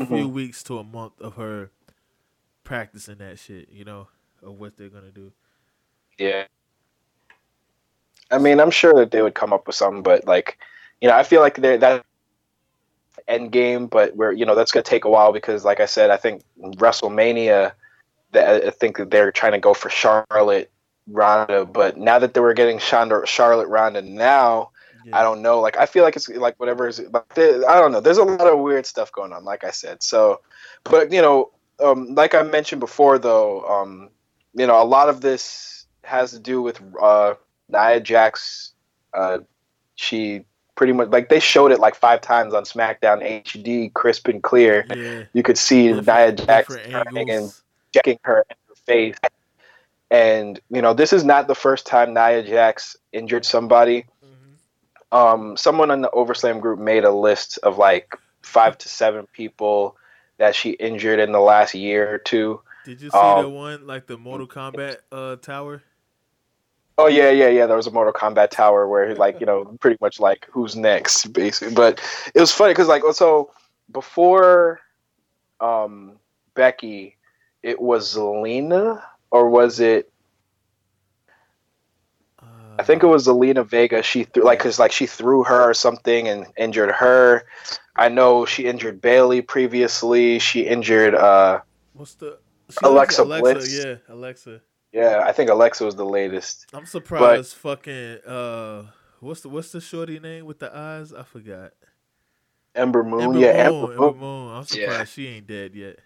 a 0.00 0.06
few 0.06 0.28
Mhm. 0.28 0.32
weeks 0.32 0.62
to 0.64 0.78
a 0.78 0.84
month 0.84 1.20
of 1.20 1.36
her 1.36 1.70
practicing 2.64 3.18
that 3.18 3.38
shit. 3.38 3.68
You 3.70 3.84
know, 3.84 4.08
of 4.42 4.58
what 4.58 4.76
they're 4.76 4.88
gonna 4.90 5.12
do. 5.12 5.32
Yeah. 6.18 6.46
I 8.30 8.38
mean, 8.38 8.60
I'm 8.60 8.70
sure 8.70 8.94
that 8.94 9.10
they 9.10 9.22
would 9.22 9.34
come 9.34 9.52
up 9.52 9.66
with 9.66 9.76
something, 9.76 10.02
but 10.02 10.26
like, 10.26 10.58
you 11.00 11.08
know, 11.08 11.16
I 11.16 11.22
feel 11.22 11.40
like 11.40 11.56
they're 11.56 11.78
that 11.78 12.04
end 13.28 13.52
game, 13.52 13.86
but 13.86 14.16
we're 14.16 14.32
you 14.32 14.44
know 14.44 14.54
that's 14.54 14.72
gonna 14.72 14.82
take 14.82 15.04
a 15.04 15.10
while 15.10 15.32
because, 15.32 15.64
like 15.64 15.80
I 15.80 15.86
said, 15.86 16.10
I 16.10 16.16
think 16.16 16.42
WrestleMania, 16.60 17.72
that 18.32 18.64
I 18.64 18.70
think 18.70 18.96
that 18.98 19.10
they're 19.10 19.32
trying 19.32 19.52
to 19.52 19.58
go 19.60 19.74
for 19.74 19.90
Charlotte 19.90 20.70
Ronda, 21.06 21.64
but 21.64 21.96
now 21.96 22.18
that 22.18 22.34
they 22.34 22.40
were 22.40 22.54
getting 22.54 22.78
Shonda, 22.78 23.26
Charlotte 23.26 23.68
Ronda 23.68 24.02
now, 24.02 24.70
Yeah. 25.04 25.18
I 25.18 25.22
don't 25.22 25.42
know. 25.42 25.60
Like 25.60 25.76
I 25.76 25.86
feel 25.86 26.02
like 26.02 26.16
it's 26.16 26.28
like 26.28 26.58
whatever 26.58 26.88
is. 26.88 26.98
Like, 26.98 27.34
there- 27.34 27.68
I 27.68 27.78
don't 27.78 27.92
know. 27.92 28.00
There's 28.00 28.18
a 28.18 28.24
lot 28.24 28.46
of 28.46 28.58
weird 28.58 28.86
stuff 28.86 29.12
going 29.12 29.32
on. 29.32 29.44
Like 29.44 29.62
I 29.64 29.70
said. 29.70 30.02
So, 30.02 30.40
but 30.82 31.12
you 31.12 31.20
know, 31.20 31.50
um, 31.82 32.14
like 32.14 32.34
I 32.34 32.42
mentioned 32.42 32.80
before, 32.80 33.18
though, 33.18 33.62
um, 33.68 34.08
you 34.54 34.66
know, 34.66 34.80
a 34.82 34.84
lot 34.84 35.08
of 35.08 35.20
this 35.20 35.86
has 36.04 36.30
to 36.32 36.38
do 36.38 36.62
with 36.62 36.80
uh, 37.00 37.34
Nia 37.68 38.00
Jax. 38.00 38.72
Uh, 39.12 39.38
she 39.96 40.44
pretty 40.74 40.92
much 40.92 41.08
like 41.10 41.28
they 41.28 41.38
showed 41.40 41.70
it 41.70 41.78
like 41.78 41.94
five 41.94 42.20
times 42.20 42.52
on 42.52 42.64
SmackDown 42.64 43.22
HD, 43.44 43.92
crisp 43.94 44.26
and 44.28 44.42
clear. 44.42 44.84
Yeah. 44.94 45.22
You 45.32 45.42
could 45.42 45.56
see 45.58 45.92
Nia 45.92 46.32
Different- 46.32 46.46
Jax 46.46 46.76
turning 46.90 47.30
and 47.30 47.52
checking 47.92 48.18
her 48.22 48.44
in 48.50 48.56
her 48.68 48.74
face. 48.86 49.16
And 50.10 50.58
you 50.70 50.82
know, 50.82 50.94
this 50.94 51.12
is 51.12 51.24
not 51.24 51.46
the 51.48 51.54
first 51.54 51.86
time 51.86 52.12
Nia 52.14 52.42
Jax 52.42 52.96
injured 53.12 53.44
somebody 53.44 54.04
Mhm. 54.24 55.16
um, 55.16 55.56
someone 55.56 55.90
in 55.92 56.02
the 56.02 56.10
Overslam 56.10 56.60
group 56.60 56.78
made 56.80 57.04
a 57.04 57.10
list 57.12 57.58
of 57.62 57.78
like 57.78 58.16
five 58.42 58.76
to 58.78 58.88
seven 58.88 59.26
people 59.32 59.96
that 60.38 60.54
she 60.56 60.70
injured 60.70 61.20
in 61.20 61.30
the 61.32 61.40
last 61.40 61.74
year 61.74 62.12
or 62.12 62.18
two. 62.18 62.60
Did 62.84 63.00
you 63.00 63.10
see 63.10 63.16
Um, 63.16 63.42
the 63.44 63.48
one 63.48 63.86
like 63.86 64.06
the 64.06 64.18
Mortal 64.18 64.46
Kombat 64.48 64.96
uh, 65.12 65.36
tower? 65.36 65.82
Oh 66.96 67.08
yeah, 67.08 67.30
yeah, 67.30 67.48
yeah. 67.48 67.66
There 67.66 67.76
was 67.76 67.86
a 67.86 67.90
Mortal 67.90 68.12
Kombat 68.12 68.50
tower 68.50 68.86
where 68.86 69.14
like 69.16 69.40
you 69.40 69.46
know 69.46 69.64
pretty 69.80 69.98
much 70.00 70.20
like 70.20 70.46
who's 70.50 70.76
next 70.76 71.32
basically. 71.32 71.74
But 71.74 72.00
it 72.34 72.40
was 72.40 72.52
funny 72.52 72.72
because 72.72 72.88
like 72.88 73.02
so 73.12 73.50
before 73.90 74.80
um, 75.60 76.18
Becky, 76.54 77.16
it 77.62 77.80
was 77.80 78.14
Zelina 78.14 79.02
or 79.30 79.48
was 79.48 79.80
it? 79.80 80.10
I 82.78 82.82
think 82.82 83.02
it 83.02 83.06
was 83.06 83.26
Zelina 83.26 83.66
Vega. 83.66 84.02
She 84.02 84.24
threw 84.24 84.44
like 84.44 84.58
because 84.58 84.78
like 84.78 84.92
she 84.92 85.06
threw 85.06 85.44
her 85.44 85.70
or 85.70 85.74
something 85.74 86.28
and 86.28 86.46
injured 86.56 86.90
her. 86.90 87.44
I 87.96 88.08
know 88.08 88.44
she 88.44 88.64
injured 88.64 89.00
Bayley 89.00 89.42
previously. 89.42 90.38
She 90.38 90.62
injured 90.62 91.14
uh 91.14 91.60
What's 91.92 92.14
the 92.14 92.38
Alexa 92.82 93.22
Alexa? 93.22 93.54
Bliss. 93.54 93.84
Yeah, 93.84 93.94
Alexa. 94.08 94.60
Yeah, 94.94 95.24
I 95.26 95.32
think 95.32 95.50
Alexa 95.50 95.84
was 95.84 95.96
the 95.96 96.06
latest. 96.06 96.66
I'm 96.72 96.86
surprised. 96.86 97.54
fucking 97.54 98.18
uh, 98.26 98.84
what's 99.20 99.40
the 99.40 99.48
what's 99.48 99.72
the 99.72 99.80
shorty 99.80 100.20
name 100.20 100.46
with 100.46 100.60
the 100.60 100.74
eyes? 100.74 101.12
I 101.12 101.24
forgot. 101.24 101.72
Ember 102.76 103.02
Moon, 103.02 103.20
Ember 103.20 103.38
yeah, 103.40 103.68
Moon. 103.70 103.90
Ember 103.90 103.92
Ember 103.92 104.00
Moon. 104.12 104.18
Moon. 104.18 104.52
I'm 104.52 104.58
Yeah. 104.58 104.64
surprised 104.66 105.12
she 105.12 105.26
ain't 105.26 105.46
dead 105.46 105.74
yet. 105.74 105.98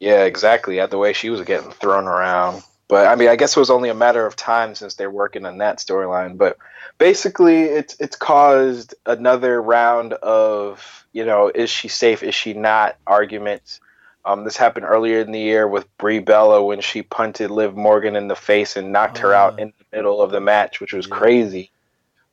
Yeah, 0.00 0.24
exactly. 0.24 0.80
At 0.80 0.90
the 0.90 0.98
way 0.98 1.12
she 1.12 1.30
was 1.30 1.42
getting 1.42 1.70
thrown 1.70 2.06
around. 2.06 2.62
But 2.88 3.06
I 3.06 3.14
mean, 3.16 3.28
I 3.28 3.36
guess 3.36 3.56
it 3.56 3.60
was 3.60 3.70
only 3.70 3.88
a 3.88 3.94
matter 3.94 4.26
of 4.26 4.34
time 4.36 4.74
since 4.74 4.94
they're 4.94 5.10
working 5.10 5.46
on 5.46 5.58
that 5.58 5.78
storyline. 5.78 6.36
But 6.38 6.56
basically, 6.98 7.62
it's 7.62 7.96
it's 8.00 8.16
caused 8.16 8.94
another 9.06 9.62
round 9.62 10.14
of 10.14 11.06
you 11.12 11.26
know, 11.26 11.50
is 11.54 11.68
she 11.70 11.88
safe? 11.88 12.22
Is 12.22 12.34
she 12.34 12.54
not? 12.54 12.96
Arguments. 13.06 13.80
Um, 14.24 14.44
this 14.44 14.56
happened 14.56 14.86
earlier 14.86 15.20
in 15.20 15.32
the 15.32 15.40
year 15.40 15.66
with 15.66 15.86
Brie 15.98 16.20
Bella 16.20 16.62
when 16.64 16.80
she 16.80 17.02
punted 17.02 17.50
Liv 17.50 17.74
Morgan 17.76 18.14
in 18.14 18.28
the 18.28 18.36
face 18.36 18.76
and 18.76 18.92
knocked 18.92 19.18
her 19.18 19.34
out 19.34 19.54
Ah. 19.58 19.62
in 19.62 19.72
the 19.78 19.96
middle 19.96 20.22
of 20.22 20.30
the 20.30 20.40
match, 20.40 20.80
which 20.80 20.92
was 20.92 21.08
Yeah. 21.08 21.16
crazy. 21.16 21.70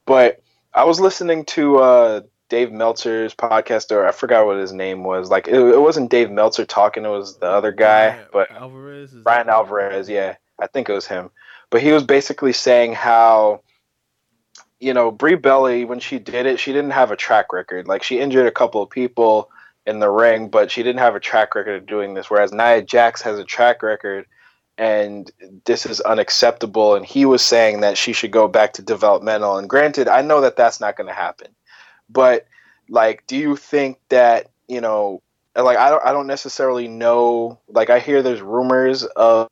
But 0.06 0.40
I 0.74 0.84
was 0.84 1.00
listening 1.00 1.46
to 1.46 1.78
uh, 1.80 2.22
Dave 2.50 2.72
Meltzer's 2.72 3.34
podcast, 3.34 3.92
or 3.92 4.08
I 4.08 4.12
forgot 4.12 4.46
what 4.46 4.58
his 4.58 4.72
name 4.72 5.04
was. 5.04 5.30
Like 5.32 5.48
it, 5.48 5.56
it 5.56 5.80
wasn't 5.82 6.12
Dave 6.12 6.30
Meltzer 6.30 6.66
talking; 6.66 7.06
it 7.06 7.10
was 7.10 7.38
the 7.38 7.48
other 7.48 7.72
guy. 7.72 8.10
Bryan 8.12 8.26
but 8.32 8.52
Alvarez. 8.52 9.12
Bryan 9.12 9.50
Alvarez, 9.50 10.10
yeah, 10.10 10.36
I 10.60 10.68
think 10.68 10.90
it 10.90 10.94
was 10.94 11.08
him. 11.08 11.32
But 11.72 11.82
he 11.82 11.92
was 11.92 12.04
basically 12.04 12.54
saying 12.54 12.94
how, 12.94 13.62
you 14.80 14.94
know, 14.94 15.12
Brie 15.12 15.36
Bella 15.36 15.86
when 15.86 16.00
she 16.00 16.20
did 16.20 16.46
it, 16.46 16.60
she 16.60 16.72
didn't 16.72 16.92
have 16.92 17.12
a 17.12 17.16
track 17.16 17.52
record. 17.54 17.88
Like 17.88 18.04
she 18.04 18.20
injured 18.20 18.48
a 18.48 18.52
couple 18.52 18.82
of 18.82 18.90
people 18.90 19.50
in 19.90 20.00
the 20.00 20.10
ring, 20.10 20.50
but 20.50 20.72
she 20.72 20.84
didn't 20.84 21.00
have 21.00 21.16
a 21.16 21.20
track 21.20 21.56
record 21.56 21.82
of 21.82 21.86
doing 21.86 22.14
this. 22.14 22.30
Whereas 22.30 22.54
Nia 22.54 22.82
Jax 22.82 23.22
has 23.24 23.40
a 23.40 23.44
track 23.44 23.82
record, 23.82 24.26
and 24.78 25.32
this 25.66 25.86
is 25.86 26.00
unacceptable. 26.02 26.96
And 26.96 27.06
he 27.06 27.26
was 27.26 27.42
saying 27.42 27.82
that 27.82 27.98
she 27.98 28.14
should 28.14 28.32
go 28.32 28.48
back 28.48 28.74
to 28.74 28.82
developmental. 28.82 29.58
And 29.58 29.70
granted, 29.70 30.08
I 30.08 30.22
know 30.22 30.42
that 30.42 30.56
that's 30.56 30.80
not 30.80 30.96
going 30.96 31.08
to 31.08 31.14
happen, 31.14 31.48
but 32.10 32.46
like, 32.88 33.26
do 33.28 33.36
you 33.36 33.56
think 33.56 34.00
that 34.10 34.50
you 34.68 34.82
know? 34.82 35.22
Like 35.56 35.78
I 35.78 35.90
don't, 35.90 36.06
I 36.06 36.14
don't 36.14 36.28
necessarily 36.28 36.88
know. 36.88 37.60
Like 37.68 37.90
I 37.90 38.00
hear 38.00 38.22
there's 38.22 38.42
rumors 38.42 39.04
of 39.04 39.50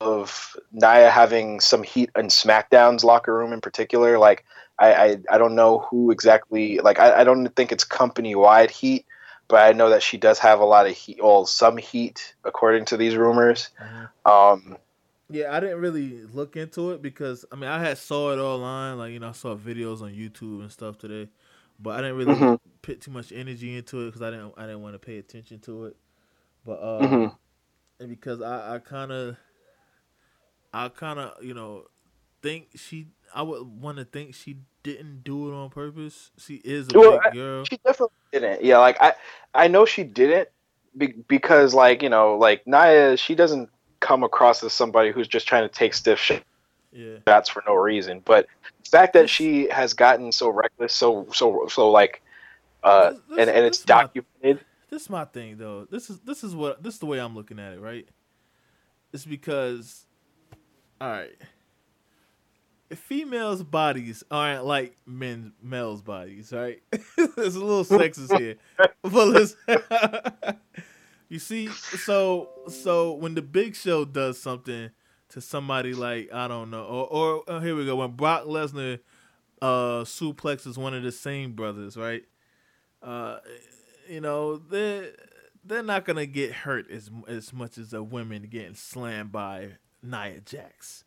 of 0.00 0.56
Nia 0.72 1.10
having 1.10 1.60
some 1.60 1.82
heat 1.82 2.10
in 2.16 2.28
SmackDown's 2.28 3.04
locker 3.04 3.34
room 3.34 3.52
in 3.52 3.60
particular. 3.60 4.18
Like 4.18 4.44
I, 4.78 4.92
I, 4.92 5.16
I 5.30 5.38
don't 5.38 5.54
know 5.54 5.80
who 5.90 6.10
exactly. 6.10 6.78
Like 6.78 6.98
I, 6.98 7.20
I 7.20 7.24
don't 7.24 7.48
think 7.56 7.72
it's 7.72 7.84
company 7.84 8.34
wide 8.34 8.70
heat, 8.70 9.06
but 9.48 9.62
I 9.62 9.72
know 9.72 9.90
that 9.90 10.02
she 10.02 10.18
does 10.18 10.38
have 10.40 10.60
a 10.60 10.64
lot 10.64 10.86
of 10.86 10.96
heat, 10.96 11.18
well, 11.22 11.46
some 11.46 11.76
heat 11.76 12.34
according 12.44 12.86
to 12.86 12.96
these 12.96 13.16
rumors. 13.16 13.70
Mhm. 13.80 14.08
Um, 14.24 14.78
Yeah, 15.30 15.54
I 15.54 15.60
didn't 15.60 15.80
really 15.80 16.22
look 16.24 16.56
into 16.56 16.92
it 16.92 17.02
because 17.02 17.44
I 17.52 17.56
mean 17.56 17.68
I 17.68 17.80
had 17.80 17.98
saw 17.98 18.32
it 18.32 18.38
online, 18.38 18.96
like 18.98 19.12
you 19.12 19.20
know 19.20 19.28
I 19.28 19.32
saw 19.32 19.54
videos 19.54 20.00
on 20.00 20.12
YouTube 20.12 20.60
and 20.62 20.72
stuff 20.72 20.96
today, 20.98 21.28
but 21.78 21.90
I 21.90 21.98
didn't 21.98 22.16
really 22.16 22.46
Mhm. 22.46 22.58
put 22.82 23.00
too 23.02 23.10
much 23.10 23.30
energy 23.32 23.76
into 23.76 24.02
it 24.02 24.06
because 24.06 24.22
I 24.22 24.30
didn't 24.30 24.54
I 24.56 24.62
didn't 24.62 24.82
want 24.82 24.94
to 24.94 24.98
pay 24.98 25.18
attention 25.18 25.60
to 25.60 25.86
it. 25.86 25.96
But 26.64 26.80
uh, 26.80 27.20
Mhm. 27.20 27.36
and 28.00 28.08
because 28.08 28.42
I 28.42 28.76
I 28.76 28.78
kind 28.80 29.12
of 29.12 29.36
I 30.72 30.88
kind 30.88 31.18
of 31.18 31.42
you 31.42 31.54
know 31.54 31.84
think 32.42 32.68
she 32.76 33.08
I 33.34 33.42
would 33.42 33.66
want 33.66 33.98
to 33.98 34.04
think 34.04 34.34
she 34.34 34.58
didn't 34.82 35.22
do 35.24 35.48
it 35.50 35.54
on 35.54 35.70
purpose. 35.70 36.30
She 36.38 36.56
is 36.56 36.88
a 36.94 36.98
Well, 36.98 37.20
big 37.24 37.32
girl. 37.34 37.64
She 37.64 37.78
definitely 37.84 38.14
didn't. 38.32 38.64
Yeah, 38.64 38.78
like 38.78 38.96
I, 39.00 39.14
I 39.54 39.68
know 39.68 39.84
she 39.84 40.02
didn't 40.04 40.48
be, 40.96 41.08
because 41.28 41.74
like 41.74 42.02
you 42.02 42.08
know 42.08 42.36
like 42.36 42.66
Nia, 42.66 43.16
she 43.16 43.34
doesn't 43.34 43.68
come 44.00 44.22
across 44.24 44.62
as 44.62 44.72
somebody 44.72 45.10
who's 45.12 45.28
just 45.28 45.46
trying 45.48 45.68
to 45.68 45.74
take 45.74 45.92
stiff 45.94 46.18
sh- 46.18 46.40
Yeah. 46.92 47.16
That's 47.24 47.48
for 47.48 47.62
no 47.66 47.74
reason. 47.74 48.20
But 48.24 48.46
the 48.84 48.88
fact 48.90 49.12
that 49.14 49.28
she 49.28 49.68
has 49.70 49.92
gotten 49.94 50.32
so 50.32 50.48
reckless, 50.50 50.94
so 50.94 51.26
so 51.32 51.66
so 51.68 51.90
like, 51.90 52.22
uh, 52.82 53.10
This- 53.10 53.20
this- 53.28 53.38
and 53.38 53.50
and 53.50 53.66
it's 53.66 53.78
this 53.78 53.88
my- 53.88 54.02
documented. 54.02 54.64
this 54.88 55.02
is 55.02 55.10
my 55.10 55.24
thing 55.24 55.58
though. 55.58 55.84
This 55.90 56.08
is 56.10 56.20
this 56.20 56.42
is 56.44 56.54
what 56.54 56.82
this 56.82 56.94
is 56.94 57.00
the 57.00 57.06
way 57.06 57.18
I'm 57.20 57.34
looking 57.34 57.58
at 57.58 57.72
it, 57.74 57.80
right? 57.80 58.08
It's 59.12 59.24
because 59.24 60.06
all 61.00 61.08
right. 61.10 61.34
Females' 62.94 63.62
bodies 63.62 64.24
aren't 64.30 64.64
like 64.64 64.96
men 65.06 65.52
males' 65.62 66.02
bodies, 66.02 66.52
right? 66.52 66.80
There's 67.36 67.56
a 67.56 67.64
little 67.64 67.84
sexist 67.84 68.36
here. 68.38 68.56
But 69.02 69.28
listen, 69.28 69.56
you 71.28 71.38
see, 71.38 71.68
so 71.68 72.50
so 72.68 73.12
when 73.14 73.34
the 73.34 73.42
big 73.42 73.74
show 73.74 74.04
does 74.04 74.40
something 74.40 74.90
to 75.30 75.40
somebody 75.40 75.94
like 75.94 76.32
I 76.32 76.48
don't 76.48 76.70
know, 76.70 76.84
or 76.84 77.06
or 77.06 77.42
oh, 77.48 77.60
here 77.60 77.74
we 77.76 77.84
go, 77.86 77.96
when 77.96 78.12
Brock 78.12 78.44
Lesnar 78.44 79.00
uh 79.62 80.04
suplexes 80.04 80.76
one 80.76 80.94
of 80.94 81.02
the 81.02 81.12
same 81.12 81.52
brothers, 81.52 81.96
right? 81.96 82.24
Uh 83.02 83.38
you 84.08 84.20
know, 84.20 84.56
they're 84.56 85.12
they're 85.64 85.82
not 85.82 86.04
gonna 86.04 86.26
get 86.26 86.52
hurt 86.52 86.90
as 86.90 87.10
as 87.26 87.52
much 87.52 87.78
as 87.78 87.90
the 87.90 88.02
women 88.02 88.42
getting 88.50 88.74
slammed 88.74 89.32
by 89.32 89.72
Nia 90.02 90.40
Jax. 90.40 91.04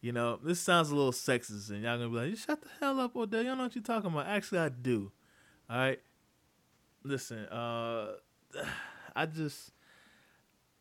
You 0.00 0.12
know, 0.12 0.38
this 0.42 0.60
sounds 0.60 0.90
a 0.90 0.94
little 0.94 1.12
sexist, 1.12 1.70
and 1.70 1.82
y'all 1.82 1.96
gonna 1.98 2.08
be 2.10 2.16
like, 2.16 2.30
"You 2.30 2.36
shut 2.36 2.62
the 2.62 2.68
hell 2.80 3.00
up, 3.00 3.16
Odell. 3.16 3.42
You 3.42 3.48
don't 3.48 3.58
know 3.58 3.64
what 3.64 3.74
you're 3.74 3.82
talking 3.84 4.10
about." 4.10 4.26
Actually, 4.26 4.60
I 4.60 4.68
do. 4.68 5.10
All 5.68 5.76
right, 5.78 6.00
listen. 7.02 7.44
Uh, 7.46 8.12
I 9.16 9.26
just, 9.26 9.72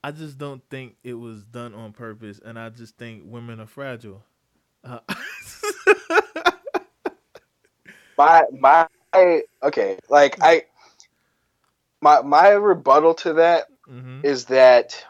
I 0.04 0.12
just 0.12 0.38
don't 0.38 0.62
think 0.70 0.98
it 1.04 1.14
was 1.16 1.44
done 1.44 1.74
on 1.74 1.94
purpose, 1.94 2.40
and 2.44 2.60
I 2.60 2.70
just 2.70 2.98
think 2.98 3.24
women 3.26 3.60
are 3.60 3.68
fragile. 3.68 4.24
Uh, 4.84 5.00
My 8.18 8.44
my 8.52 8.88
okay, 9.64 10.00
like 10.10 10.38
I, 10.42 10.64
my 12.02 12.22
my 12.22 12.50
rebuttal 12.50 13.14
to 13.16 13.34
that 13.34 13.66
hmm 13.88 14.22
is 14.24 14.46
that 14.46 15.06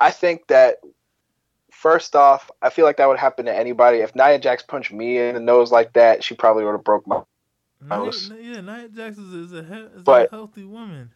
I 0.00 0.10
think 0.10 0.46
that 0.48 0.78
first 1.80 2.14
off, 2.14 2.50
I 2.60 2.68
feel 2.68 2.84
like 2.84 2.98
that 2.98 3.08
would 3.08 3.18
happen 3.18 3.46
to 3.46 3.56
anybody. 3.56 3.98
If 3.98 4.14
Nia 4.14 4.38
Jax 4.38 4.62
punched 4.62 4.92
me 4.92 5.16
in 5.18 5.34
the 5.34 5.40
nose 5.40 5.72
like 5.72 5.94
that, 5.94 6.22
she 6.22 6.34
probably 6.34 6.64
would 6.64 6.72
have 6.72 6.84
broke 6.84 7.06
my. 7.06 7.22
nose. 7.82 8.30
Nia, 8.30 8.54
yeah, 8.54 8.60
Nia 8.60 8.88
Jax 8.88 9.16
is, 9.16 9.32
is 9.32 9.52
a 9.52 9.62
he- 9.62 9.96
is 9.96 10.02
But- 10.02 10.28
a 10.28 10.30
healthy 10.30 10.64
woman. 10.64 11.10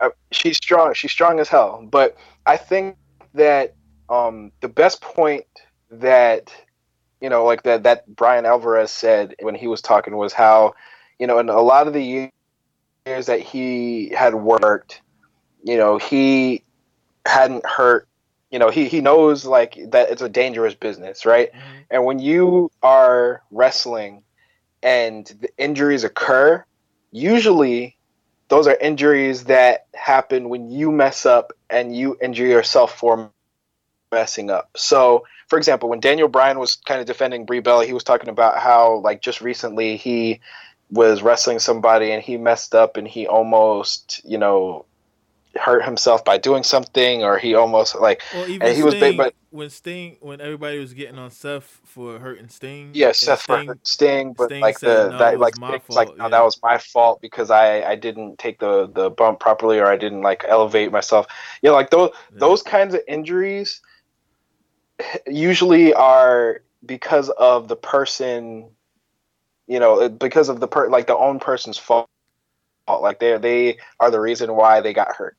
Uh, 0.00 0.08
she's 0.32 0.56
strong. 0.56 0.94
She's 0.94 1.12
strong 1.12 1.38
as 1.38 1.48
hell. 1.48 1.86
But 1.88 2.16
I 2.46 2.56
think 2.56 2.96
that 3.34 3.74
um, 4.08 4.50
the 4.60 4.68
best 4.68 5.00
point 5.00 5.44
that 5.90 6.52
you 7.20 7.28
know, 7.28 7.44
like 7.44 7.62
that 7.62 7.84
that 7.84 8.16
Bryan 8.16 8.46
Alvarez 8.46 8.90
said 8.90 9.36
when 9.42 9.54
he 9.54 9.68
was 9.68 9.80
talking 9.80 10.16
was 10.16 10.32
how 10.32 10.74
you 11.20 11.26
know, 11.28 11.38
in 11.38 11.48
a 11.50 11.60
lot 11.60 11.86
of 11.86 11.92
the 11.92 12.30
years 13.06 13.26
that 13.26 13.40
he 13.40 14.08
had 14.08 14.34
worked, 14.34 15.02
you 15.62 15.76
know, 15.76 15.98
he 15.98 16.64
hadn't 17.26 17.64
hurt. 17.64 18.08
You 18.52 18.60
know, 18.60 18.70
he 18.70 18.88
he 18.88 19.00
knows 19.00 19.44
like 19.46 19.78
that 19.90 20.10
it's 20.10 20.22
a 20.22 20.28
dangerous 20.28 20.74
business, 20.74 21.26
right? 21.26 21.52
Mhm. 21.52 21.58
And 21.90 22.04
when 22.04 22.20
you 22.20 22.70
are 22.82 23.42
wrestling 23.50 24.22
and 24.82 25.26
the 25.40 25.50
injuries 25.58 26.04
occur, 26.04 26.64
usually 27.10 27.96
those 28.48 28.66
are 28.68 28.76
injuries 28.76 29.44
that 29.44 29.86
happen 29.94 30.50
when 30.50 30.70
you 30.70 30.92
mess 30.92 31.26
up 31.26 31.52
and 31.70 31.96
you 31.96 32.18
injure 32.22 32.46
yourself 32.46 32.94
for 32.98 33.30
messing 34.12 34.50
up. 34.50 34.70
So, 34.76 35.24
for 35.48 35.56
example, 35.58 35.88
when 35.88 36.00
Daniel 36.00 36.28
Bryan 36.28 36.58
was 36.58 36.76
kind 36.76 37.00
of 37.00 37.06
defending 37.06 37.46
Brie 37.46 37.60
Bella, 37.60 37.86
he 37.86 37.94
was 37.94 38.04
talking 38.04 38.28
about 38.28 38.58
how 38.58 38.96
like 38.96 39.22
just 39.22 39.40
recently 39.40 39.96
he 39.96 40.40
was 40.90 41.22
wrestling 41.22 41.58
somebody 41.58 42.12
and 42.12 42.22
he 42.22 42.36
messed 42.36 42.74
up 42.74 42.98
and 42.98 43.08
he 43.08 43.26
almost, 43.26 44.20
you 44.24 44.36
know, 44.36 44.84
hurt 45.56 45.84
himself 45.84 46.24
by 46.24 46.38
doing 46.38 46.62
something 46.62 47.22
or 47.24 47.38
he 47.38 47.54
almost 47.54 47.94
like 48.00 48.22
Well, 48.32 48.48
even 48.48 48.66
and 48.68 48.76
he 48.76 48.82
was 48.82 48.94
Sting, 48.94 49.00
big, 49.10 49.16
but- 49.18 49.34
when 49.50 49.68
Sting, 49.68 50.16
when 50.20 50.40
everybody 50.40 50.78
was 50.78 50.94
getting 50.94 51.18
on 51.18 51.30
Seth 51.30 51.80
for 51.84 52.18
hurting 52.18 52.48
Sting, 52.48 52.90
Yeah, 52.94 53.12
Seth 53.12 53.42
Sting, 53.42 53.66
for 53.66 53.78
Sting, 53.82 54.32
but 54.32 54.46
Sting 54.46 54.60
like 54.62 54.80
the 54.80 55.10
"No, 55.10 55.18
that 55.18 55.32
was 55.38 55.40
like 55.40 55.58
my 55.58 55.78
fault," 55.78 55.90
like 55.90 56.16
no, 56.16 56.24
yeah. 56.24 56.28
that 56.30 56.42
was 56.42 56.58
my 56.62 56.78
fault 56.78 57.20
because 57.20 57.50
I 57.50 57.82
I 57.82 57.96
didn't 57.96 58.38
take 58.38 58.58
the 58.60 58.86
the 58.90 59.10
bump 59.10 59.40
properly 59.40 59.78
or 59.78 59.86
I 59.86 59.96
didn't 59.98 60.22
like 60.22 60.42
elevate 60.48 60.90
myself. 60.90 61.26
You 61.60 61.68
know, 61.68 61.74
like 61.74 61.90
those 61.90 62.10
Yeah. 62.32 62.38
those 62.38 62.62
kinds 62.62 62.94
of 62.94 63.02
injuries 63.06 63.82
usually 65.26 65.92
are 65.94 66.62
because 66.84 67.28
of 67.30 67.68
the 67.68 67.76
person. 67.76 68.70
You 69.68 69.78
know, 69.80 70.08
because 70.08 70.48
of 70.48 70.60
the 70.60 70.68
per 70.68 70.88
like 70.88 71.06
the 71.06 71.16
own 71.16 71.38
person's 71.38 71.78
fault. 71.78 72.08
Like 72.88 73.20
they 73.20 73.36
they 73.38 73.78
are 74.00 74.10
the 74.10 74.20
reason 74.20 74.54
why 74.54 74.80
they 74.80 74.92
got 74.92 75.14
hurt. 75.14 75.36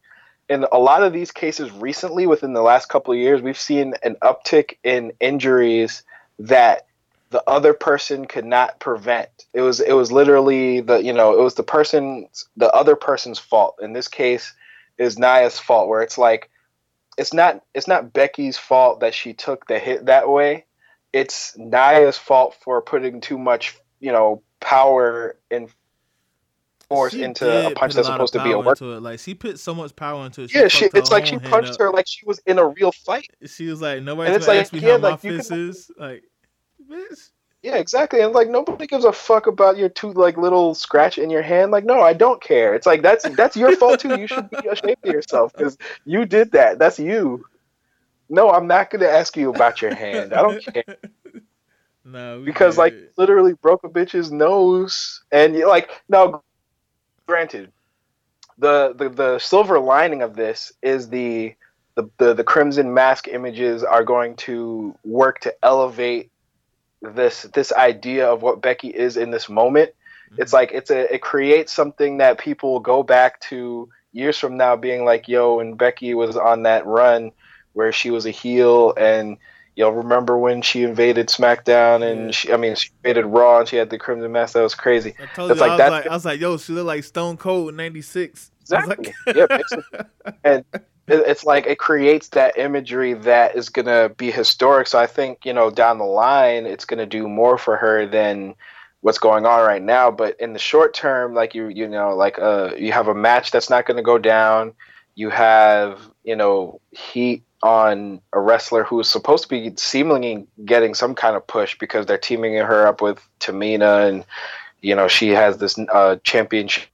In 0.54 0.68
a 0.72 0.78
lot 0.78 1.02
of 1.02 1.14
these 1.14 1.32
cases 1.32 1.72
recently, 1.72 2.28
within 2.28 2.54
the 2.54 2.62
last 2.62 2.88
couple 2.88 3.12
of 3.12 3.20
years, 3.20 3.42
we've 3.42 3.58
seen 3.58 3.96
an 4.04 4.18
uptick 4.22 4.78
in 4.84 5.12
injuries 5.20 6.04
that 6.38 6.86
the 7.32 7.44
other 7.50 7.74
person 7.74 8.26
could 8.26 8.46
not 8.46 8.80
prevent. 8.80 9.48
It 9.54 9.62
was 9.62 9.80
it 9.80 9.94
was 9.94 10.12
literally 10.12 10.80
the 10.80 10.98
you 10.98 11.12
know 11.12 11.34
it 11.34 11.42
was 11.42 11.56
the 11.56 11.64
person's 11.64 12.48
the 12.56 12.72
other 12.72 12.96
person's 12.96 13.40
fault. 13.40 13.78
In 13.82 13.94
this 13.94 14.08
case, 14.08 14.54
is 15.00 15.18
Nia's 15.18 15.58
fault. 15.58 15.90
Where 15.90 16.04
it's 16.04 16.20
like 16.20 16.52
it's 17.18 17.34
not 17.34 17.64
it's 17.74 17.88
not 17.88 18.14
Becky's 18.14 18.60
fault 18.60 19.00
that 19.00 19.16
she 19.16 19.34
took 19.34 19.66
the 19.66 19.80
hit 19.80 20.06
that 20.06 20.30
way. 20.30 20.66
It's 21.14 21.58
Nia's 21.58 22.20
fault 22.20 22.56
for 22.62 22.80
putting 22.80 23.22
too 23.22 23.40
much 23.40 23.76
you 24.00 24.12
know 24.12 24.44
power 24.60 25.36
and 25.50 25.68
force 26.94 27.14
She 27.14 27.24
into 27.24 27.68
a 27.68 27.72
punch 27.74 27.94
that's 27.94 28.08
of 28.08 28.14
supposed 28.14 28.34
to 28.34 28.44
be 28.44 28.52
a 28.52 28.58
work. 28.60 28.80
into 28.82 28.94
it. 28.94 29.02
Like 29.02 29.20
she 29.20 29.34
put 29.34 29.60
so 29.60 29.74
much 29.74 29.96
power 29.96 30.26
into 30.26 30.44
it. 30.44 30.54
Yeah, 30.54 30.68
she, 30.68 30.86
it's 30.94 31.12
like 31.12 31.26
she 31.26 31.38
punched 31.40 31.74
up. 31.74 31.80
her 31.80 31.92
like 31.92 32.08
she 32.08 32.26
was 32.26 32.40
in 32.46 32.60
a 32.60 32.68
real 32.68 32.92
fight. 32.92 33.30
She 33.46 33.68
was 33.68 33.82
like, 33.82 34.04
nobody's 34.04 34.36
it's 34.38 34.46
gonna 34.46 34.58
like, 34.58 34.66
ask 34.66 34.74
me 34.74 34.80
yeah, 34.80 34.92
how 34.94 34.98
my 35.00 35.10
like, 35.12 35.24
you 35.24 35.38
fist 35.38 35.50
can- 35.50 35.70
is. 35.70 35.92
Like, 35.98 36.24
bitch. 36.90 37.30
Yeah, 37.62 37.76
exactly. 37.76 38.20
And 38.20 38.34
like 38.34 38.50
nobody 38.50 38.86
gives 38.88 39.06
a 39.06 39.14
fuck 39.14 39.48
about 39.48 39.78
your 39.78 39.88
two 39.88 40.12
like 40.12 40.36
little 40.38 40.76
scratch 40.76 41.18
in 41.18 41.30
your 41.30 41.42
hand. 41.42 41.72
Like, 41.72 41.86
no, 41.86 42.02
I 42.02 42.12
don't 42.12 42.42
care. 42.42 42.76
It's 42.76 42.86
like 42.86 43.02
that's 43.02 43.28
that's 43.38 43.56
your 43.56 43.76
fault 43.78 44.02
too. 44.02 44.20
You 44.20 44.28
should 44.28 44.50
be 44.50 44.58
ashamed 44.70 44.98
of 45.04 45.14
yourself 45.14 45.54
because 45.54 45.78
you 46.04 46.26
did 46.26 46.52
that. 46.52 46.78
That's 46.78 47.00
you. 47.00 47.46
No, 48.30 48.50
I'm 48.52 48.68
not 48.68 48.90
gonna 48.90 49.06
ask 49.08 49.38
you 49.38 49.50
about 49.50 49.82
your 49.82 49.96
hand. 49.96 50.34
I 50.34 50.42
don't 50.42 50.62
care 50.74 50.84
No, 52.06 52.42
because 52.44 52.78
like 52.78 52.94
literally 53.18 53.54
broke 53.54 53.86
a 53.86 53.90
bitch's 53.90 54.30
nose, 54.30 55.24
and 55.32 55.56
you 55.56 55.68
like 55.70 55.90
now. 56.10 56.44
Granted, 57.28 57.72
the 58.58 58.94
the 58.96 59.10
the 59.10 59.40
silver 59.40 59.80
lining 59.80 60.22
of 60.22 60.36
this 60.36 60.74
is 60.82 61.10
the 61.10 61.56
the 61.96 62.10
the, 62.18 62.34
the 62.34 62.44
crimson 62.44 62.94
mask 62.94 63.28
images 63.28 63.84
are 63.84 64.04
going 64.04 64.36
to 64.36 64.96
work 65.04 65.40
to 65.42 65.56
elevate 65.64 66.32
this 67.02 67.44
this 67.54 67.72
idea 67.74 68.30
of 68.30 68.42
what 68.42 68.62
Becky 68.62 68.90
is 68.90 69.18
in 69.18 69.32
this 69.32 69.50
moment. 69.50 69.92
Mm-hmm. 70.32 70.42
It's 70.42 70.54
like 70.54 70.72
it's 70.72 70.92
a 70.92 71.14
it 71.14 71.22
creates 71.22 71.74
something 71.74 72.18
that 72.18 72.38
people 72.38 72.74
will 72.74 72.80
go 72.80 73.04
back 73.04 73.40
to 73.42 73.90
years 74.12 74.38
from 74.38 74.58
now 74.58 74.76
being 74.76 75.06
like, 75.06 75.28
yo, 75.28 75.60
and 75.60 75.78
Becky 75.78 76.14
was 76.14 76.38
on 76.38 76.64
that 76.64 76.86
run 76.86 77.32
where 77.74 77.92
she 77.92 78.12
was 78.12 78.26
a 78.26 78.32
heel 78.32 78.94
and 78.98 79.38
you'll 79.76 79.92
remember 79.92 80.38
when 80.38 80.62
she 80.62 80.84
invaded 80.84 81.28
SmackDown 81.30 82.04
and 82.10 82.26
Yeah. 82.26 82.32
she 82.32 82.54
I 82.54 82.58
mean 82.58 82.76
she 82.76 82.90
invaded 83.04 83.26
Raw 83.26 83.60
and 83.60 83.68
she 83.68 83.76
had 83.78 83.90
the 83.90 83.98
Crimson 83.98 84.32
Mask, 84.32 84.54
that 84.54 84.62
was 84.62 84.76
crazy. 84.76 85.16
I 85.20 85.26
told 85.36 85.52
it's 85.52 85.60
you, 85.60 85.68
like 85.68 85.80
I 85.80 85.84
was 85.84 85.92
like, 85.92 86.08
I 86.08 86.14
was 86.14 86.26
like, 86.26 86.40
yo, 86.40 86.58
she 86.58 86.74
looked 86.74 86.88
like 86.88 87.04
Stone 87.04 87.38
Cold 87.38 87.70
in 87.70 87.76
'96. 87.78 88.52
Exactly. 88.62 89.14
yeah, 89.36 89.46
basically. 89.48 90.00
And 90.44 90.64
it's 91.08 91.44
like 91.44 91.68
it 91.68 91.80
creates 91.80 92.30
that 92.30 92.58
imagery 92.58 93.14
that 93.14 93.56
is 93.56 93.70
gonna 93.70 94.10
be 94.10 94.32
historic. 94.32 94.88
So 94.88 94.98
I 95.00 95.08
think 95.08 95.46
you 95.46 95.54
know 95.54 95.70
down 95.70 95.98
the 95.98 96.06
line 96.06 96.66
it's 96.66 96.86
gonna 96.86 97.06
do 97.06 97.28
more 97.28 97.58
for 97.58 97.76
her 97.76 98.06
than 98.06 98.56
what's 99.02 99.18
going 99.18 99.46
on 99.46 99.60
right 99.68 99.82
now. 99.82 100.12
But 100.12 100.40
in 100.40 100.54
the 100.54 100.60
short 100.60 100.94
term, 100.94 101.34
like 101.34 101.54
you 101.54 101.68
you 101.68 101.88
know 101.90 102.16
like 102.16 102.40
uh 102.40 102.72
you 102.78 102.92
have 102.94 103.08
a 103.10 103.16
match 103.16 103.52
that's 103.52 103.70
not 103.70 103.86
gonna 103.86 104.02
go 104.02 104.18
down. 104.18 104.74
You 105.16 105.30
have 105.30 106.00
you 106.24 106.36
know 106.38 106.80
heat 106.92 107.44
on 107.64 108.22
a 108.34 108.40
wrestler 108.40 108.84
who 108.84 109.00
is 109.00 109.10
supposed 109.10 109.44
to 109.44 109.50
be 109.50 109.74
seemingly 109.78 110.46
getting 110.66 110.94
some 110.94 111.16
kind 111.16 111.36
of 111.36 111.48
push 111.48 111.78
because 111.80 112.06
they're 112.06 112.18
teaming 112.18 112.56
her 112.56 112.86
up 112.86 113.02
with 113.02 113.26
Tamina 113.40 114.08
and 114.10 114.26
you 114.82 114.96
know 114.96 115.08
she 115.08 115.30
has 115.30 115.58
this 115.58 115.80
uh, 115.92 116.18
championship 116.24 116.90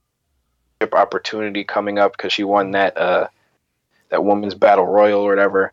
opportunity 0.92 1.64
coming 1.64 1.98
up 1.98 2.16
because 2.16 2.32
she 2.32 2.44
won 2.44 2.70
that 2.70 2.96
uh, 2.96 3.26
that 4.10 4.24
women's 4.24 4.54
battle 4.54 4.86
royal 4.86 5.22
or 5.22 5.28
whatever. 5.28 5.72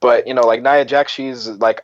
But 0.00 0.26
you 0.26 0.34
know, 0.34 0.42
like 0.42 0.62
Nia 0.62 0.84
Jax, 0.84 1.12
she's 1.12 1.48
like 1.48 1.80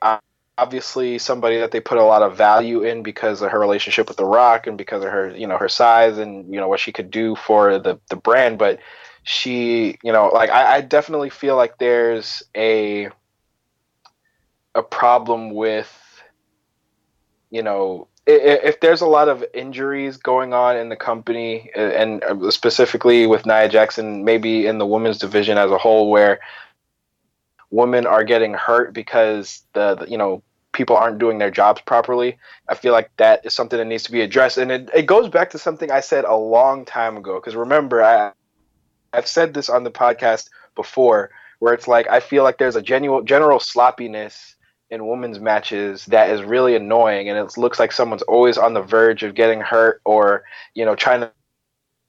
obviously 0.58 1.18
somebody 1.18 1.58
that 1.58 1.70
they 1.70 1.80
put 1.80 1.98
a 1.98 2.04
lot 2.04 2.22
of 2.22 2.36
value 2.36 2.82
in 2.82 3.02
because 3.02 3.40
of 3.42 3.50
her 3.52 3.58
relationship 3.58 4.08
with 4.08 4.16
The 4.16 4.26
Rock 4.26 4.66
and 4.66 4.76
because 4.76 5.04
of 5.04 5.10
her, 5.10 5.34
you 5.34 5.46
know, 5.46 5.56
her 5.56 5.68
size 5.68 6.18
and 6.18 6.52
you 6.52 6.60
know 6.60 6.68
what 6.68 6.80
she 6.80 6.90
could 6.90 7.12
do 7.12 7.36
for 7.36 7.78
the 7.78 7.98
the 8.08 8.16
brand. 8.16 8.58
But 8.58 8.80
she, 9.22 9.98
you 10.02 10.12
know, 10.12 10.28
like 10.28 10.50
I, 10.50 10.76
I 10.76 10.80
definitely 10.80 11.30
feel 11.30 11.56
like 11.56 11.78
there's 11.78 12.42
a 12.56 13.08
a 14.74 14.82
problem 14.82 15.54
with, 15.54 16.22
you 17.50 17.62
know, 17.62 18.06
if 18.26 18.80
there's 18.80 19.00
a 19.00 19.06
lot 19.06 19.28
of 19.28 19.44
injuries 19.52 20.16
going 20.16 20.52
on 20.52 20.76
in 20.76 20.88
the 20.88 20.96
company, 20.96 21.70
uh, 21.76 21.80
and 21.80 22.22
uh, 22.22 22.50
specifically 22.50 23.26
with 23.26 23.44
Nia 23.46 23.68
Jackson, 23.68 24.24
maybe 24.24 24.66
in 24.66 24.78
the 24.78 24.86
women's 24.86 25.18
division 25.18 25.58
as 25.58 25.70
a 25.70 25.78
whole, 25.78 26.10
where 26.10 26.38
women 27.70 28.06
are 28.06 28.24
getting 28.24 28.54
hurt 28.54 28.92
because 28.92 29.62
the, 29.72 29.96
the, 29.96 30.08
you 30.08 30.18
know 30.18 30.42
people 30.72 30.96
aren't 30.96 31.18
doing 31.18 31.38
their 31.38 31.50
jobs 31.50 31.80
properly. 31.80 32.38
I 32.68 32.76
feel 32.76 32.92
like 32.92 33.10
that 33.16 33.44
is 33.44 33.52
something 33.54 33.78
that 33.78 33.86
needs 33.86 34.04
to 34.04 34.12
be 34.12 34.20
addressed, 34.20 34.58
and 34.58 34.70
it, 34.70 34.90
it 34.94 35.06
goes 35.06 35.28
back 35.28 35.50
to 35.50 35.58
something 35.58 35.90
I 35.90 36.00
said 36.00 36.24
a 36.24 36.36
long 36.36 36.84
time 36.84 37.16
ago. 37.16 37.34
Because 37.34 37.56
remember, 37.56 38.04
I 38.04 38.32
I've 39.12 39.26
said 39.26 39.54
this 39.54 39.68
on 39.68 39.84
the 39.84 39.90
podcast 39.90 40.48
before, 40.74 41.30
where 41.58 41.74
it's 41.74 41.88
like 41.88 42.08
I 42.08 42.20
feel 42.20 42.42
like 42.42 42.58
there's 42.58 42.76
a 42.76 42.82
genuine 42.82 43.26
general 43.26 43.60
sloppiness 43.60 44.56
in 44.90 45.06
women's 45.06 45.38
matches 45.38 46.06
that 46.06 46.30
is 46.30 46.42
really 46.42 46.74
annoying, 46.74 47.28
and 47.28 47.38
it 47.38 47.56
looks 47.56 47.78
like 47.78 47.92
someone's 47.92 48.22
always 48.22 48.58
on 48.58 48.74
the 48.74 48.82
verge 48.82 49.22
of 49.22 49.34
getting 49.34 49.60
hurt 49.60 50.00
or 50.04 50.44
you 50.74 50.84
know 50.84 50.94
trying 50.94 51.20
to 51.20 51.32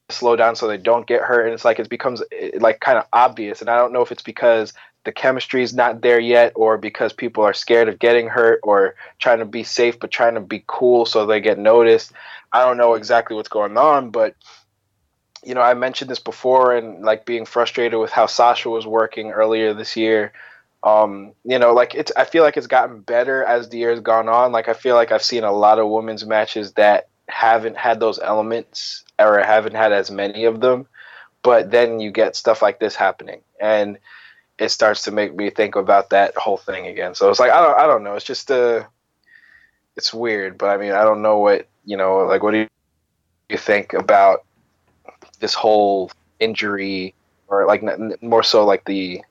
slow 0.10 0.36
down 0.36 0.56
so 0.56 0.68
they 0.68 0.78
don't 0.78 1.08
get 1.08 1.22
hurt 1.22 1.46
and 1.46 1.54
it's 1.54 1.64
like 1.64 1.80
it 1.80 1.88
becomes 1.88 2.22
eh, 2.34 2.52
like 2.60 2.82
kind 2.82 2.98
of 2.98 3.06
obvious 3.14 3.62
and 3.62 3.70
i 3.70 3.78
don't 3.78 3.94
know 3.94 4.02
if 4.02 4.12
it's 4.12 4.22
because 4.22 4.74
the 5.04 5.12
chemistry 5.12 5.64
is 5.64 5.74
not 5.74 6.02
there 6.02 6.20
yet 6.20 6.54
or 6.56 6.78
because 6.78 7.12
people 7.12 7.44
are 7.44 7.54
scared 7.54 7.90
of 7.90 8.00
getting 8.00 8.28
hurt 8.28 8.60
or 8.64 8.96
trying 9.20 9.40
to 9.40 9.46
be 9.46 9.64
safe 9.64 10.00
but 10.00 10.12
trying 10.12 10.36
to 10.36 10.42
be 10.42 10.64
cool 10.68 11.06
so 11.06 11.26
they 11.26 11.42
get 11.42 11.58
noticed. 11.58 12.12
I 12.52 12.64
don't 12.64 12.78
know 12.78 12.94
exactly 12.94 13.36
what's 13.36 13.50
going 13.50 13.78
on 13.78 14.12
but 14.12 14.36
you 15.44 15.54
know 15.54 15.62
i 15.62 15.74
mentioned 15.74 16.10
this 16.10 16.20
before 16.20 16.76
and 16.76 17.04
like 17.04 17.26
being 17.26 17.46
frustrated 17.46 18.00
with 18.00 18.12
how 18.12 18.26
sasha 18.26 18.70
was 18.70 18.86
working 18.86 19.32
earlier 19.32 19.74
this 19.74 19.96
year 19.96 20.34
um, 20.84 21.34
you 21.44 21.60
know 21.60 21.74
like 21.74 21.94
it's 21.94 22.12
i 22.16 22.26
feel 22.26 22.44
like 22.44 22.58
it's 22.58 22.66
gotten 22.66 23.02
better 23.02 23.44
as 23.44 23.70
the 23.70 23.78
year's 23.78 24.00
gone 24.00 24.28
on 24.28 24.52
like 24.52 24.68
i 24.68 24.74
feel 24.74 24.96
like 24.96 25.12
i've 25.12 25.24
seen 25.24 25.44
a 25.44 25.52
lot 25.52 25.78
of 25.78 25.88
women's 25.88 26.26
matches 26.26 26.74
that 26.74 27.08
haven't 27.30 27.78
had 27.78 28.00
those 28.00 28.18
elements 28.18 29.04
or 29.20 29.38
haven't 29.40 29.76
had 29.76 29.92
as 29.92 30.10
many 30.10 30.46
of 30.46 30.60
them 30.60 30.88
but 31.44 31.70
then 31.70 32.00
you 32.00 32.12
get 32.12 32.36
stuff 32.36 32.64
like 32.64 32.80
this 32.80 32.96
happening 32.96 33.42
and 33.60 34.00
it 34.62 34.70
starts 34.70 35.04
to 35.04 35.12
make 35.12 35.36
me 35.36 35.50
think 35.50 35.76
about 35.76 36.12
that 36.12 36.38
whole 36.38 36.58
thing 36.58 36.86
again. 36.86 37.16
So 37.16 37.32
it's 37.32 37.40
like 37.40 37.52
I 37.52 37.62
don't 37.62 37.80
I 37.80 37.88
don't 37.88 38.04
know. 38.04 38.14
It's 38.14 38.26
just 38.26 38.52
uh 38.52 38.84
it's 39.98 40.14
weird, 40.14 40.58
but 40.58 40.70
I 40.70 40.78
mean 40.78 40.92
I 40.92 41.04
don't 41.04 41.24
know 41.24 41.40
what 41.40 41.68
you 41.84 41.98
know 41.98 42.20
like 42.20 42.44
what 42.44 42.52
do 42.52 42.68
you 43.50 43.58
think 43.58 43.94
about 43.94 44.46
this 45.42 45.54
whole 45.54 46.10
injury 46.40 47.14
or 47.48 47.66
like 47.66 47.84
more 48.22 48.44
so 48.44 48.66
like 48.66 48.86
the 48.86 49.22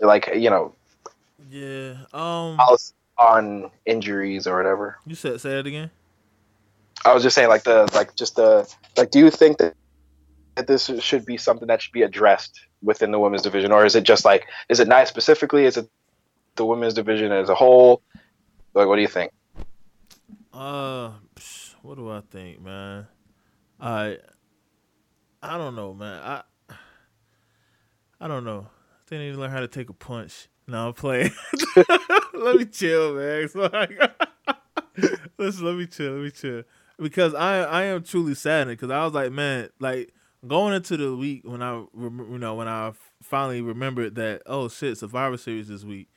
like 0.00 0.30
you 0.34 0.50
know 0.50 0.74
yeah 1.50 1.94
um 2.12 2.58
on 3.18 3.70
injuries 3.86 4.46
or 4.46 4.56
whatever. 4.56 4.98
You 5.06 5.14
said 5.14 5.40
say 5.40 5.50
that 5.50 5.66
again. 5.66 5.90
I 7.04 7.14
was 7.14 7.22
just 7.22 7.34
saying 7.34 7.48
like 7.48 7.64
the 7.64 7.88
like 7.94 8.14
just 8.16 8.36
the 8.36 8.72
like 8.96 9.10
do 9.10 9.18
you 9.18 9.30
think 9.30 9.58
that 9.58 9.74
that 10.56 10.66
this 10.66 10.90
should 11.00 11.26
be 11.26 11.36
something 11.36 11.68
that 11.68 11.82
should 11.82 11.92
be 11.92 12.02
addressed 12.02 12.60
within 12.82 13.10
the 13.10 13.18
women's 13.18 13.42
division, 13.42 13.72
or 13.72 13.84
is 13.84 13.94
it 13.94 14.04
just 14.04 14.24
like 14.24 14.46
is 14.68 14.80
it 14.80 14.88
nice 14.88 15.08
specifically? 15.08 15.64
Is 15.64 15.76
it 15.76 15.88
the 16.56 16.64
women's 16.64 16.94
division 16.94 17.32
as 17.32 17.48
a 17.48 17.54
whole? 17.54 18.02
Like, 18.74 18.88
what 18.88 18.96
do 18.96 19.02
you 19.02 19.08
think? 19.08 19.32
Uh, 20.52 21.12
what 21.82 21.96
do 21.96 22.10
I 22.10 22.20
think, 22.30 22.60
man? 22.62 23.06
I 23.80 24.18
I 25.42 25.58
don't 25.58 25.76
know, 25.76 25.94
man. 25.94 26.22
I 26.22 26.42
I 28.20 28.28
don't 28.28 28.44
know. 28.44 28.68
They 29.08 29.18
need 29.18 29.32
to 29.32 29.38
learn 29.38 29.50
how 29.50 29.60
to 29.60 29.68
take 29.68 29.88
a 29.88 29.92
punch. 29.92 30.48
No, 30.66 30.88
I'm 30.88 30.94
playing. 30.94 31.30
let 32.34 32.56
me 32.56 32.64
chill, 32.64 33.14
man. 33.14 33.48
Like, 33.54 34.00
listen, 35.38 35.64
let 35.64 35.76
me 35.76 35.86
chill. 35.86 36.12
Let 36.14 36.22
me 36.22 36.30
chill. 36.30 36.62
Because 36.98 37.34
I 37.34 37.58
I 37.62 37.82
am 37.84 38.02
truly 38.02 38.34
saddened 38.34 38.78
because 38.78 38.90
I 38.90 39.04
was 39.04 39.12
like, 39.12 39.30
man, 39.30 39.68
like 39.78 40.12
going 40.46 40.74
into 40.74 40.96
the 40.96 41.14
week 41.14 41.42
when 41.44 41.62
I 41.62 41.84
you 41.94 42.38
know 42.38 42.54
when 42.54 42.68
I 42.68 42.92
finally 43.22 43.60
remembered 43.60 44.14
that 44.16 44.42
oh 44.46 44.68
shit 44.68 44.98
Survivor 44.98 45.36
Series 45.36 45.68
this 45.68 45.84
week. 45.84 46.08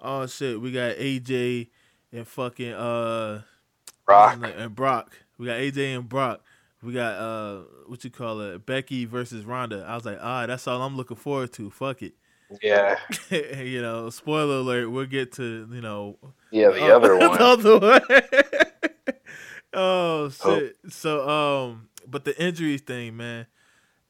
Oh 0.00 0.26
shit, 0.26 0.60
we 0.60 0.72
got 0.72 0.96
AJ 0.96 1.68
and 2.12 2.26
fucking 2.26 2.72
uh 2.72 3.42
Brock 4.04 4.38
and 4.42 4.74
Brock. 4.74 5.12
We 5.38 5.46
got 5.46 5.58
AJ 5.58 5.96
and 5.96 6.08
Brock. 6.08 6.42
We 6.82 6.92
got 6.92 7.14
uh 7.14 7.62
what 7.86 8.04
you 8.04 8.10
call 8.10 8.40
it 8.40 8.66
Becky 8.66 9.04
versus 9.04 9.44
Ronda. 9.44 9.84
I 9.86 9.94
was 9.94 10.04
like, 10.04 10.18
ah, 10.20 10.46
that's 10.46 10.66
all 10.68 10.82
I'm 10.82 10.96
looking 10.96 11.16
forward 11.16 11.52
to. 11.54 11.70
Fuck 11.70 12.02
it. 12.02 12.14
Yeah. 12.62 12.98
you 13.30 13.82
know, 13.82 14.10
spoiler 14.10 14.56
alert. 14.56 14.90
We'll 14.90 15.06
get 15.06 15.32
to 15.32 15.68
you 15.70 15.80
know. 15.80 16.18
Yeah, 16.50 16.70
the 16.70 16.92
uh, 16.92 16.96
other 16.96 17.16
one. 17.16 17.38
the 17.38 17.44
other 17.44 17.78
one. 17.78 18.00
oh 19.72 20.28
shit. 20.28 20.76
Oh. 20.84 20.88
So 20.88 21.28
um, 21.28 21.88
but 22.06 22.24
the 22.24 22.40
injuries 22.40 22.82
thing, 22.82 23.16
man 23.16 23.46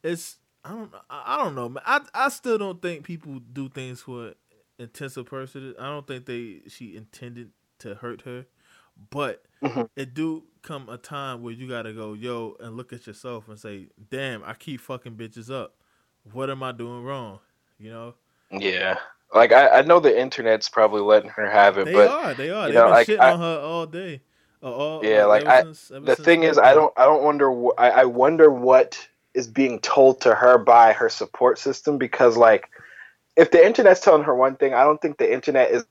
it's 0.06 0.38
I 0.64 0.70
don't 0.70 0.92
I 1.10 1.44
don't 1.44 1.54
know, 1.54 1.68
man. 1.68 1.82
I 1.86 2.00
I 2.14 2.28
still 2.28 2.58
don't 2.58 2.80
think 2.80 3.04
people 3.04 3.40
do 3.52 3.68
things 3.68 4.00
for 4.00 4.34
intensive 4.78 5.26
person. 5.26 5.74
I 5.78 5.86
don't 5.86 6.06
think 6.06 6.26
they 6.26 6.62
she 6.68 6.96
intended 6.96 7.50
to 7.80 7.96
hurt 7.96 8.22
her, 8.22 8.46
but 9.10 9.42
mm-hmm. 9.62 9.82
it 9.96 10.14
do 10.14 10.44
come 10.62 10.88
a 10.88 10.98
time 10.98 11.42
where 11.42 11.52
you 11.52 11.68
gotta 11.68 11.92
go 11.92 12.12
yo 12.14 12.56
and 12.60 12.76
look 12.76 12.92
at 12.92 13.06
yourself 13.06 13.48
and 13.48 13.58
say, 13.58 13.86
damn, 14.10 14.42
I 14.44 14.54
keep 14.54 14.80
fucking 14.80 15.14
bitches 15.14 15.50
up. 15.50 15.74
What 16.32 16.50
am 16.50 16.62
I 16.62 16.72
doing 16.72 17.04
wrong? 17.04 17.38
You 17.78 17.90
know? 17.90 18.14
Yeah. 18.50 18.98
Like 19.34 19.52
I, 19.52 19.78
I 19.78 19.82
know 19.82 20.00
the 20.00 20.18
internet's 20.18 20.68
probably 20.68 21.02
letting 21.02 21.30
her 21.30 21.48
have 21.50 21.78
it, 21.78 21.86
they 21.86 21.92
but 21.92 22.08
are, 22.08 22.34
they 22.34 22.50
are. 22.50 22.66
They've 22.66 22.74
know, 22.74 22.84
been 22.84 22.90
like, 22.90 23.06
shitting 23.06 23.20
I, 23.20 23.32
on 23.32 23.40
her 23.40 23.60
all 23.60 23.86
day. 23.86 24.22
Uh, 24.62 24.72
all, 24.72 25.04
yeah, 25.04 25.24
uh, 25.24 25.28
like 25.28 25.44
I, 25.44 25.62
since, 25.62 25.88
the 25.88 26.16
thing 26.16 26.42
is, 26.42 26.58
I 26.58 26.74
don't, 26.74 26.92
I 26.96 27.04
don't 27.04 27.22
wonder. 27.22 27.52
Wh- 27.52 27.78
I, 27.78 27.90
I 27.90 28.04
wonder 28.04 28.50
what 28.50 29.06
is 29.34 29.46
being 29.46 29.78
told 29.80 30.22
to 30.22 30.34
her 30.34 30.56
by 30.56 30.92
her 30.94 31.10
support 31.10 31.58
system 31.58 31.98
because 31.98 32.38
like 32.38 32.70
if 33.36 33.50
the 33.50 33.64
internet's 33.64 34.00
telling 34.00 34.24
her 34.24 34.34
one 34.34 34.56
thing, 34.56 34.74
I 34.74 34.82
don't 34.82 35.00
think 35.00 35.18
the 35.18 35.32
internet 35.32 35.70
is 35.70 35.84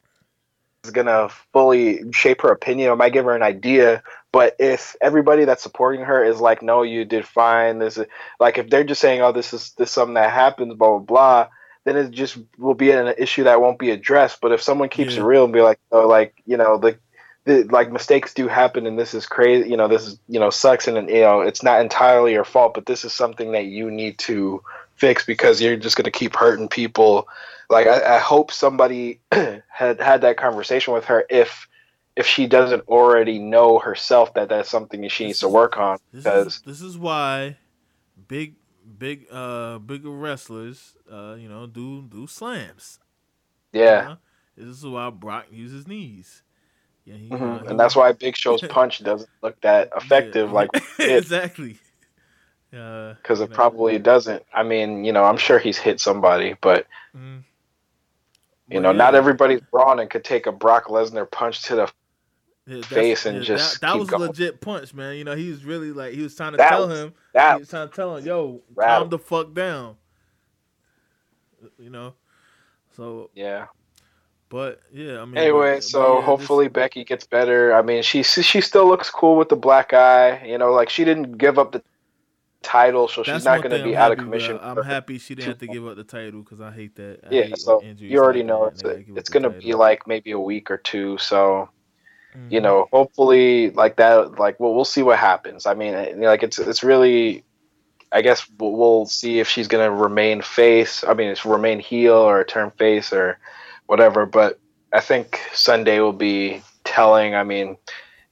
gonna 0.91 1.29
fully 1.53 2.11
shape 2.11 2.41
her 2.41 2.51
opinion 2.51 2.89
or 2.89 2.95
might 2.95 3.13
give 3.13 3.25
her 3.25 3.35
an 3.35 3.43
idea. 3.43 4.03
But 4.31 4.55
if 4.59 4.95
everybody 5.01 5.45
that's 5.45 5.63
supporting 5.63 6.01
her 6.01 6.23
is 6.23 6.41
like, 6.41 6.61
no, 6.61 6.81
you 6.81 7.05
did 7.05 7.25
fine. 7.25 7.79
This 7.79 7.97
is 7.97 8.07
like 8.39 8.57
if 8.57 8.69
they're 8.69 8.83
just 8.83 9.01
saying, 9.01 9.21
oh, 9.21 9.31
this 9.31 9.53
is 9.53 9.71
this 9.77 9.89
is 9.89 9.93
something 9.93 10.15
that 10.15 10.31
happens, 10.31 10.73
blah 10.75 10.97
blah 10.97 10.99
blah. 10.99 11.47
Then 11.85 11.97
it 11.97 12.11
just 12.11 12.37
will 12.57 12.73
be 12.73 12.91
an 12.91 13.13
issue 13.17 13.43
that 13.43 13.61
won't 13.61 13.79
be 13.79 13.91
addressed. 13.91 14.41
But 14.41 14.51
if 14.51 14.61
someone 14.61 14.89
keeps 14.89 15.15
yeah. 15.15 15.21
it 15.21 15.25
real 15.25 15.43
and 15.43 15.53
be 15.53 15.61
like, 15.61 15.79
oh, 15.91 16.07
like 16.07 16.41
you 16.45 16.57
know, 16.57 16.77
the 16.77 16.97
the, 17.45 17.63
like 17.65 17.91
mistakes 17.91 18.33
do 18.33 18.47
happen 18.47 18.87
and 18.87 18.97
this 18.97 19.13
is 19.13 19.27
crazy 19.27 19.69
you 19.69 19.77
know 19.77 19.87
this 19.87 20.07
is 20.07 20.19
you 20.27 20.39
know 20.39 20.49
sucks 20.49 20.87
and 20.87 21.07
you 21.07 21.21
know 21.21 21.41
it's 21.41 21.61
not 21.61 21.79
entirely 21.79 22.33
your 22.33 22.43
fault 22.43 22.73
but 22.73 22.87
this 22.87 23.05
is 23.05 23.13
something 23.13 23.51
that 23.51 23.65
you 23.65 23.91
need 23.91 24.17
to 24.17 24.63
fix 24.95 25.25
because 25.25 25.61
you're 25.61 25.77
just 25.77 25.95
going 25.95 26.05
to 26.05 26.11
keep 26.11 26.35
hurting 26.35 26.67
people 26.67 27.27
like 27.69 27.87
I, 27.87 28.15
I 28.15 28.19
hope 28.19 28.51
somebody 28.51 29.19
had 29.31 29.99
had 29.99 30.21
that 30.21 30.37
conversation 30.37 30.93
with 30.93 31.05
her 31.05 31.25
if 31.29 31.67
if 32.15 32.25
she 32.25 32.47
doesn't 32.47 32.87
already 32.87 33.39
know 33.39 33.79
herself 33.79 34.33
that 34.35 34.49
that's 34.49 34.69
something 34.69 35.07
she 35.09 35.25
needs 35.25 35.39
to 35.39 35.49
work 35.49 35.77
on 35.77 35.97
because 36.11 36.45
this 36.45 36.55
is, 36.55 36.61
this 36.61 36.81
is 36.81 36.97
why 36.97 37.57
big 38.27 38.55
big 38.97 39.25
uh 39.31 39.77
bigger 39.79 40.11
wrestlers 40.11 40.95
uh 41.11 41.35
you 41.37 41.49
know 41.49 41.67
do 41.67 42.03
do 42.03 42.27
slams 42.27 42.99
yeah 43.73 44.15
this 44.55 44.77
is 44.77 44.85
why 44.85 45.09
brock 45.09 45.45
uses 45.51 45.87
knees 45.87 46.43
yeah, 47.05 47.15
he, 47.15 47.29
mm-hmm. 47.29 47.43
uh, 47.43 47.69
and 47.69 47.79
that's 47.79 47.95
why 47.95 48.11
Big 48.11 48.35
Show's 48.35 48.61
punch 48.69 49.03
doesn't 49.03 49.29
look 49.41 49.59
that 49.61 49.91
effective. 49.95 50.49
Yeah. 50.49 50.53
Like 50.53 50.69
exactly, 50.99 51.77
because 52.71 53.41
uh, 53.41 53.43
it 53.43 53.51
probably 53.51 53.99
doesn't. 53.99 54.43
I 54.53 54.63
mean, 54.63 55.05
you 55.05 55.13
know, 55.13 55.23
I'm 55.23 55.37
sure 55.37 55.59
he's 55.59 55.77
hit 55.77 55.99
somebody, 56.01 56.55
but 56.61 56.87
mm. 57.15 57.43
You 58.67 58.79
know, 58.79 58.91
yeah. 58.91 58.97
not 58.97 59.15
everybody's 59.15 59.61
Braun 59.71 59.99
and 59.99 60.09
could 60.09 60.23
take 60.23 60.47
a 60.47 60.51
Brock 60.51 60.85
Lesnar 60.85 61.29
punch 61.29 61.63
to 61.63 61.75
the 61.75 61.91
yeah, 62.67 62.81
face 62.81 63.25
and 63.25 63.43
just 63.43 63.81
that, 63.81 63.93
that 63.93 63.99
was 63.99 64.09
going. 64.09 64.23
a 64.23 64.25
legit 64.27 64.59
punch, 64.59 64.93
man. 64.93 65.15
You 65.17 65.23
know, 65.23 65.35
he 65.35 65.49
was 65.49 65.63
really 65.63 65.91
like 65.91 66.13
he 66.13 66.21
was 66.21 66.35
trying 66.35 66.53
to 66.53 66.57
that 66.57 66.69
tell 66.69 66.87
was, 66.87 66.99
him. 66.99 67.13
That 67.33 67.55
he 67.55 67.59
was 67.59 67.69
trying 67.69 67.89
to 67.89 67.95
tell 67.95 68.15
him, 68.17 68.25
"Yo, 68.25 68.61
calm 68.77 69.09
the 69.09 69.19
fuck 69.19 69.53
down." 69.53 69.97
Uh, 71.63 71.67
you 71.77 71.91
know, 71.91 72.15
so 72.95 73.29
yeah. 73.35 73.67
But 74.49 74.81
yeah, 74.91 75.21
I 75.21 75.25
mean. 75.25 75.37
Anyway, 75.37 75.75
but- 75.75 75.83
so 75.83 76.01
but 76.01 76.19
yeah, 76.19 76.25
hopefully 76.25 76.65
this- 76.65 76.73
Becky 76.73 77.03
gets 77.03 77.27
better. 77.27 77.75
I 77.75 77.83
mean, 77.83 78.01
she 78.01 78.23
she 78.23 78.61
still 78.61 78.87
looks 78.87 79.11
cool 79.11 79.37
with 79.37 79.49
the 79.49 79.55
black 79.55 79.93
eye. 79.93 80.43
You 80.45 80.57
know, 80.57 80.71
like 80.71 80.89
she 80.89 81.05
didn't 81.05 81.33
give 81.33 81.59
up 81.59 81.71
the 81.71 81.83
title, 82.65 83.07
so 83.07 83.23
she's 83.23 83.43
not 83.43 83.61
going 83.61 83.71
to 83.73 83.79
be 83.79 83.95
I'm 83.95 83.97
out 83.97 84.11
of 84.11 84.17
commission. 84.19 84.59
I'm 84.61 84.81
happy 84.81 85.17
she 85.17 85.35
didn't 85.35 85.47
have 85.47 85.57
to 85.59 85.67
give 85.67 85.85
up 85.85 85.95
the 85.95 86.03
title 86.03 86.41
because 86.41 86.61
I 86.61 86.71
hate 86.71 86.95
that. 86.95 87.25
I 87.25 87.35
Yeah, 87.35 87.43
hate 87.43 87.65
so 87.65 87.85
you 88.07 88.19
already 88.19 88.43
happen 88.43 88.43
know 88.43 88.65
it's 88.65 88.81
they 88.81 88.87
gotta 88.87 89.03
give 89.03 89.17
up 89.17 89.21
it's 89.21 89.29
going 89.29 89.43
to 89.43 89.49
be 89.51 89.73
like 89.73 90.07
maybe 90.07 90.31
a 90.31 90.39
week 90.39 90.69
or 90.71 90.77
two. 90.77 91.17
So 91.17 91.69
you 92.49 92.61
Mhm. 92.61 92.61
know, 92.61 92.87
hopefully, 92.93 93.71
like 93.71 93.97
that, 93.97 94.39
like 94.39 94.59
well, 94.59 94.75
we'll 94.75 94.85
see 94.85 95.03
what 95.03 95.19
happens. 95.19 95.65
I 95.65 95.73
mean, 95.75 95.93
you 96.21 96.27
like 96.27 96.43
it's 96.43 96.59
it's 96.59 96.83
really. 96.83 97.43
I 98.11 98.21
guess 98.23 98.47
we'll, 98.59 98.73
we'll 98.73 99.05
see 99.07 99.39
if 99.39 99.49
she's 99.49 99.67
gonna 99.69 99.91
remain 99.91 100.41
face. 100.41 101.03
I 101.05 101.13
mean, 101.15 101.29
it's 101.29 101.45
remain 101.45 101.79
heel 101.79 102.15
or 102.15 102.43
turn 102.45 102.71
face 102.71 103.13
or 103.13 103.39
whatever. 103.87 104.25
But 104.27 104.59
I 104.93 105.01
think 105.01 105.41
Sunday 105.53 105.99
will 105.99 106.13
be 106.13 106.63
telling. 106.85 107.35
I 107.35 107.43
mean, 107.43 107.77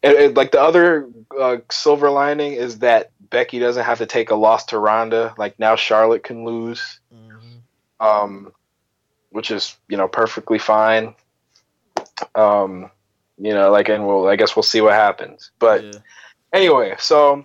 it, 0.04 0.14
it, 0.14 0.36
like 0.36 0.52
the 0.54 0.62
other 0.62 1.10
uh, 1.40 1.58
silver 1.72 2.12
lining 2.12 2.54
is 2.54 2.80
that 2.80 3.13
Becky 3.34 3.58
doesn't 3.58 3.84
have 3.84 3.98
to 3.98 4.06
take 4.06 4.30
a 4.30 4.36
loss 4.36 4.66
to 4.68 4.78
Ronda. 4.78 5.34
Like 5.40 5.58
now, 5.58 5.76
Charlotte 5.76 6.24
can 6.24 6.46
lose, 6.46 7.00
Mhm. 7.12 7.62
um, 8.00 8.54
which 9.32 9.50
is 9.50 9.76
you 9.90 9.98
know 9.98 10.08
perfectly 10.08 10.60
fine. 10.60 11.16
Um, 12.36 12.92
you 13.40 13.54
know, 13.56 13.72
like, 13.72 13.90
and 13.90 14.06
we'll 14.06 14.28
I 14.28 14.36
guess 14.36 14.56
we'll 14.56 14.64
see 14.64 14.82
what 14.82 14.94
happens. 14.94 15.52
But 15.58 15.84
Yeah. 15.84 16.00
anyway, 16.54 16.96
so 17.00 17.44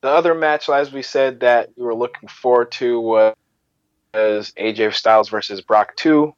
the 0.00 0.08
other 0.10 0.34
match, 0.34 0.68
as 0.68 0.92
we 0.92 1.02
said, 1.02 1.40
that 1.40 1.70
we 1.76 1.84
were 1.84 1.94
looking 1.94 2.28
forward 2.28 2.72
to 2.72 3.00
was 3.00 4.52
AJ 4.56 4.90
Styles 4.90 5.28
versus 5.28 5.60
Brock 5.60 5.94
2. 5.94 6.34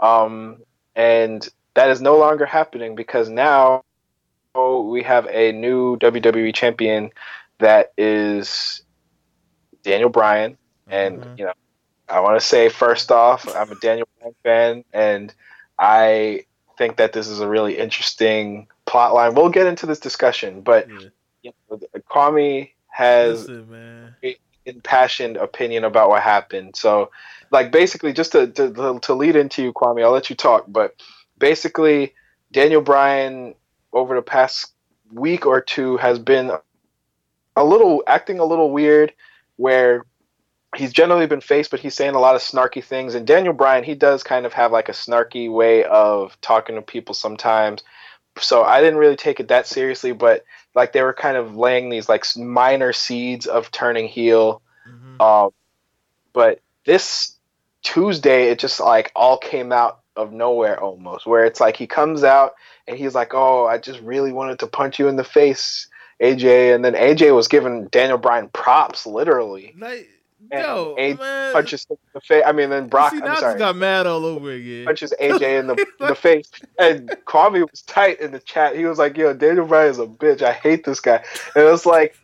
Um, 0.00 0.60
and 0.96 1.48
that 1.74 1.88
is 1.88 2.00
no 2.00 2.16
longer 2.16 2.46
happening 2.46 2.96
because 2.96 3.28
now 3.28 3.84
we 4.54 5.04
have 5.04 5.26
a 5.28 5.52
new 5.52 5.96
WWE 5.98 6.52
champion 6.52 7.10
that 7.64 7.92
is 7.96 8.82
Daniel 9.82 10.10
Bryan. 10.10 10.58
And, 10.86 11.22
Mhm. 11.22 11.38
you 11.38 11.44
know, 11.46 11.52
I 12.08 12.20
want 12.20 12.38
to 12.38 12.46
say 12.46 12.68
first 12.68 13.10
off, 13.10 13.48
I'm 13.56 13.72
a 13.72 13.74
Daniel 13.76 14.06
Bryan 14.18 14.34
fan, 14.42 14.84
and 14.92 15.34
I 15.78 16.44
think 16.76 16.96
that 16.96 17.14
this 17.14 17.26
is 17.26 17.40
a 17.40 17.48
really 17.48 17.78
interesting 17.78 18.68
plot 18.84 19.14
line. 19.14 19.34
We'll 19.34 19.48
get 19.48 19.66
into 19.66 19.86
this 19.86 19.98
discussion, 19.98 20.60
but 20.60 20.90
yeah. 20.90 21.08
you 21.42 21.52
know, 21.70 21.80
Kwame 22.10 22.70
has 22.88 23.48
Listen, 23.48 24.36
impassioned 24.66 25.38
opinion 25.38 25.84
about 25.84 26.10
what 26.10 26.22
happened. 26.22 26.76
So, 26.76 27.10
like, 27.50 27.72
basically, 27.72 28.12
just 28.12 28.32
to, 28.32 28.46
to 28.48 28.98
to 29.00 29.14
lead 29.14 29.36
into 29.36 29.62
you, 29.62 29.72
Kwame, 29.72 30.04
I'll 30.04 30.10
let 30.10 30.28
you 30.28 30.36
talk. 30.36 30.66
But 30.68 30.94
basically, 31.38 32.14
Daniel 32.52 32.82
Bryan 32.82 33.54
over 33.92 34.14
the 34.14 34.22
past 34.22 34.72
week 35.10 35.46
or 35.46 35.62
two 35.62 35.96
has 35.96 36.18
been 36.18 36.52
a 37.56 37.64
little 37.64 38.02
acting 38.06 38.38
a 38.38 38.44
little 38.44 38.70
weird, 38.70 39.12
where 39.56 40.04
he's 40.76 40.92
generally 40.92 41.26
been 41.26 41.40
faced, 41.40 41.70
but 41.70 41.80
he's 41.80 41.94
saying 41.94 42.14
a 42.14 42.20
lot 42.20 42.34
of 42.34 42.40
snarky 42.40 42.82
things. 42.82 43.14
And 43.14 43.26
Daniel 43.26 43.54
Bryan, 43.54 43.84
he 43.84 43.94
does 43.94 44.22
kind 44.22 44.46
of 44.46 44.52
have 44.52 44.72
like 44.72 44.88
a 44.88 44.92
snarky 44.92 45.52
way 45.52 45.84
of 45.84 46.38
talking 46.40 46.74
to 46.76 46.82
people 46.82 47.14
sometimes. 47.14 47.82
So 48.38 48.64
I 48.64 48.80
didn't 48.80 48.98
really 48.98 49.16
take 49.16 49.38
it 49.38 49.48
that 49.48 49.66
seriously, 49.66 50.12
but 50.12 50.44
like 50.74 50.92
they 50.92 51.02
were 51.02 51.12
kind 51.12 51.36
of 51.36 51.56
laying 51.56 51.88
these 51.88 52.08
like 52.08 52.24
minor 52.36 52.92
seeds 52.92 53.46
of 53.46 53.70
turning 53.70 54.08
heel. 54.08 54.60
Mhm. 54.88 55.20
Um, 55.20 55.50
but 56.32 56.60
this 56.84 57.36
Tuesday, 57.82 58.50
it 58.50 58.58
just 58.58 58.80
like 58.80 59.12
all 59.14 59.38
came 59.38 59.70
out 59.72 60.00
of 60.16 60.32
nowhere 60.32 60.80
almost, 60.80 61.26
where 61.26 61.44
it's 61.44 61.60
like 61.60 61.76
he 61.76 61.86
comes 61.86 62.24
out 62.24 62.54
and 62.88 62.98
he's 62.98 63.14
like, 63.14 63.34
"Oh, 63.34 63.66
I 63.66 63.78
just 63.78 64.00
really 64.00 64.32
wanted 64.32 64.58
to 64.60 64.66
punch 64.66 64.98
you 64.98 65.08
in 65.08 65.16
the 65.16 65.24
face, 65.24 65.88
AJ," 66.24 66.74
and 66.74 66.84
then 66.84 66.94
AJ 66.94 67.34
was 67.34 67.48
giving 67.48 67.86
Daniel 67.88 68.18
Bryan 68.18 68.48
props, 68.48 69.06
literally. 69.06 69.74
Like, 69.78 70.08
And 70.50 70.62
yo, 70.62 70.94
A- 70.98 71.14
man. 71.14 71.52
Punches 71.52 71.86
him 71.88 71.96
in 72.00 72.10
the 72.14 72.20
face. 72.20 72.42
I 72.46 72.52
mean, 72.52 72.70
then 72.70 72.88
Brock. 72.88 73.12
See, 73.12 73.20
I'm 73.22 73.36
sorry. 73.36 73.58
got 73.58 73.76
mad 73.76 74.06
all 74.06 74.24
over 74.24 74.50
again. 74.50 74.84
punches 74.86 75.12
AJ 75.20 75.60
in 75.60 75.66
the 75.68 75.74
in 76.00 76.06
the 76.08 76.14
face, 76.14 76.50
and 76.78 77.12
Kwame 77.26 77.68
was 77.70 77.82
tight 77.82 78.20
in 78.20 78.32
the 78.32 78.40
chat. 78.40 78.76
He 78.76 78.84
was 78.84 78.98
like, 78.98 79.16
"Yo, 79.16 79.32
Daniel 79.34 79.66
Bryan 79.66 79.90
is 79.90 79.98
a 79.98 80.06
bitch. 80.06 80.42
I 80.42 80.52
hate 80.52 80.84
this 80.84 81.00
guy." 81.00 81.24
And 81.54 81.64
it 81.64 81.70
was 81.70 81.86
like, 81.86 82.14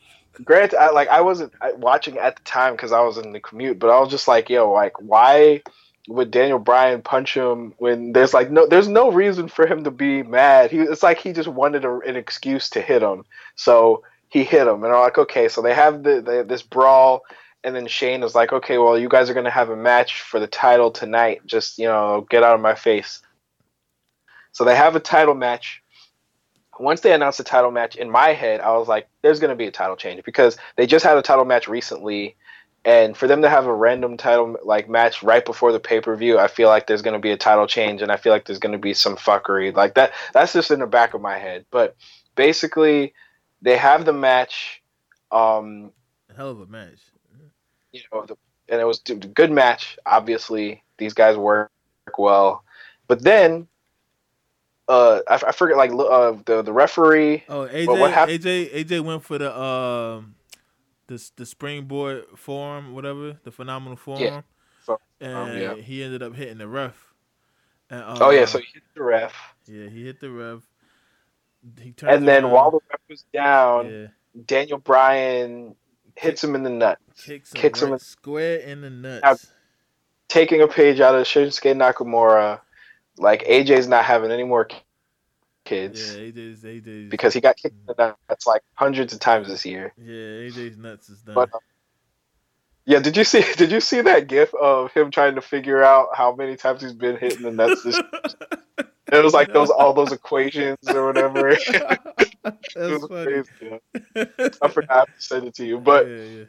granted, 0.44 0.80
I 0.80 0.90
like 0.90 1.08
I 1.08 1.20
wasn't 1.20 1.52
watching 1.76 2.18
at 2.18 2.36
the 2.36 2.42
time 2.42 2.74
because 2.74 2.92
I 2.92 3.00
was 3.00 3.18
in 3.18 3.32
the 3.32 3.40
commute, 3.40 3.78
but 3.78 3.90
I 3.90 4.00
was 4.00 4.10
just 4.10 4.28
like, 4.28 4.50
"Yo, 4.50 4.70
like, 4.70 5.00
why 5.00 5.62
would 6.08 6.30
Daniel 6.30 6.58
Bryan 6.58 7.02
punch 7.02 7.34
him 7.34 7.74
when 7.78 8.12
there's 8.12 8.34
like 8.34 8.50
no, 8.50 8.66
there's 8.66 8.88
no 8.88 9.10
reason 9.10 9.48
for 9.48 9.66
him 9.66 9.84
to 9.84 9.90
be 9.90 10.22
mad. 10.22 10.70
He 10.70 10.78
it's 10.78 11.02
like 11.02 11.18
he 11.18 11.32
just 11.32 11.48
wanted 11.48 11.84
a, 11.84 11.98
an 12.00 12.16
excuse 12.16 12.70
to 12.70 12.80
hit 12.80 13.02
him, 13.02 13.24
so 13.54 14.02
he 14.28 14.44
hit 14.44 14.66
him, 14.66 14.84
and 14.84 14.92
I'm 14.92 15.00
like, 15.00 15.18
okay, 15.18 15.48
so 15.48 15.60
they 15.60 15.74
have 15.74 16.02
the, 16.02 16.44
this 16.46 16.62
brawl." 16.62 17.22
And 17.62 17.76
then 17.76 17.86
Shane 17.86 18.22
is 18.22 18.34
like, 18.34 18.54
okay, 18.54 18.78
well, 18.78 18.98
you 18.98 19.08
guys 19.08 19.28
are 19.28 19.34
going 19.34 19.44
to 19.44 19.50
have 19.50 19.68
a 19.68 19.76
match 19.76 20.22
for 20.22 20.40
the 20.40 20.46
title 20.46 20.90
tonight. 20.90 21.42
Just, 21.44 21.78
you 21.78 21.84
know, 21.84 22.26
get 22.30 22.42
out 22.42 22.54
of 22.54 22.62
my 22.62 22.74
face. 22.74 23.20
So 24.52 24.64
they 24.64 24.74
have 24.74 24.96
a 24.96 25.00
title 25.00 25.34
match. 25.34 25.82
Once 26.78 27.02
they 27.02 27.12
announced 27.12 27.36
the 27.36 27.44
title 27.44 27.70
match, 27.70 27.96
in 27.96 28.10
my 28.10 28.28
head, 28.28 28.60
I 28.60 28.74
was 28.78 28.88
like, 28.88 29.08
there's 29.20 29.40
going 29.40 29.50
to 29.50 29.56
be 29.56 29.66
a 29.66 29.70
title 29.70 29.96
change 29.96 30.24
because 30.24 30.56
they 30.76 30.86
just 30.86 31.04
had 31.04 31.18
a 31.18 31.22
title 31.22 31.44
match 31.44 31.68
recently. 31.68 32.34
And 32.84 33.14
for 33.14 33.26
them 33.26 33.42
to 33.42 33.50
have 33.50 33.66
a 33.66 33.74
random 33.74 34.16
title 34.16 34.56
like 34.64 34.88
match 34.88 35.22
right 35.22 35.44
before 35.44 35.70
the 35.72 35.80
pay 35.80 36.00
per 36.00 36.16
view, 36.16 36.38
I 36.38 36.48
feel 36.48 36.68
like 36.68 36.86
there's 36.86 37.02
going 37.02 37.14
to 37.14 37.20
be 37.20 37.30
a 37.30 37.36
title 37.36 37.66
change, 37.66 38.00
and 38.00 38.10
I 38.10 38.16
feel 38.16 38.32
like 38.32 38.46
there's 38.46 38.58
going 38.58 38.72
to 38.72 38.78
be 38.78 38.94
some 38.94 39.16
fuckery 39.16 39.74
like 39.74 39.94
that. 39.94 40.12
That's 40.32 40.54
just 40.54 40.70
in 40.70 40.80
the 40.80 40.86
back 40.86 41.12
of 41.12 41.20
my 41.20 41.36
head. 41.36 41.66
But 41.70 41.94
basically, 42.36 43.12
they 43.60 43.76
have 43.76 44.06
the 44.06 44.14
match. 44.14 44.82
Um, 45.30 45.92
Hell 46.34 46.50
of 46.50 46.60
a 46.60 46.66
match. 46.66 47.00
you 47.92 48.00
know, 48.12 48.24
the, 48.24 48.36
and 48.70 48.80
it 48.80 48.86
was 48.86 49.02
a 49.10 49.14
good 49.14 49.50
match. 49.50 49.98
Obviously, 50.06 50.82
these 50.96 51.12
guys 51.12 51.36
work 51.36 51.70
well, 52.16 52.64
but 53.08 53.22
then 53.22 53.68
uh, 54.88 55.20
I, 55.28 55.34
I 55.34 55.52
forget 55.52 55.76
like 55.76 55.92
uh, 55.92 56.32
the 56.46 56.62
the 56.62 56.72
referee. 56.72 57.44
Oh, 57.48 57.68
AJ, 57.68 57.86
what 57.86 58.28
AJ, 58.28 58.72
AJ 58.72 59.00
went 59.02 59.22
for 59.22 59.38
the 59.38 59.56
um, 59.56 60.34
the 61.10 61.30
the 61.36 61.44
springboard 61.46 62.24
forearm, 62.36 62.94
whatever, 62.94 63.38
the 63.44 63.50
phenomenal 63.50 63.96
forearm, 63.96 64.44
So- 64.84 65.00
and 65.20 65.34
um, 65.36 65.56
yeah. 65.58 65.74
he 65.74 66.02
ended 66.02 66.22
up 66.22 66.34
hitting 66.34 66.58
the 66.58 66.68
ref. 66.68 67.12
And, 67.90 68.02
uh, 68.02 68.16
Oh 68.20 68.30
yeah, 68.30 68.44
so 68.44 68.58
he 68.58 68.66
hit 68.72 68.82
the 68.94 69.02
ref, 69.02 69.34
yeah, 69.66 69.88
he 69.88 70.04
hit 70.06 70.20
the 70.20 70.30
ref. 70.30 70.60
He 71.80 71.92
turned 71.92 72.12
and 72.14 72.28
then 72.28 72.44
around, 72.44 72.52
while 72.52 72.70
the 72.70 72.78
ref 72.90 73.00
was 73.08 73.24
down, 73.32 73.90
yeah, 73.90 74.06
Daniel 74.46 74.78
Bryan 74.78 75.74
hits 76.16 76.42
him 76.44 76.54
in 76.54 76.62
the 76.62 76.70
nut, 76.70 76.98
kicks 77.16 77.52
him, 77.52 77.60
kicks 77.60 77.82
him 77.82 77.92
in- 77.92 77.98
square 77.98 78.58
in 78.60 78.80
the 78.82 78.90
nuts. 78.90 79.22
Now, 79.22 79.36
taking 80.28 80.62
a 80.62 80.68
page 80.68 81.00
out 81.00 81.14
of 81.16 81.26
Shinsuke 81.26 81.74
Nakamura. 81.74 82.60
Like 83.18 83.44
AJ's 83.44 83.86
not 83.88 84.04
having 84.06 84.30
any 84.30 84.44
more 84.44 84.66
kids 85.64 86.14
yeah, 86.14 86.22
AJ's 86.22 86.62
AJ's 86.62 87.10
because 87.10 87.34
he 87.34 87.40
got 87.40 87.56
kicked 87.56 87.76
in 87.76 87.94
the 87.94 88.16
nuts 88.28 88.46
like 88.46 88.62
hundreds 88.74 89.12
of 89.12 89.20
times 89.20 89.48
this 89.48 89.64
year. 89.66 89.92
yeah, 89.98 90.48
AJ's 90.48 90.76
nuts 90.78 91.08
is 91.10 91.20
done. 91.20 91.34
But 91.34 91.54
um, 91.54 91.60
yeah, 92.86 92.98
did 92.98 93.16
you 93.16 93.24
see? 93.24 93.44
Did 93.56 93.70
you 93.70 93.80
see 93.80 94.00
that 94.00 94.26
GIF 94.26 94.54
of 94.54 94.92
him 94.92 95.10
trying 95.10 95.34
to 95.36 95.40
figure 95.40 95.82
out 95.82 96.08
how 96.14 96.34
many 96.34 96.56
times 96.56 96.82
he's 96.82 96.92
been 96.92 97.16
hitting 97.16 97.38
in 97.38 97.56
the 97.56 97.68
nuts? 97.68 97.82
This, 97.84 97.96
it 99.12 99.22
was 99.24 99.32
like 99.32 99.52
those 99.52 99.70
all 99.70 99.92
those 99.92 100.12
equations 100.20 100.78
or 100.88 101.06
whatever. 101.06 101.54
That's 101.54 102.74
was 102.74 103.06
funny. 103.06 103.42
crazy. 103.42 103.80
yeah. 104.16 104.48
I 104.62 104.68
forgot 104.68 105.06
to 105.06 105.22
send 105.22 105.46
it 105.46 105.54
to 105.56 105.66
you, 105.66 105.78
but 105.78 106.08
yeah, 106.08 106.16
yeah. 106.16 106.44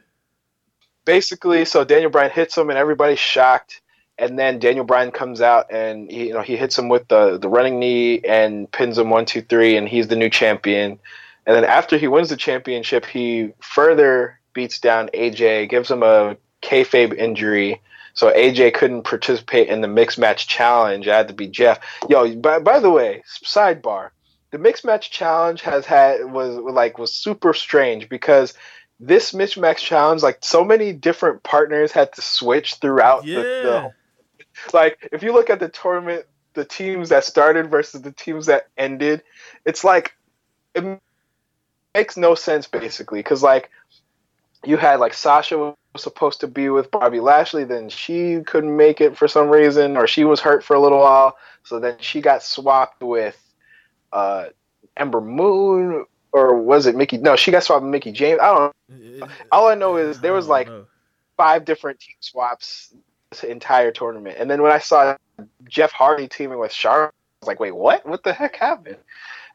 basically, 1.04 1.64
so 1.64 1.84
Daniel 1.84 2.10
Bryan 2.10 2.30
hits 2.30 2.56
him, 2.56 2.70
and 2.70 2.78
everybody's 2.78 3.18
shocked. 3.18 3.81
And 4.18 4.38
then 4.38 4.58
Daniel 4.58 4.84
Bryan 4.84 5.10
comes 5.10 5.40
out, 5.40 5.72
and 5.72 6.10
he, 6.10 6.28
you 6.28 6.34
know 6.34 6.42
he 6.42 6.56
hits 6.56 6.78
him 6.78 6.88
with 6.88 7.08
the 7.08 7.38
the 7.38 7.48
running 7.48 7.78
knee 7.78 8.20
and 8.20 8.70
pins 8.70 8.98
him 8.98 9.10
one 9.10 9.24
two 9.24 9.42
three, 9.42 9.76
and 9.76 9.88
he's 9.88 10.08
the 10.08 10.16
new 10.16 10.30
champion. 10.30 10.98
And 11.46 11.56
then 11.56 11.64
after 11.64 11.96
he 11.96 12.08
wins 12.08 12.28
the 12.28 12.36
championship, 12.36 13.04
he 13.04 13.52
further 13.60 14.38
beats 14.52 14.78
down 14.78 15.08
AJ, 15.12 15.70
gives 15.70 15.90
him 15.90 16.02
a 16.02 16.36
kayfabe 16.62 17.16
injury, 17.16 17.80
so 18.14 18.32
AJ 18.32 18.74
couldn't 18.74 19.02
participate 19.02 19.68
in 19.68 19.80
the 19.80 19.88
mixed 19.88 20.18
match 20.18 20.46
challenge. 20.46 21.06
It 21.06 21.12
had 21.12 21.28
to 21.28 21.34
be 21.34 21.48
Jeff. 21.48 21.80
Yo, 22.08 22.34
by, 22.36 22.58
by 22.58 22.78
the 22.78 22.90
way, 22.90 23.22
sidebar: 23.44 24.10
the 24.50 24.58
mixed 24.58 24.84
match 24.84 25.10
challenge 25.10 25.62
has 25.62 25.86
had 25.86 26.30
was 26.30 26.56
like 26.56 26.98
was 26.98 27.12
super 27.12 27.54
strange 27.54 28.08
because 28.08 28.54
this 29.00 29.34
mixed 29.34 29.58
match 29.58 29.82
challenge, 29.82 30.22
like 30.22 30.38
so 30.42 30.64
many 30.64 30.92
different 30.92 31.42
partners 31.42 31.90
had 31.90 32.12
to 32.12 32.22
switch 32.22 32.74
throughout 32.74 33.24
yeah. 33.24 33.36
the, 33.36 33.42
the 33.42 33.94
like 34.72 35.08
if 35.12 35.22
you 35.22 35.32
look 35.32 35.50
at 35.50 35.60
the 35.60 35.68
tournament 35.68 36.26
the 36.54 36.64
teams 36.64 37.08
that 37.08 37.24
started 37.24 37.70
versus 37.70 38.02
the 38.02 38.12
teams 38.12 38.46
that 38.46 38.68
ended 38.76 39.22
it's 39.64 39.84
like 39.84 40.14
it 40.74 41.00
makes 41.94 42.16
no 42.16 42.34
sense 42.34 42.66
basically 42.66 43.20
because 43.20 43.42
like 43.42 43.70
you 44.64 44.76
had 44.76 45.00
like 45.00 45.14
Sasha 45.14 45.56
was 45.58 45.74
supposed 45.96 46.40
to 46.40 46.46
be 46.46 46.68
with 46.68 46.90
Bobby 46.90 47.20
Lashley, 47.20 47.64
then 47.64 47.88
she 47.88 48.40
couldn't 48.46 48.76
make 48.76 49.00
it 49.00 49.16
for 49.16 49.28
some 49.28 49.48
reason, 49.48 49.96
or 49.96 50.06
she 50.06 50.24
was 50.24 50.40
hurt 50.40 50.64
for 50.64 50.74
a 50.74 50.80
little 50.80 51.00
while, 51.00 51.36
so 51.64 51.78
then 51.78 51.96
she 52.00 52.20
got 52.20 52.42
swapped 52.42 53.02
with 53.02 53.38
uh, 54.12 54.46
Ember 54.96 55.20
Moon, 55.20 56.06
or 56.32 56.62
was 56.62 56.86
it 56.86 56.94
Mickie? 56.94 57.18
No, 57.18 57.36
she 57.36 57.50
got 57.50 57.64
swapped 57.64 57.82
with 57.82 57.90
Mickie 57.90 58.12
James. 58.12 58.40
I 58.40 58.54
don't. 58.54 58.74
know. 58.88 59.28
All 59.50 59.68
I 59.68 59.74
know 59.74 59.96
is 59.96 60.20
there 60.20 60.32
was 60.32 60.48
like 60.48 60.68
five 61.36 61.64
different 61.64 62.00
team 62.00 62.16
swaps 62.20 62.94
entire 63.42 63.90
tournament, 63.90 64.36
and 64.38 64.50
then 64.50 64.62
when 64.62 64.72
I 64.72 64.78
saw 64.78 65.16
Jeff 65.68 65.92
Hardy 65.92 66.28
teaming 66.28 66.58
with 66.58 66.72
Charlotte, 66.72 67.12
I 67.14 67.44
was 67.44 67.48
like, 67.48 67.60
wait, 67.60 67.74
what? 67.74 68.06
What 68.06 68.22
the 68.22 68.32
heck 68.32 68.56
happened? 68.56 68.98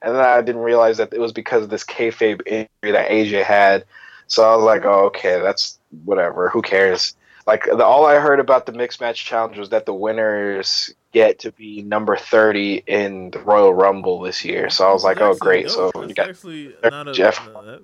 And 0.02 0.16
then 0.16 0.22
I 0.24 0.42
didn't 0.42 0.62
realize 0.62 0.98
that 0.98 1.14
it 1.14 1.20
was 1.20 1.32
because 1.32 1.64
of 1.64 1.70
this 1.70 1.84
kayfabe 1.84 2.42
injury 2.46 2.92
that 2.92 3.10
AJ 3.10 3.44
had. 3.44 3.86
So 4.28 4.44
I 4.44 4.56
was 4.56 4.64
like, 4.66 4.86
oh, 4.86 5.06
okay, 5.06 5.40
that's 5.40 5.80
whatever. 6.06 6.50
Who 6.50 6.62
cares? 6.62 7.16
Like 7.48 7.64
the, 7.66 7.86
all 7.86 8.06
I 8.06 8.20
heard 8.20 8.40
about 8.42 8.66
the 8.66 8.74
mixed 8.74 9.00
match 9.00 9.24
challenge 9.24 9.58
was 9.58 9.70
that 9.70 9.86
the 9.86 9.94
winners 9.94 10.94
get 11.14 11.40
to 11.40 11.52
be 11.54 11.82
number 11.82 12.18
thirty 12.18 12.84
in 12.86 13.32
the 13.32 13.40
Royal 13.40 13.74
Rumble 13.74 14.20
this 14.20 14.44
year. 14.44 14.70
So 14.70 14.88
I 14.88 14.92
was 14.92 15.06
like, 15.06 15.22
oh, 15.22 15.34
great. 15.36 15.68
dope. 15.68 15.94
So 15.96 16.04
you 16.06 16.14
got. 16.14 16.30
actually 16.30 16.76
not 16.84 17.08
a, 17.08 17.14
Jeff. 17.14 17.48
uh, 17.56 17.62
that- 17.62 17.82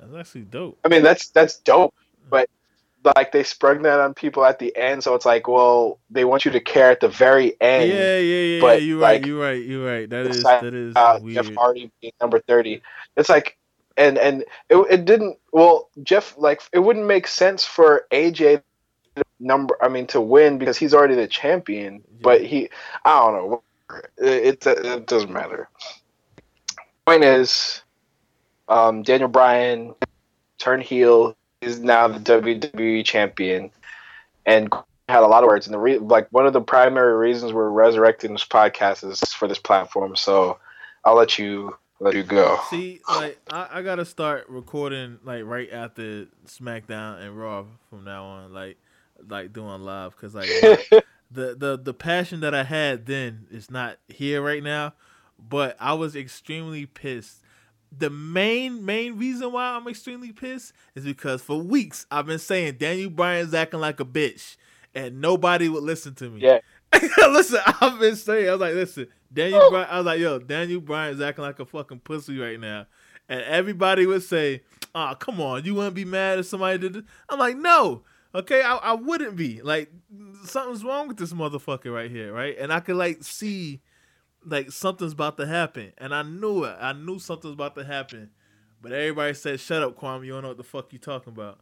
that's 0.00 0.14
actually 0.14 0.42
dope. 0.42 0.78
I 0.84 0.88
mean, 0.88 1.02
that's 1.04 1.28
that's 1.28 1.58
dope, 1.58 1.94
like 3.04 3.32
they 3.32 3.42
sprung 3.42 3.82
that 3.82 4.00
on 4.00 4.14
people 4.14 4.44
at 4.44 4.58
the 4.58 4.74
end, 4.76 5.02
so 5.02 5.14
it's 5.14 5.26
like, 5.26 5.48
well, 5.48 5.98
they 6.10 6.24
want 6.24 6.44
you 6.44 6.50
to 6.52 6.60
care 6.60 6.90
at 6.90 7.00
the 7.00 7.08
very 7.08 7.60
end. 7.60 7.88
yeah, 7.88 8.18
yeah, 8.18 8.40
yeah. 8.54 8.60
but, 8.60 8.80
yeah, 8.80 8.86
you're 8.86 8.98
right. 8.98 9.26
You're 9.26 9.40
right. 9.40 9.64
You're 9.64 9.86
right. 9.86 10.10
That 10.10 10.26
is 10.26 10.42
that 10.42 10.64
is 10.64 10.92
about 10.92 11.22
weird. 11.22 11.44
Jeff 11.44 11.54
Hardy 11.54 11.90
being 12.00 12.12
number 12.20 12.40
thirty. 12.40 12.82
It's 13.16 13.28
like, 13.28 13.56
and 13.96 14.18
and 14.18 14.44
it, 14.68 14.76
it 14.90 15.04
didn't. 15.04 15.38
Well, 15.52 15.90
Jeff 16.02 16.36
like 16.38 16.62
it 16.72 16.78
wouldn't 16.78 17.06
make 17.06 17.26
sense 17.26 17.64
for 17.64 18.06
AJ 18.12 18.62
to 19.16 19.24
number. 19.40 19.76
I 19.82 19.88
mean, 19.88 20.06
to 20.08 20.20
win 20.20 20.58
because 20.58 20.76
he's 20.78 20.94
already 20.94 21.14
the 21.14 21.26
champion. 21.26 22.02
But 22.20 22.42
he, 22.42 22.70
I 23.04 23.18
don't 23.18 23.34
know. 23.34 23.62
It, 24.16 24.66
it, 24.66 24.84
it 24.84 25.06
doesn't 25.06 25.32
matter. 25.32 25.68
Point 27.04 27.24
is, 27.24 27.82
um, 28.68 29.02
Daniel 29.02 29.28
Bryan 29.28 29.94
turned 30.58 30.84
heel. 30.84 31.36
He's 31.62 31.78
now 31.78 32.08
the 32.08 32.18
WWE 32.18 33.04
champion, 33.04 33.70
and 34.44 34.72
had 35.08 35.22
a 35.22 35.26
lot 35.26 35.44
of 35.44 35.48
words. 35.48 35.66
And 35.66 35.74
the 35.74 35.78
re- 35.78 35.98
like 35.98 36.28
one 36.30 36.46
of 36.46 36.52
the 36.52 36.60
primary 36.60 37.16
reasons 37.16 37.52
we're 37.52 37.70
resurrecting 37.70 38.32
this 38.32 38.44
podcast 38.44 39.08
is 39.08 39.20
for 39.32 39.46
this 39.46 39.58
platform. 39.58 40.16
So 40.16 40.58
I'll 41.04 41.14
let 41.14 41.38
you 41.38 41.76
let 42.00 42.14
you 42.14 42.24
go. 42.24 42.58
See, 42.68 43.00
like 43.08 43.38
I, 43.50 43.68
I 43.74 43.82
gotta 43.82 44.04
start 44.04 44.48
recording 44.48 45.18
like 45.24 45.44
right 45.44 45.72
after 45.72 46.26
SmackDown 46.46 47.22
and 47.22 47.38
Raw 47.38 47.64
from 47.88 48.04
now 48.04 48.24
on, 48.24 48.52
like 48.52 48.78
like 49.28 49.52
doing 49.52 49.82
live, 49.82 50.12
because 50.12 50.34
like 50.34 50.48
the 51.30 51.54
the 51.54 51.80
the 51.82 51.94
passion 51.94 52.40
that 52.40 52.54
I 52.54 52.64
had 52.64 53.06
then 53.06 53.46
is 53.50 53.70
not 53.70 53.98
here 54.08 54.42
right 54.42 54.62
now. 54.62 54.94
But 55.38 55.76
I 55.80 55.94
was 55.94 56.14
extremely 56.14 56.86
pissed. 56.86 57.41
The 57.96 58.10
main 58.10 58.84
main 58.84 59.18
reason 59.18 59.52
why 59.52 59.64
I'm 59.64 59.86
extremely 59.86 60.32
pissed 60.32 60.72
is 60.94 61.04
because 61.04 61.42
for 61.42 61.58
weeks 61.58 62.06
I've 62.10 62.26
been 62.26 62.38
saying 62.38 62.76
Daniel 62.78 63.10
Bryan's 63.10 63.54
acting 63.54 63.80
like 63.80 64.00
a 64.00 64.04
bitch, 64.04 64.56
and 64.94 65.20
nobody 65.20 65.68
would 65.68 65.82
listen 65.82 66.14
to 66.16 66.30
me. 66.30 66.40
Yeah. 66.40 66.60
listen, 67.18 67.60
I've 67.80 67.98
been 67.98 68.16
saying, 68.16 68.48
I 68.48 68.52
was 68.52 68.60
like, 68.60 68.74
listen, 68.74 69.08
Daniel 69.32 69.70
Bryan, 69.70 69.88
I 69.90 69.96
was 69.98 70.06
like, 70.06 70.20
yo, 70.20 70.38
Daniel 70.38 70.80
Bryan's 70.80 71.20
acting 71.20 71.44
like 71.44 71.58
a 71.58 71.64
fucking 71.64 72.00
pussy 72.00 72.38
right 72.38 72.60
now. 72.60 72.86
And 73.28 73.40
everybody 73.42 74.06
would 74.06 74.22
say, 74.22 74.62
oh, 74.94 75.14
come 75.18 75.40
on, 75.40 75.64
you 75.64 75.74
wouldn't 75.74 75.94
be 75.94 76.04
mad 76.04 76.38
if 76.38 76.46
somebody 76.46 76.78
did 76.78 76.92
this? 76.94 77.02
I'm 77.28 77.38
like, 77.38 77.56
no, 77.56 78.02
okay, 78.34 78.62
I, 78.62 78.76
I 78.76 78.92
wouldn't 78.94 79.36
be. 79.36 79.62
Like, 79.62 79.90
something's 80.44 80.84
wrong 80.84 81.08
with 81.08 81.16
this 81.16 81.32
motherfucker 81.32 81.94
right 81.94 82.10
here, 82.10 82.32
right? 82.32 82.56
And 82.58 82.72
I 82.72 82.80
could, 82.80 82.96
like, 82.96 83.22
see, 83.22 83.80
like, 84.44 84.70
something's 84.70 85.12
about 85.12 85.36
to 85.38 85.46
happen. 85.46 85.92
And 85.98 86.14
I 86.14 86.22
knew 86.22 86.64
it. 86.64 86.76
I 86.80 86.92
knew 86.92 87.18
something's 87.18 87.54
about 87.54 87.74
to 87.76 87.84
happen. 87.84 88.30
But 88.80 88.92
everybody 88.92 89.34
said, 89.34 89.60
shut 89.60 89.82
up, 89.82 89.98
Kwame, 89.98 90.26
you 90.26 90.32
don't 90.32 90.42
know 90.42 90.48
what 90.48 90.56
the 90.56 90.64
fuck 90.64 90.92
you 90.92 90.98
talking 90.98 91.32
about. 91.32 91.60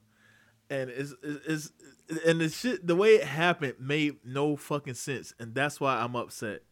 And 0.70 0.88
it's, 0.88 1.14
it's, 1.22 1.46
it's 1.46 1.72
and 2.26 2.40
the 2.40 2.48
shit, 2.48 2.86
the 2.86 2.96
way 2.96 3.16
it 3.16 3.24
happened 3.24 3.74
made 3.78 4.16
no 4.24 4.56
fucking 4.56 4.94
sense, 4.94 5.34
and 5.38 5.54
that's 5.54 5.80
why 5.80 5.96
I'm 5.96 6.16
upset. 6.16 6.62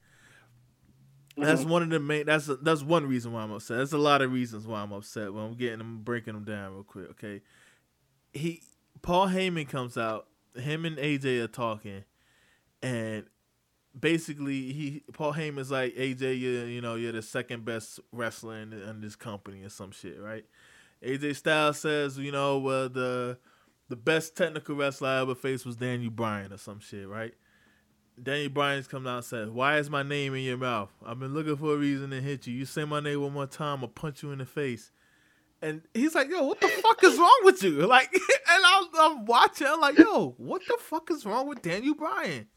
That's 1.37 1.61
mm-hmm. 1.61 1.71
one 1.71 1.83
of 1.85 1.91
the 1.91 2.01
main. 2.01 2.27
That's 2.27 2.51
that's 2.63 2.83
one 2.83 3.07
reason 3.07 3.33
why 3.33 3.43
I'm 3.43 3.53
upset. 3.53 3.77
There's 3.77 3.93
a 3.93 3.99
lot 3.99 4.23
of 4.23 4.33
reasons 4.33 4.67
why 4.67 4.81
I'm 4.81 4.93
upset. 4.93 5.33
But 5.33 5.39
I'm 5.39 5.55
getting 5.55 5.79
them, 5.79 6.01
breaking 6.03 6.35
them 6.35 6.45
down 6.45 6.75
real 6.75 6.83
quick. 6.83 7.11
Okay, 7.11 7.43
he 8.33 8.63
Paul 9.03 9.29
Heyman 9.29 9.69
comes 9.69 9.97
out. 9.97 10.27
Him 10.57 10.85
and 10.85 10.97
AJ 10.97 11.45
are 11.45 11.49
talking, 11.49 12.05
and 12.83 13.27
basically 13.99 14.73
he 14.73 15.03
Paul 15.13 15.35
Heyman's 15.35 15.71
like 15.71 15.95
AJ, 15.95 16.39
you 16.39 16.51
you 16.65 16.81
know 16.81 16.95
you're 16.95 17.13
the 17.13 17.23
second 17.23 17.65
best 17.65 18.01
wrestler 18.13 18.57
in, 18.59 18.73
in 18.73 19.01
this 19.01 19.17
company 19.17 19.63
or 19.65 19.69
some 19.69 19.91
shit, 19.91 20.21
right? 20.21 20.45
AJ 21.03 21.37
Styles 21.37 21.79
says, 21.79 22.19
you 22.19 22.33
know, 22.33 22.59
well 22.59 22.89
the 22.89 23.39
the 23.89 23.97
best 23.97 24.37
technical 24.37 24.77
wrestler 24.77 25.09
I 25.09 25.21
ever 25.23 25.35
faced 25.35 25.65
was 25.65 25.77
Daniel 25.77 26.11
Bryan 26.11 26.53
or 26.53 26.59
some 26.59 26.81
shit, 26.81 27.09
right? 27.09 27.35
Daniel 28.23 28.51
Bryan's 28.51 28.89
come 28.89 29.07
out 29.07 29.17
and 29.17 29.25
says, 29.25 29.51
Why 29.51 29.79
is 29.79 29.91
my 29.91 30.03
name 30.03 30.35
in 30.35 30.43
your 30.43 30.57
mouth? 30.57 30.91
I've 31.05 31.19
been 31.19 31.35
looking 31.35 31.57
for 31.57 31.75
a 31.75 31.77
reason 31.77 32.11
to 32.11 32.21
hit 32.21 32.47
you. 32.47 32.55
You 32.55 32.65
say 32.65 32.85
my 32.85 33.01
name 33.01 33.23
one 33.23 33.33
more 33.33 33.47
time, 33.47 33.81
I'll 33.83 33.89
punch 33.89 34.23
you 34.23 34.33
in 34.33 34.39
the 34.39 34.47
face. 34.47 34.91
And 35.63 35.83
he's 35.95 36.15
like, 36.15 36.29
Yo, 36.29 36.43
what 36.43 36.61
the 36.61 36.69
fuck 36.69 37.03
is 37.05 37.19
wrong 37.19 37.41
with 37.45 37.63
you? 37.63 37.87
Like, 37.87 38.13
and 38.51 38.65
I'm, 38.67 38.85
I'm 38.99 39.27
watching, 39.27 39.67
I'm 39.67 39.81
like, 39.81 39.99
Yo, 39.99 40.35
what 40.37 40.63
the 40.67 40.77
fuck 40.81 41.11
is 41.11 41.25
wrong 41.25 41.49
with 41.49 41.63
Daniel 41.63 41.95
Bryan? 41.95 42.49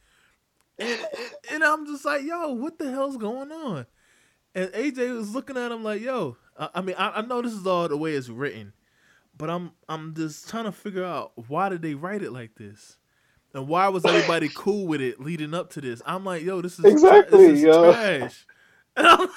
And, 0.81 0.99
and, 1.51 1.63
I'm 1.63 1.85
just 1.85 2.05
like, 2.05 2.23
Yo, 2.23 2.53
what 2.53 2.79
the 2.79 2.89
hell's 2.89 3.17
going 3.17 3.51
on? 3.51 3.85
And 4.55 4.69
AJ 4.71 5.15
was 5.15 5.33
looking 5.33 5.57
at 5.57 5.71
him 5.71 5.83
like, 5.83 6.01
Yo, 6.01 6.37
I, 6.57 6.69
I 6.75 6.81
mean, 6.81 6.95
I, 6.97 7.09
I 7.09 7.21
know 7.21 7.41
this 7.41 7.53
is 7.53 7.67
all 7.67 7.87
the 7.87 7.97
way 7.97 8.13
it's 8.13 8.29
written, 8.29 8.73
but 9.37 9.49
I'm 9.49 9.71
I'm 9.87 10.13
just 10.13 10.49
trying 10.49 10.65
to 10.65 10.71
figure 10.71 11.05
out 11.05 11.33
why 11.47 11.69
did 11.69 11.81
they 11.81 11.93
write 11.93 12.23
it 12.23 12.31
like 12.31 12.55
this? 12.55 12.97
And 13.53 13.67
why 13.67 13.89
was 13.89 14.05
everybody 14.05 14.49
cool 14.55 14.87
with 14.87 15.01
it 15.01 15.19
leading 15.19 15.53
up 15.53 15.71
to 15.71 15.81
this? 15.81 16.01
I'm 16.05 16.25
like, 16.25 16.43
yo, 16.43 16.61
this 16.61 16.79
is 16.79 16.85
Exactly, 16.85 17.47
this 17.47 17.59
is 17.59 17.63
yo. 17.63 17.91
trash. 17.91 18.45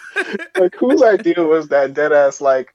Like 0.56 0.74
whose 0.76 1.02
idea 1.02 1.42
was 1.42 1.68
that 1.68 1.94
dead 1.94 2.12
ass 2.12 2.40
like 2.40 2.72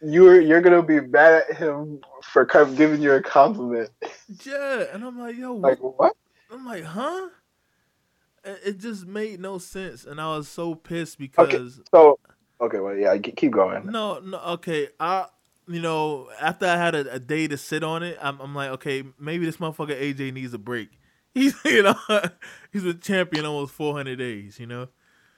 you're 0.00 0.40
you're 0.40 0.60
gonna 0.60 0.82
be 0.82 1.00
mad 1.00 1.44
at 1.48 1.56
him 1.56 2.00
for 2.22 2.44
kind 2.44 2.68
of 2.68 2.76
giving 2.76 3.00
you 3.00 3.12
a 3.12 3.22
compliment. 3.22 3.90
yeah, 4.44 4.84
and 4.92 5.04
I'm 5.04 5.18
like, 5.18 5.36
yo, 5.36 5.54
Like 5.54 5.78
what? 5.78 6.14
I'm 6.50 6.64
like, 6.66 6.84
huh? 6.84 7.28
It 8.64 8.78
just 8.78 9.06
made 9.06 9.40
no 9.40 9.58
sense, 9.58 10.04
and 10.04 10.20
I 10.20 10.36
was 10.36 10.48
so 10.48 10.74
pissed 10.74 11.18
because 11.18 11.80
So 11.92 12.18
okay, 12.60 12.78
well 12.80 12.94
yeah, 12.96 13.16
keep 13.18 13.52
going. 13.52 13.86
no, 13.90 14.18
no, 14.20 14.38
okay, 14.38 14.88
I. 15.00 15.26
You 15.68 15.80
know, 15.80 16.30
after 16.40 16.64
I 16.64 16.76
had 16.76 16.94
a, 16.94 17.14
a 17.14 17.18
day 17.18 17.48
to 17.48 17.56
sit 17.56 17.82
on 17.82 18.04
it, 18.04 18.16
I'm, 18.22 18.38
I'm 18.38 18.54
like, 18.54 18.70
okay, 18.70 19.02
maybe 19.18 19.44
this 19.46 19.56
motherfucker 19.56 20.00
AJ 20.00 20.32
needs 20.32 20.54
a 20.54 20.58
break. 20.58 20.90
He's, 21.34 21.56
you 21.64 21.82
know, 21.82 21.96
he's 22.72 22.84
a 22.84 22.94
champion 22.94 23.44
almost 23.44 23.74
400 23.74 24.16
days. 24.16 24.60
You 24.60 24.68
know, 24.68 24.88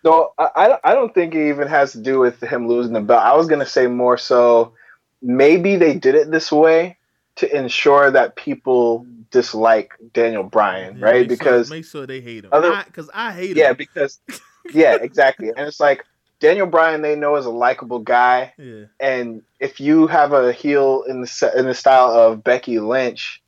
No, 0.05 0.33
I 0.39 0.49
I 0.55 0.79
I 0.91 0.95
don't 0.95 1.15
think 1.15 1.35
it 1.35 1.49
even 1.49 1.67
has 1.69 1.93
to 1.93 1.99
do 2.01 2.19
with 2.19 2.41
him 2.41 2.69
losing 2.69 2.93
the 2.93 3.01
belt. 3.01 3.23
I 3.23 3.35
was 3.37 3.47
gonna 3.49 3.67
say 3.67 3.87
more 3.87 4.19
so 4.19 4.75
maybe 5.23 5.77
they 5.77 5.95
did 5.95 6.15
it 6.15 6.31
this 6.31 6.53
way 6.53 6.99
to 7.39 7.57
ensure 7.57 8.11
that 8.11 8.37
people 8.37 9.07
dislike 9.31 9.93
Daniel 10.13 10.43
Bryan, 10.45 10.99
Yeah, 10.99 11.05
right? 11.05 11.29
make 11.29 11.29
sure- 11.29 11.37
Because 11.39 11.71
make 11.71 11.85
sure 11.85 12.07
they 12.07 12.21
hate 12.21 12.45
him. 12.45 12.51
Because 12.51 13.11
I, 13.13 13.33
hate 13.33 13.57
yeah, 13.57 13.71
him. 13.71 13.77
because 13.77 14.21
yeah, 14.73 14.97
exactly. 15.01 15.49
And 15.49 15.61
it's 15.67 15.81
like 15.81 16.05
Daniel 16.41 16.67
Bryan 16.67 17.03
they 17.03 17.17
know 17.17 17.37
is 17.37 17.47
a 17.47 17.51
likable 17.51 17.99
guy. 18.01 18.53
Yeah, 18.59 18.85
and 19.01 19.43
if 19.61 19.81
you 19.81 20.07
have 20.07 20.33
a 20.33 20.53
heel 20.53 21.03
in 21.09 21.21
the 21.23 21.53
in 21.57 21.67
the 21.67 21.75
style 21.75 22.11
of 22.11 22.43
Becky 22.45 22.79
Lynch, 22.79 23.43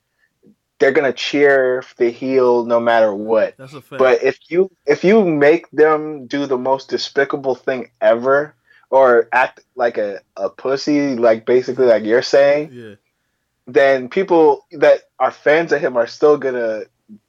they're 0.79 0.93
gonna 0.93 1.13
cheer 1.13 1.83
the 1.99 2.11
heel 2.11 2.65
no 2.65 2.81
matter 2.81 3.15
what. 3.15 3.57
that's 3.59 3.75
a 3.75 3.81
fact. 3.81 3.99
But 3.99 4.23
if 4.23 4.39
you 4.49 4.71
if 4.87 5.05
you 5.05 5.25
make 5.25 5.71
them 5.71 6.27
do 6.27 6.47
the 6.47 6.59
most 6.59 6.89
despicable 6.91 7.55
thing 7.55 7.91
ever, 8.01 8.55
or 8.91 9.29
act 9.33 9.61
like 9.77 9.99
a, 9.99 10.21
a 10.37 10.49
pussy, 10.51 11.15
like 11.17 11.47
basically 11.47 11.87
like 11.87 12.05
you're 12.05 12.23
saying, 12.23 12.71
yeah, 12.73 12.95
then 13.75 14.09
people 14.09 14.67
that 14.73 15.03
are 15.19 15.31
fans 15.31 15.73
of 15.73 15.81
him 15.81 15.97
are 15.97 16.07
still 16.07 16.37
gonna 16.39 16.83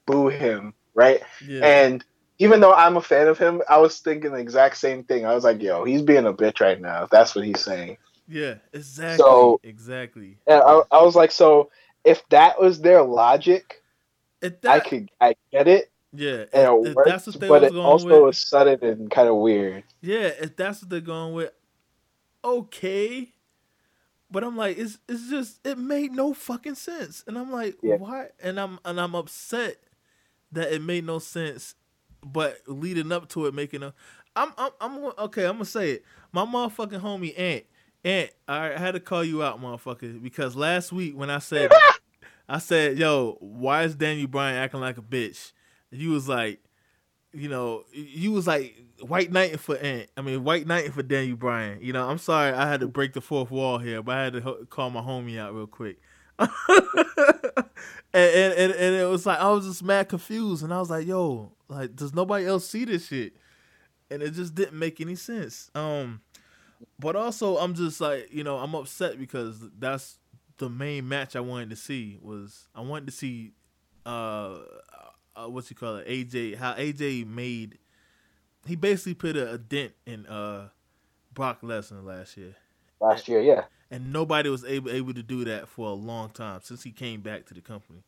boo 0.05 0.27
him, 0.27 0.73
right? 0.93 1.21
yeah, 1.47 1.65
And 1.65 2.03
even 2.39 2.59
though 2.59 2.73
I'm 2.73 2.97
a 2.97 3.01
fan 3.01 3.27
of 3.27 3.37
him, 3.37 3.61
I 3.69 3.77
was 3.77 3.99
thinking 3.99 4.31
the 4.31 4.37
exact 4.39 4.77
same 4.77 5.03
thing. 5.03 5.25
I 5.25 5.33
was 5.35 5.43
like, 5.43 5.61
yo, 5.61 5.83
he's 5.83 6.01
being 6.01 6.25
a 6.25 6.33
bitch 6.33 6.59
right 6.59 6.79
now. 6.79 7.03
If 7.03 7.09
that's 7.09 7.35
what 7.35 7.45
he's 7.45 7.59
saying. 7.61 7.97
yeah, 8.27 8.55
exactly, 8.73 9.17
So- 9.17 9.59
exactly. 9.63 10.37
And 10.47 10.61
I, 10.63 10.81
I 10.91 11.01
was 11.03 11.15
like, 11.15 11.31
so 11.31 11.69
if 12.03 12.27
that 12.29 12.59
was 12.59 12.81
their 12.81 13.03
logic, 13.03 13.81
If 14.41 14.53
I 14.65 14.79
could, 14.79 15.09
I 15.19 15.35
get 15.51 15.67
it, 15.67 15.91
yeah, 16.13 16.45
and 16.51 16.63
if, 16.63 16.69
it 16.69 16.87
if 16.89 16.95
worked. 16.95 17.09
that's 17.09 17.27
what 17.27 17.39
they 17.39 17.47
But 17.47 17.63
it 17.63 17.75
also 17.75 18.05
with, 18.07 18.21
was 18.21 18.37
sudden 18.39 18.79
and 18.83 19.11
kind 19.11 19.29
of 19.29 19.35
weird. 19.35 19.83
yeah, 20.01 20.31
if 20.41 20.55
that's 20.55 20.81
what 20.81 20.89
they're 20.89 20.99
going 20.99 21.33
with, 21.33 21.51
okay. 22.43 23.33
But 24.31 24.43
I'm 24.43 24.55
like, 24.55 24.77
it's 24.77 24.97
it's 25.09 25.29
just 25.29 25.65
it 25.67 25.77
made 25.77 26.13
no 26.13 26.33
fucking 26.33 26.75
sense, 26.75 27.23
and 27.27 27.37
I'm 27.37 27.51
like, 27.51 27.75
Yeah. 27.81 27.95
why? 27.97 28.27
And 28.41 28.59
I'm 28.59 28.79
and 28.85 28.99
I'm 28.99 29.13
upset 29.13 29.77
that 30.53 30.71
it 30.71 30.81
made 30.81 31.05
no 31.05 31.19
sense, 31.19 31.75
but 32.25 32.57
leading 32.67 33.11
up 33.11 33.27
to 33.29 33.45
it 33.47 33.53
making 33.53 33.83
a, 33.83 33.93
I'm 34.35 34.53
I'm 34.57 34.71
I'm 34.79 35.05
okay. 35.19 35.45
I'm 35.45 35.53
gonna 35.55 35.65
say 35.65 35.91
it. 35.91 36.05
My 36.31 36.45
motherfucking 36.45 37.01
homie 37.01 37.37
Ant, 37.37 37.65
Ant, 38.05 38.31
I 38.47 38.67
had 38.77 38.91
to 38.93 38.99
call 39.01 39.23
you 39.23 39.43
out, 39.43 39.61
motherfucker, 39.61 40.21
because 40.21 40.55
last 40.55 40.93
week 40.93 41.15
when 41.17 41.29
I 41.29 41.39
said, 41.39 41.71
I 42.49 42.59
said, 42.59 42.97
yo, 42.97 43.37
why 43.41 43.83
is 43.83 43.95
Daniel 43.95 44.27
Bryan 44.27 44.55
acting 44.55 44.79
like 44.79 44.97
a 44.97 45.01
bitch? 45.01 45.51
You 45.91 46.11
was 46.11 46.29
like, 46.29 46.61
you 47.33 47.49
know, 47.49 47.85
you 47.93 48.31
was 48.31 48.47
like 48.47 48.75
white 49.01 49.31
knighting 49.31 49.57
for 49.57 49.77
Ant. 49.77 50.09
I 50.17 50.21
mean, 50.21 50.43
white 50.43 50.67
knighting 50.67 50.91
for 50.91 51.03
Daniel 51.03 51.37
Bryan. 51.37 51.79
You 51.81 51.93
know, 51.93 52.07
I'm 52.07 52.17
sorry 52.17 52.51
I 52.51 52.69
had 52.69 52.81
to 52.81 52.87
break 52.87 53.13
the 53.13 53.21
fourth 53.21 53.51
wall 53.51 53.77
here, 53.77 54.01
but 54.01 54.15
I 54.15 54.23
had 54.25 54.33
to 54.33 54.67
call 54.69 54.89
my 54.89 55.01
homie 55.01 55.39
out 55.39 55.53
real 55.53 55.67
quick. 55.67 55.97
and, 56.39 56.49
and, 58.13 58.53
and 58.53 58.73
and 58.73 58.95
it 58.95 59.07
was 59.09 59.25
like 59.25 59.39
I 59.39 59.49
was 59.51 59.65
just 59.65 59.83
mad 59.83 60.09
confused, 60.09 60.63
and 60.63 60.73
I 60.73 60.79
was 60.79 60.89
like, 60.89 61.05
"Yo, 61.05 61.51
like, 61.67 61.95
does 61.95 62.13
nobody 62.13 62.45
else 62.45 62.67
see 62.67 62.85
this 62.85 63.07
shit?" 63.07 63.33
And 64.09 64.21
it 64.21 64.31
just 64.31 64.55
didn't 64.55 64.77
make 64.77 64.99
any 64.99 65.15
sense. 65.15 65.69
Um, 65.75 66.21
but 66.99 67.15
also 67.15 67.57
I'm 67.57 67.75
just 67.75 68.01
like, 68.01 68.29
you 68.31 68.43
know, 68.43 68.57
I'm 68.57 68.75
upset 68.75 69.17
because 69.19 69.59
that's 69.77 70.17
the 70.57 70.69
main 70.69 71.07
match 71.07 71.35
I 71.35 71.39
wanted 71.39 71.69
to 71.71 71.75
see 71.75 72.17
was 72.21 72.67
I 72.75 72.81
wanted 72.81 73.05
to 73.07 73.11
see 73.11 73.53
uh, 74.05 74.57
uh 75.35 75.47
what's 75.47 75.69
you 75.69 75.75
call 75.75 75.97
it 75.97 76.07
AJ 76.07 76.55
how 76.55 76.73
AJ 76.73 77.23
made 77.25 77.77
he 78.65 78.75
basically 78.75 79.13
put 79.15 79.35
a, 79.35 79.53
a 79.53 79.57
dent 79.57 79.93
in 80.05 80.25
uh 80.27 80.69
Brock 81.33 81.61
Lesnar 81.61 82.03
last 82.03 82.37
year 82.37 82.55
Last 83.01 83.27
year, 83.27 83.41
yeah. 83.41 83.65
and 83.91 84.11
nobody 84.13 84.49
was 84.49 84.63
able 84.65 84.89
able 84.91 85.13
to 85.13 85.23
do 85.23 85.43
that 85.45 85.67
for 85.67 85.87
a 85.87 85.93
long 85.93 86.29
time 86.29 86.61
since 86.63 86.83
he 86.83 86.91
came 86.91 87.21
back 87.21 87.45
to 87.47 87.53
the 87.53 87.61
company. 87.61 88.03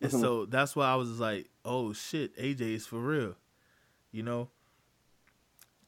And 0.00 0.10
Mhm. 0.10 0.20
so 0.20 0.46
that's 0.46 0.74
why 0.76 0.86
I 0.88 0.94
was 0.96 1.18
like, 1.20 1.50
"Oh 1.64 1.92
shit, 1.92 2.34
AJ 2.36 2.74
is 2.74 2.86
for 2.86 3.00
real," 3.00 3.36
you 4.12 4.22
know. 4.22 4.50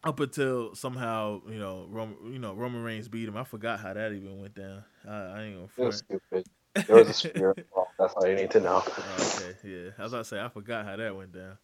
Up 0.05 0.21
until 0.21 0.75
somehow, 0.77 1.43
you 1.49 1.59
know, 1.59 1.87
Roman, 1.91 2.33
you 2.33 2.39
know, 2.39 2.55
Roman 2.55 2.83
Reigns 2.85 3.09
beat 3.09 3.29
him. 3.29 3.37
I 3.37 3.43
forgot 3.45 3.81
how 3.81 3.93
that 3.93 4.13
even 4.13 4.41
went 4.41 4.55
down. 4.55 4.85
I, 5.07 5.17
I 5.17 5.43
ain't 5.43 5.57
It 5.77 5.83
gonna 5.83 5.85
was 5.85 5.99
stupid. 5.99 6.47
There 6.87 6.97
was 6.97 7.09
a 7.09 7.13
spear 7.15 7.53
involved. 7.57 7.91
That's 7.99 8.15
all 8.15 8.27
you 8.27 8.37
need 8.37 8.51
to 8.53 8.61
know. 8.61 8.83
Oh, 8.87 9.39
okay, 9.41 9.57
yeah. 9.65 9.91
I 9.99 10.03
was 10.03 10.13
about 10.13 10.19
to 10.21 10.25
say 10.25 10.41
I 10.41 10.49
forgot 10.49 10.85
how 10.87 10.97
that 10.97 11.17
went 11.17 11.33
down. 11.33 11.59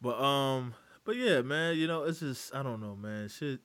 But 0.00 0.20
um, 0.20 0.74
but 1.04 1.16
yeah, 1.16 1.42
man, 1.42 1.76
you 1.76 1.86
know, 1.86 2.04
it's 2.04 2.20
just 2.20 2.54
I 2.54 2.62
don't 2.62 2.80
know, 2.80 2.96
man. 2.96 3.28
Shit, 3.28 3.60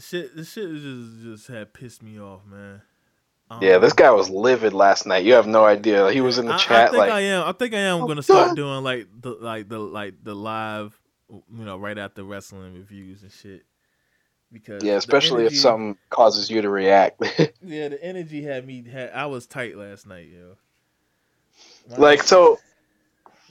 shit, 0.00 0.36
this 0.36 0.52
shit 0.52 0.68
just 0.70 1.22
just 1.22 1.46
had 1.48 1.72
pissed 1.72 2.02
me 2.02 2.20
off, 2.20 2.40
man. 2.46 2.82
Yeah, 3.60 3.78
this 3.78 3.92
Um, 3.92 3.96
guy 3.96 4.10
was 4.10 4.30
livid 4.30 4.72
last 4.72 5.04
night. 5.06 5.24
You 5.24 5.34
have 5.34 5.46
no 5.46 5.64
idea. 5.64 6.10
He 6.10 6.20
was 6.22 6.38
in 6.38 6.46
the 6.46 6.54
I, 6.54 6.58
chat 6.58 6.88
I 6.88 6.90
think 6.90 6.98
like, 6.98 7.10
I 7.12 7.20
am. 7.20 7.46
I 7.48 7.52
think 7.52 7.74
I 7.74 7.78
am 7.80 8.02
"Oh, 8.02 8.06
gonna 8.06 8.22
start 8.22 8.48
God." 8.48 8.56
doing 8.56 8.82
like 8.84 9.08
the 9.20 9.30
like 9.32 9.68
the 9.68 9.78
like 9.78 10.14
the 10.22 10.34
live, 10.34 10.98
you 11.30 11.64
know, 11.64 11.76
right 11.76 11.98
after 11.98 12.24
wrestling 12.24 12.74
reviews 12.74 13.22
and 13.22 13.32
shit. 13.32 13.64
Because 14.52 14.84
yeah, 14.84 14.94
especially 14.94 15.44
if 15.44 15.52
energy- 15.52 15.56
something 15.56 15.98
causes 16.10 16.50
you 16.50 16.62
to 16.62 16.68
react. 16.68 17.22
Yeah, 17.64 17.88
the 17.88 18.04
energy 18.04 18.42
had 18.42 18.66
me. 18.66 18.84
Had 18.88 19.10
I 19.12 19.26
was 19.26 19.46
tight 19.46 19.76
last 19.76 20.06
night, 20.06 20.28
yo. 20.28 20.56
My- 21.90 21.96
like 21.96 22.22
so 22.22 22.58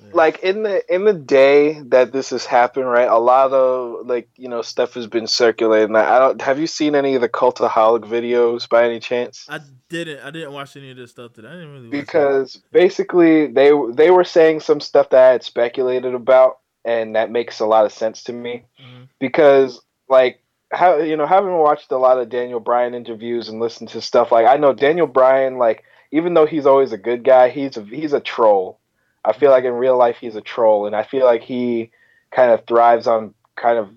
yeah. 0.04 0.10
like 0.14 0.39
in 0.39 0.64
the 0.64 0.84
in 0.93 1.06
the 1.06 1.14
day 1.14 1.80
that 1.88 2.12
this 2.12 2.30
has 2.32 2.45
happened, 2.45 2.88
right? 2.88 3.08
A 3.08 3.18
lot 3.18 3.52
of 3.52 4.06
like 4.08 4.30
you 4.36 4.47
know 4.49 4.62
stuff 4.62 4.93
has 4.95 5.08
been 5.08 5.28
circulating. 5.28 5.95
I 5.95 6.20
don't. 6.20 6.41
Have 6.41 6.60
you 6.60 6.68
seen 6.68 6.93
any 6.95 7.16
of 7.16 7.22
the 7.22 7.30
cultaholic 7.30 8.02
videos 8.04 8.68
by 8.70 8.86
any 8.86 8.99
chance? 8.99 9.45
I 9.49 9.60
didn't. 9.89 10.20
I 10.24 10.30
didn't 10.32 10.54
watch 10.54 10.76
any 10.78 10.91
of 10.91 10.97
this 10.97 11.12
stuff 11.12 11.34
today. 11.34 11.47
I 11.47 11.54
didn't 11.54 11.72
really 11.74 11.88
watch 11.88 11.91
Because 11.91 12.56
basically 12.72 13.47
they 13.47 13.72
they 13.93 14.12
were 14.12 14.24
saying 14.24 14.60
some 14.60 14.80
stuff 14.80 15.10
that 15.12 15.24
I 15.24 15.32
had 15.32 15.43
speculated 15.43 16.14
about, 16.14 16.60
and 16.86 17.16
that 17.16 17.32
makes 17.32 17.60
a 17.60 17.66
lot 17.66 17.86
of 17.86 17.93
sense 17.93 18.24
to 18.26 18.34
me. 18.34 18.66
Mhm. 18.80 19.08
because 19.20 19.82
like 20.10 20.41
how 20.72 20.97
you 20.99 21.17
know 21.17 21.26
having 21.26 21.57
watched 21.57 21.91
a 21.91 21.97
lot 21.97 22.17
of 22.19 22.30
Daniel 22.30 22.59
Bryan 22.59 22.93
interviews 22.93 23.49
and 23.49 23.59
listened 23.59 23.89
to 23.89 24.01
stuff 24.01 24.32
like 24.32 24.45
I 24.45 24.57
know 24.57 24.74
Daniel 24.74 25.07
Bryan 25.07 25.57
like 25.57 25.84
even 26.11 26.34
though 26.34 26.45
he's 26.45 26.65
always 26.65 26.91
a 26.91 26.97
good 26.97 27.24
guy 27.24 27.49
he's 27.49 27.78
a, 27.78 27.84
he's 27.84 28.13
a 28.13 28.19
troll. 28.22 28.80
I 29.24 29.34
feel 29.34 29.51
like 29.51 29.65
in 29.65 29.74
real 29.74 29.97
life 29.97 30.17
he's 30.19 30.36
a 30.36 30.41
troll 30.41 30.88
and 30.88 30.95
I 30.95 31.03
feel 31.03 31.26
like 31.26 31.43
he 31.43 31.91
kind 32.32 32.51
of 32.51 32.65
thrives 32.65 33.05
on 33.07 33.34
kind 33.55 33.78
of 33.78 33.89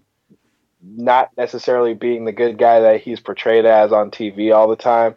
not 0.83 1.31
necessarily 1.37 1.95
being 1.95 2.25
the 2.25 2.33
good 2.33 2.59
guy 2.59 2.81
that 2.81 3.01
he's 3.01 3.21
portrayed 3.21 3.65
as 3.65 3.93
on 3.93 4.11
TV 4.11 4.55
all 4.55 4.69
the 4.69 4.77
time 4.77 5.15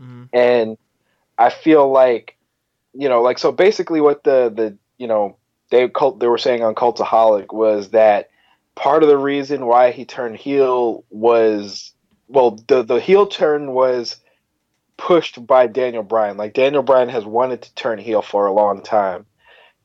Mhm. 0.00 0.28
and 0.32 0.78
I 1.36 1.50
feel 1.50 1.90
like 1.90 2.36
you 2.94 3.08
know 3.08 3.20
like 3.22 3.38
so 3.38 3.52
basically 3.52 4.00
what 4.00 4.24
the 4.24 4.50
the 4.54 4.78
you 4.98 5.06
know 5.06 5.36
they 5.70 5.88
cult 5.88 6.18
they 6.18 6.26
were 6.26 6.38
saying 6.38 6.64
on 6.64 6.74
Cultaholic 6.74 7.52
was 7.52 7.90
that 7.90 8.29
part 8.74 9.02
of 9.02 9.08
the 9.08 9.18
reason 9.18 9.66
why 9.66 9.90
he 9.90 10.04
turned 10.04 10.36
heel 10.36 11.04
was 11.10 11.92
well 12.28 12.52
the 12.66 12.82
the 12.82 13.00
heel 13.00 13.26
turn 13.26 13.72
was 13.72 14.16
pushed 14.96 15.44
by 15.46 15.66
Daniel 15.66 16.02
Bryan. 16.02 16.36
Like 16.36 16.52
Daniel 16.52 16.82
Bryan 16.82 17.08
has 17.08 17.24
wanted 17.24 17.62
to 17.62 17.74
turn 17.74 17.98
heel 17.98 18.22
for 18.22 18.46
a 18.46 18.52
long 18.52 18.82
time 18.82 19.26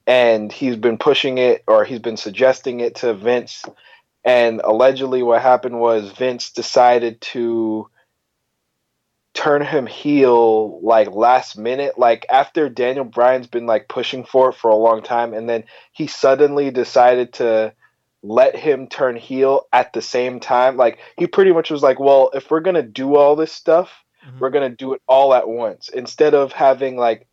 and 0.07 0.51
he's 0.51 0.75
been 0.75 0.97
pushing 0.97 1.37
it 1.37 1.63
or 1.67 1.83
he's 1.83 1.99
been 1.99 2.17
suggesting 2.17 2.79
it 2.79 2.95
to 2.95 3.13
Vince. 3.13 3.63
And 4.23 4.61
allegedly 4.63 5.23
what 5.23 5.41
happened 5.41 5.79
was 5.79 6.11
Vince 6.11 6.51
decided 6.51 7.21
to 7.21 7.89
turn 9.33 9.61
him 9.65 9.85
heel 9.85 10.79
like 10.81 11.11
last 11.11 11.57
minute 11.57 11.97
like 11.97 12.25
after 12.29 12.69
Daniel 12.69 13.03
Bryan's 13.03 13.47
been 13.47 13.65
like 13.65 13.89
pushing 13.89 14.23
for 14.23 14.49
it 14.49 14.55
for 14.55 14.69
a 14.69 14.75
long 14.75 15.01
time. 15.01 15.33
And 15.33 15.49
then 15.49 15.63
he 15.91 16.07
suddenly 16.07 16.71
decided 16.71 17.33
to 17.33 17.73
let 18.27 18.55
him 18.55 18.87
turn 18.87 19.15
heel 19.15 19.67
at 19.71 19.93
the 19.93 20.01
same 20.01 20.39
time. 20.39 20.77
Like 20.77 20.97
he 21.17 21.27
pretty 21.27 21.51
much 21.51 21.69
was 21.69 21.83
like 21.83 21.99
well 21.99 22.31
if 22.33 22.49
we're 22.49 22.59
going 22.61 22.75
to 22.75 22.81
do 22.83 23.15
all 23.15 23.35
this 23.35 23.51
stuff 23.51 23.91
Mhm. 24.25 24.39
we're 24.39 24.49
going 24.49 24.69
to 24.71 24.75
do 24.75 24.93
it 24.93 25.01
all 25.07 25.33
at 25.35 25.47
once. 25.47 25.89
Instead 25.89 26.33
of 26.33 26.51
having 26.51 26.97
like 26.97 27.27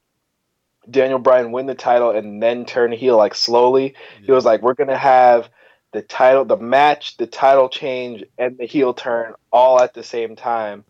Daniel 0.91 1.19
Bryan 1.19 1.53
win 1.53 1.67
the 1.67 1.75
title 1.75 2.11
and 2.11 2.43
then 2.43 2.65
turn 2.67 2.93
heel 2.93 3.17
like 3.17 3.35
slowly 3.35 3.95
he 4.25 4.33
was 4.33 4.45
like 4.45 4.63
we're 4.63 4.75
going 4.75 4.89
to 4.91 4.97
have 4.97 5.49
the 5.93 6.03
title 6.03 6.45
the 6.45 6.57
match 6.57 7.17
the 7.19 7.27
title 7.27 7.69
change 7.69 8.25
and 8.39 8.59
the 8.59 8.67
heel 8.67 8.93
turn 8.95 9.35
all 9.53 9.81
at 9.81 9.95
the 9.95 10.03
same 10.03 10.37
time. 10.37 10.85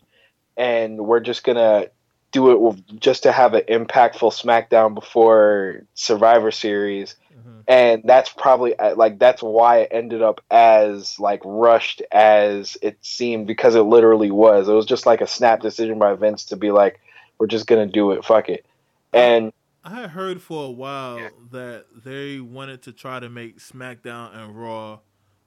And 0.57 0.99
we're 1.05 1.19
just 1.19 1.43
gonna 1.43 1.87
do 2.31 2.67
it 2.69 2.99
just 2.99 3.23
to 3.23 3.31
have 3.31 3.53
an 3.53 3.63
impactful 3.69 4.31
SmackDown 4.33 4.93
before 4.95 5.83
Survivor 5.93 6.51
Series, 6.51 7.15
Mhm. 7.45 7.65
and 7.67 8.03
that's 8.05 8.29
probably 8.31 8.77
uh, 8.77 8.95
like 8.95 9.19
that's 9.19 9.41
why 9.41 9.79
it 9.79 9.89
ended 9.91 10.21
up 10.21 10.41
as 10.51 11.19
like 11.19 11.41
rushed 11.45 12.01
as 12.11 12.77
it 12.81 12.97
seemed 13.01 13.47
because 13.47 13.75
it 13.75 13.81
literally 13.83 14.31
was. 14.31 14.67
It 14.69 14.73
was 14.73 14.85
just 14.85 15.05
like 15.05 15.21
a 15.21 15.27
snap 15.27 15.61
decision 15.61 15.99
by 15.99 16.13
Vince 16.15 16.45
to 16.45 16.57
be 16.57 16.71
like, 16.71 16.99
we're 17.39 17.47
just 17.47 17.67
gonna 17.67 17.87
do 17.87 18.11
it, 18.11 18.25
fuck 18.25 18.49
it, 18.49 18.65
and 19.13 19.51
I 19.83 19.89
had 20.01 20.09
heard 20.11 20.41
for 20.41 20.65
a 20.65 20.71
while 20.71 21.17
Yeah. 21.17 21.29
that 21.51 21.85
they 22.03 22.39
wanted 22.39 22.81
to 22.83 22.93
try 22.93 23.19
to 23.19 23.29
make 23.29 23.59
SmackDown 23.59 24.35
and 24.35 24.57
Raw 24.57 24.99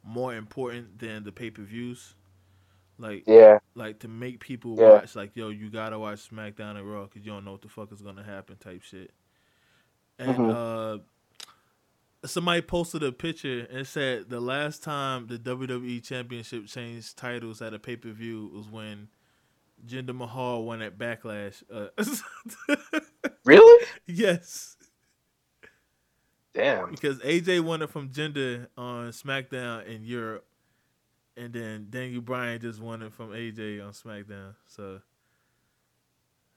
more 0.03 0.35
important 0.35 0.99
than 0.99 1.25
the 1.25 1.33
pay 1.33 1.51
per 1.51 1.63
views. 1.63 2.15
Like, 2.99 3.27
yeah, 3.27 3.59
like 3.75 4.01
to 4.01 4.09
make 4.09 4.41
people 4.41 4.77
Yeah. 4.77 5.01
watch, 5.01 5.17
like, 5.17 5.37
yo, 5.37 5.51
you 5.51 5.71
gotta 5.71 5.99
watch 5.99 6.31
SmackDown 6.31 6.77
and 6.77 6.91
Raw 6.91 7.05
because 7.05 7.25
you 7.27 7.33
don't 7.33 7.45
know 7.45 7.53
what 7.53 7.63
the 7.63 7.69
fuck 7.69 7.93
is 7.93 8.03
gonna 8.03 8.25
happen, 8.25 8.57
type 8.59 8.83
shit. 8.83 9.13
And 10.19 10.49
Mhm. 10.49 10.51
uh, 10.51 10.99
somebody 12.31 12.63
posted 12.63 13.03
a 13.03 13.13
picture 13.13 13.67
and 13.71 13.87
said 13.87 14.29
the 14.31 14.41
last 14.41 14.83
time 14.83 15.27
the 15.27 15.39
WWE 15.39 16.03
Championship 16.03 16.67
changed 16.67 17.17
titles 17.17 17.61
at 17.63 17.75
a 17.75 17.79
pay 17.79 17.97
per 17.97 18.11
view 18.11 18.51
was 18.55 18.69
when 18.69 19.09
Jinder 19.87 20.15
Mahal 20.15 20.65
won 20.65 20.83
at 20.83 20.97
Backlash. 20.99 21.63
Uh, 21.73 21.89
really, 23.45 23.87
yes, 24.07 24.77
damn, 26.55 26.91
because 26.91 27.19
AJ 27.19 27.61
won 27.63 27.83
it 27.83 27.91
from 27.91 28.09
Jinder 28.09 28.69
on 28.77 29.11
SmackDown 29.11 29.87
in 29.87 30.05
Europe, 30.05 30.47
and 31.37 31.53
then 31.53 31.87
Daniel 31.91 32.23
Bryan 32.23 32.61
just 32.61 32.81
won 32.81 33.03
it 33.03 33.13
from 33.13 33.31
AJ 33.31 33.85
on 33.85 33.93
SmackDown. 33.93 34.55
So 34.67 35.01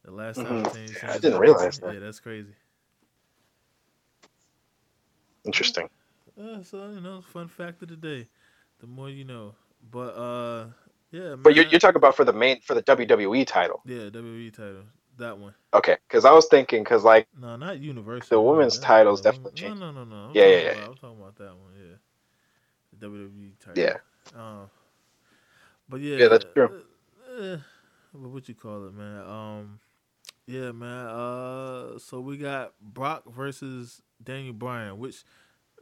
the 0.05 0.11
last 0.11 0.37
time 0.37 0.63
Mhm. 0.63 1.03
Yeah, 1.03 1.11
I 1.11 1.17
didn't 1.17 1.39
realize 1.39 1.79
that. 1.79 1.93
Yeah, 1.93 1.99
that's 1.99 2.19
crazy. 2.19 2.55
Interesting. 5.45 5.89
Uh, 6.39 6.63
so 6.63 6.89
you 6.89 7.01
know, 7.01 7.21
fun 7.21 7.47
fact 7.47 7.81
of 7.81 7.89
the 7.89 7.95
day. 7.95 8.27
The 8.79 8.87
more 8.87 9.09
you 9.09 9.25
know. 9.25 9.55
But 9.91 10.15
uh, 10.15 10.67
yeah. 11.11 11.35
But 11.35 11.55
you're, 11.55 11.65
you're 11.65 11.79
talking 11.79 11.97
about 11.97 12.15
for 12.15 12.23
the 12.25 12.33
main 12.33 12.61
for 12.61 12.75
the 12.75 12.83
WWE 12.83 13.45
title, 13.45 13.81
yeah 13.85 14.09
WWE 14.09 14.53
title. 14.53 14.83
That 15.17 15.37
one. 15.37 15.53
okay? 15.73 15.97
Because 16.07 16.23
I 16.23 16.31
was 16.31 16.47
thinking 16.47 16.81
because 16.81 17.03
like 17.03 17.27
No, 17.37 17.57
not 17.57 17.79
Universal. 17.79 18.29
The 18.29 18.35
no, 18.41 18.51
women's 18.53 18.79
that- 18.79 18.85
titles 18.85 19.21
the 19.21 19.31
definitely 19.31 19.51
changed. 19.53 19.79
No, 19.81 19.91
no, 19.91 20.05
no, 20.05 20.09
no. 20.09 20.29
I'm 20.29 20.31
Yeah, 20.35 20.45
yeah, 20.45 20.57
yeah. 20.61 20.69
About, 20.71 20.87
I'm 20.89 20.95
talking 20.95 21.19
about 21.19 21.35
that 21.35 21.47
one. 21.49 21.73
Yeah. 21.77 21.95
The 22.99 23.05
WWE 23.07 23.51
title. 23.59 23.83
yeah, 23.83 23.97
Uh, 24.39 24.65
but 25.89 25.99
yeah, 25.99 26.15
Yeah, 26.17 26.27
that's 26.29 26.45
true. 26.53 26.83
uh, 27.37 27.57
what 28.13 28.47
you 28.47 28.55
call 28.55 28.87
it, 28.87 28.93
man? 28.93 29.21
Um, 29.27 29.79
yeah, 30.47 30.71
man. 30.71 31.07
Uh, 31.07 31.99
so 31.99 32.21
we 32.21 32.37
got 32.37 32.71
Brock 32.81 33.23
versus 33.29 34.01
Daniel 34.23 34.53
Bryan, 34.53 34.97
which 34.99 35.23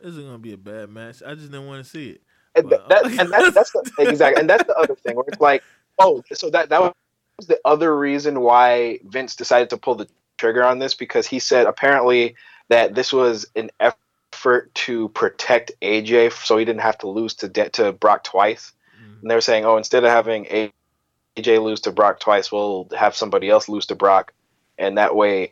isn't 0.03 0.23
gonna 0.23 0.37
be 0.37 0.53
a 0.53 0.57
bad 0.57 0.89
match. 0.89 1.21
I 1.25 1.33
just 1.35 1.51
didn't 1.51 1.67
want 1.67 1.83
to 1.83 1.89
see 1.89 2.09
it. 2.11 2.21
And, 2.55 2.69
But- 2.69 2.89
that, 2.89 3.05
and 3.05 3.31
that, 3.31 3.53
that's 3.53 3.71
the, 3.71 3.91
exactly, 3.99 4.39
and 4.41 4.49
that's 4.49 4.63
the 4.65 4.75
other 4.75 4.95
thing 4.95 5.15
where 5.15 5.25
it's 5.27 5.41
like, 5.41 5.63
oh, 5.99 6.23
so 6.33 6.49
that 6.51 6.69
that 6.69 6.81
was 6.81 7.47
the 7.47 7.59
other 7.65 7.97
reason 7.97 8.41
why 8.41 8.99
Vince 9.05 9.35
decided 9.35 9.69
to 9.71 9.77
pull 9.77 9.95
the 9.95 10.07
trigger 10.37 10.63
on 10.63 10.79
this 10.79 10.93
because 10.93 11.27
he 11.27 11.39
said 11.39 11.67
apparently 11.67 12.35
that 12.69 12.95
this 12.95 13.11
was 13.13 13.45
an 13.55 13.69
effort 13.79 14.73
to 14.75 15.09
protect 15.09 15.71
AJ 15.81 16.31
so 16.45 16.57
he 16.57 16.65
didn't 16.65 16.81
have 16.81 16.97
to 16.99 17.07
lose 17.07 17.33
to 17.35 17.47
De- 17.47 17.69
to 17.69 17.91
Brock 17.91 18.23
twice. 18.23 18.73
Mhm. 18.99 19.21
And 19.21 19.31
they 19.31 19.35
were 19.35 19.41
saying, 19.41 19.65
oh, 19.65 19.77
instead 19.77 20.03
of 20.03 20.11
having 20.11 20.45
AJ 20.45 21.63
lose 21.63 21.81
to 21.81 21.91
Brock 21.91 22.19
twice, 22.19 22.51
we'll 22.51 22.87
have 22.97 23.15
somebody 23.15 23.49
else 23.49 23.69
lose 23.69 23.85
to 23.87 23.95
Brock, 23.95 24.33
and 24.77 24.97
that 24.97 25.15
way 25.15 25.47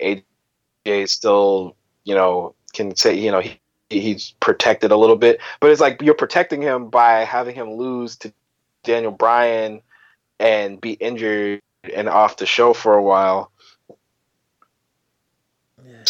AJ 0.85 1.07
still, 1.09 1.75
you 2.03 2.15
know, 2.15 2.53
can 2.75 2.95
say, 2.95 3.15
you 3.17 3.31
know, 3.31 3.39
he, 3.39 3.59
he's 3.89 4.35
protected 4.39 4.91
a 4.91 4.97
little 4.97 5.15
bit. 5.15 5.39
But 5.59 5.71
it's 5.71 5.81
like 5.81 6.01
you're 6.01 6.13
protecting 6.13 6.61
him 6.61 6.89
by 6.89 7.23
having 7.23 7.55
him 7.55 7.71
lose 7.73 8.15
to 8.17 8.33
Daniel 8.83 9.11
Bryan 9.11 9.81
and 10.39 10.79
be 10.79 10.93
injured 10.93 11.61
and 11.93 12.09
off 12.09 12.37
the 12.37 12.45
show 12.45 12.73
for 12.73 12.93
a 12.95 13.01
while. 13.03 13.51
Yeah. 15.85 16.03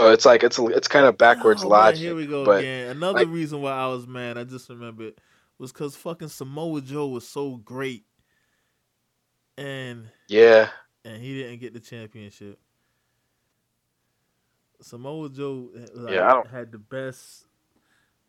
So 0.00 0.12
it's 0.12 0.24
like 0.24 0.42
it's 0.44 0.58
it's 0.58 0.88
kind 0.88 1.06
of 1.06 1.18
backwards 1.18 1.62
Oh, 1.64 1.68
man, 1.68 1.78
logic. 1.78 2.00
here 2.00 2.14
we 2.14 2.26
go 2.26 2.44
but 2.44 2.60
again. 2.60 2.90
Another 2.90 3.20
like- 3.20 3.28
reason 3.28 3.60
why 3.62 3.72
I 3.72 3.86
was 3.88 4.06
mad, 4.06 4.38
I 4.38 4.44
just 4.44 4.68
remembered, 4.68 5.14
was 5.58 5.72
because 5.72 5.96
fucking 5.96 6.28
Samoa 6.28 6.80
Joe 6.80 7.08
was 7.08 7.26
so 7.26 7.56
great, 7.56 8.04
and 9.56 10.08
yeah, 10.28 10.68
and 11.04 11.20
he 11.22 11.42
didn't 11.42 11.58
get 11.60 11.74
the 11.74 11.80
championship. 11.80 12.60
Samoa 14.80 15.28
Joe 15.28 15.68
like, 15.94 16.14
Yeah, 16.14 16.42
had 16.50 16.72
the 16.72 16.78
best. 16.78 17.46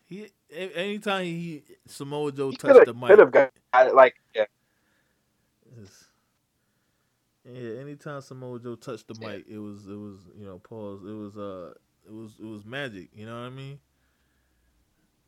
He 0.05 0.27
anytime 0.51 1.25
he 1.25 1.63
Samoa 1.85 2.31
Joe 2.31 2.51
he 2.51 2.57
touched 2.57 2.85
the 2.85 2.93
mic, 2.93 3.09
could 3.09 3.19
have 3.19 3.31
got 3.31 3.51
it, 3.75 3.93
like 3.93 4.15
yeah. 4.35 4.45
Yeah, 7.45 7.79
anytime 7.79 8.21
Samoa 8.21 8.59
Joe 8.59 8.75
touched 8.75 9.07
the 9.07 9.15
mic, 9.19 9.45
it 9.47 9.57
was 9.57 9.87
it 9.87 9.95
was 9.95 10.19
you 10.37 10.45
know 10.45 10.59
pause. 10.59 11.01
It 11.03 11.13
was 11.13 11.37
uh 11.37 11.73
it 12.05 12.13
was 12.13 12.33
it 12.39 12.45
was 12.45 12.65
magic. 12.65 13.09
You 13.13 13.25
know 13.25 13.33
what 13.33 13.47
I 13.47 13.49
mean? 13.49 13.79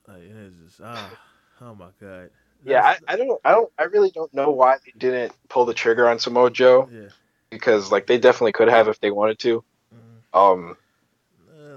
Like 0.07 0.21
it's 0.23 0.55
just 0.63 0.81
ah 0.83 1.09
oh 1.61 1.75
my 1.75 1.89
god. 1.99 2.29
Yeah, 2.63 2.83
I, 2.83 2.97
I 3.07 3.15
don't 3.15 3.39
I 3.43 3.51
don't 3.51 3.71
I 3.79 3.83
really 3.83 4.11
don't 4.11 4.31
know 4.33 4.51
why 4.51 4.77
they 4.85 4.93
didn't 4.97 5.33
pull 5.49 5.65
the 5.65 5.73
trigger 5.73 6.07
on 6.07 6.19
Samoa 6.19 6.51
Joe 6.51 6.89
yeah. 6.91 7.09
because 7.49 7.91
like 7.91 8.07
they 8.07 8.19
definitely 8.19 8.51
could 8.51 8.67
have 8.67 8.87
if 8.87 8.99
they 8.99 9.09
wanted 9.09 9.39
to. 9.39 9.63
Mhm. 9.93 10.37
Um, 10.39 10.77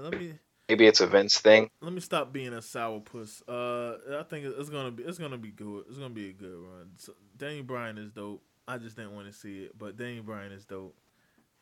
let 0.05 0.19
me 0.19 0.33
maybe 0.69 0.85
it's 0.85 1.01
a 1.01 1.07
Vince 1.07 1.39
thing. 1.39 1.69
let 1.81 1.93
me 1.93 1.99
stop 1.99 2.31
being 2.31 2.53
a 2.53 2.57
sourpuss. 2.57 3.41
Uh, 3.47 4.19
I 4.19 4.23
think 4.23 4.45
it's 4.45 4.69
gonna 4.69 4.91
be 4.91 5.03
it's 5.03 5.17
gonna 5.17 5.37
be 5.37 5.51
good. 5.51 5.85
It's 5.89 5.97
gonna 5.97 6.13
be 6.13 6.29
a 6.29 6.33
good 6.33 6.53
run. 6.53 6.91
So, 6.97 7.13
Daniel 7.37 7.63
Bryan 7.63 7.97
is 7.97 8.11
dope. 8.11 8.43
I 8.67 8.77
just 8.77 8.95
didn't 8.95 9.15
want 9.15 9.27
to 9.27 9.33
see 9.33 9.63
it, 9.63 9.77
but 9.77 9.97
Daniel 9.97 10.23
Bryan 10.23 10.51
is 10.51 10.65
dope. 10.65 10.95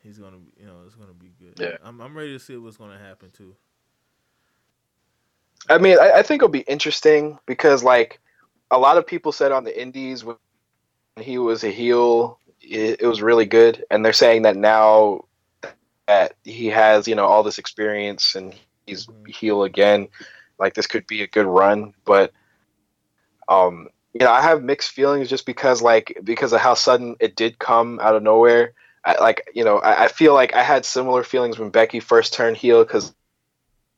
He's 0.02 0.18
gonna, 0.18 0.36
be, 0.36 0.60
you 0.60 0.66
know, 0.66 0.82
it's 0.84 0.94
gonna 0.94 1.14
be 1.14 1.32
good. 1.38 1.58
Yeah. 1.58 1.76
I'm 1.82 2.00
I'm 2.00 2.16
ready 2.16 2.32
to 2.32 2.38
see 2.38 2.56
what's 2.56 2.76
gonna 2.76 2.98
happen 2.98 3.30
too. 3.30 3.56
I 5.68 5.78
mean, 5.78 5.98
I, 5.98 6.12
I 6.16 6.22
think 6.22 6.40
it'll 6.40 6.50
be 6.50 6.60
interesting 6.60 7.38
because 7.46 7.82
like 7.82 8.20
a 8.70 8.78
lot 8.78 8.98
of 8.98 9.06
people 9.06 9.32
said 9.32 9.52
on 9.52 9.64
the 9.64 9.80
Indies 9.80 10.24
when 10.24 10.36
he 11.18 11.38
was 11.38 11.64
a 11.64 11.70
heel, 11.70 12.38
it, 12.60 13.00
it 13.00 13.06
was 13.06 13.22
really 13.22 13.46
good, 13.46 13.84
and 13.90 14.04
they're 14.04 14.12
saying 14.12 14.42
that 14.42 14.56
now 14.56 15.24
that 16.06 16.34
he 16.44 16.66
has 16.68 17.08
you 17.08 17.14
know 17.14 17.26
all 17.26 17.42
this 17.42 17.58
experience 17.58 18.34
and 18.34 18.54
he's 18.86 19.06
Mhm. 19.06 19.28
heel 19.28 19.62
again, 19.64 20.08
like 20.58 20.74
this 20.74 20.86
could 20.86 21.06
be 21.06 21.22
a 21.22 21.26
good 21.26 21.46
run, 21.46 21.94
but 22.04 22.32
um. 23.48 23.88
You 24.16 24.24
know, 24.24 24.30
I 24.30 24.42
have 24.42 24.62
mixed 24.62 24.92
feelings 24.92 25.28
just 25.28 25.44
because, 25.44 25.82
like, 25.82 26.20
because 26.22 26.52
of 26.52 26.60
how 26.60 26.74
sudden 26.74 27.16
it 27.18 27.34
did 27.34 27.58
come 27.58 27.98
out 28.00 28.14
of 28.14 28.22
nowhere. 28.22 28.72
I, 29.04 29.20
like, 29.20 29.50
you 29.54 29.64
know, 29.64 29.78
I, 29.78 30.04
I 30.04 30.08
feel 30.08 30.34
like 30.34 30.54
I 30.54 30.62
had 30.62 30.84
similar 30.84 31.24
feelings 31.24 31.58
when 31.58 31.70
Becky 31.70 31.98
first 31.98 32.32
turned 32.32 32.56
heel 32.56 32.84
because 32.84 33.12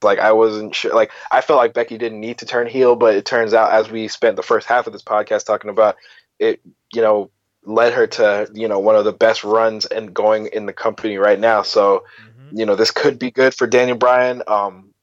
like 0.02 0.18
I 0.18 0.32
wasn't 0.32 0.74
sure. 0.74 0.94
Like 0.94 1.12
I 1.30 1.42
felt 1.42 1.58
like 1.58 1.74
Becky 1.74 1.98
didn't 1.98 2.20
need 2.20 2.38
to 2.38 2.46
turn 2.46 2.66
heel, 2.66 2.96
but 2.96 3.14
it 3.14 3.26
turns 3.26 3.52
out 3.52 3.72
as 3.72 3.90
we 3.90 4.08
spent 4.08 4.36
the 4.36 4.42
first 4.42 4.66
half 4.66 4.86
of 4.86 4.94
this 4.94 5.02
podcast 5.02 5.44
talking 5.44 5.68
about 5.68 5.96
it, 6.38 6.62
you 6.94 7.02
know, 7.02 7.30
led 7.66 7.92
her 7.94 8.06
to 8.06 8.48
you 8.54 8.68
know 8.68 8.80
one 8.80 8.96
of 8.96 9.04
the 9.04 9.12
best 9.12 9.44
runs 9.44 9.86
and 9.86 10.14
going 10.14 10.48
in 10.52 10.66
the 10.66 10.74
company 10.74 11.18
right 11.18 11.40
now. 11.40 11.62
So 11.62 12.04
hmm 12.18 12.52
you 12.52 12.66
know 12.66 12.76
this 12.76 12.92
could 12.92 13.18
be 13.18 13.30
good 13.32 13.54
for 13.54 13.66
Daniel 13.66 13.98
Bryan. 13.98 14.42
Um, 14.48 14.94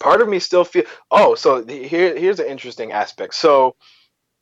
part 0.00 0.22
of 0.22 0.28
me 0.28 0.38
still 0.40 0.64
feel. 0.64 0.84
Oh, 1.10 1.34
so 1.34 1.64
here 1.66 2.16
here's 2.16 2.40
an 2.40 2.46
interesting 2.46 2.92
aspect. 2.92 3.34
So 3.34 3.76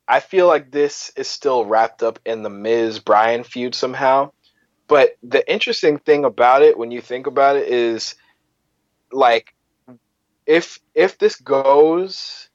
I 0.09 0.21
feel 0.21 0.47
like 0.47 0.71
this 0.71 1.13
is 1.17 1.29
still 1.29 1.65
wrapped 1.65 2.03
up 2.03 2.21
in 2.27 2.43
the 2.43 2.51
Miz 2.51 3.01
Bryan 3.01 3.45
feud 3.45 3.75
somehow. 3.75 4.31
But 4.89 5.13
the 5.23 5.49
interesting 5.51 5.99
thing 5.99 6.25
about 6.25 6.63
it, 6.63 6.79
when 6.79 6.91
you 6.93 7.01
think 7.01 7.27
about 7.27 7.57
it, 7.57 7.69
is 7.69 8.17
like 9.13 9.55
if 10.47 10.79
if 10.95 11.19
this 11.19 11.37
goes 11.37 12.49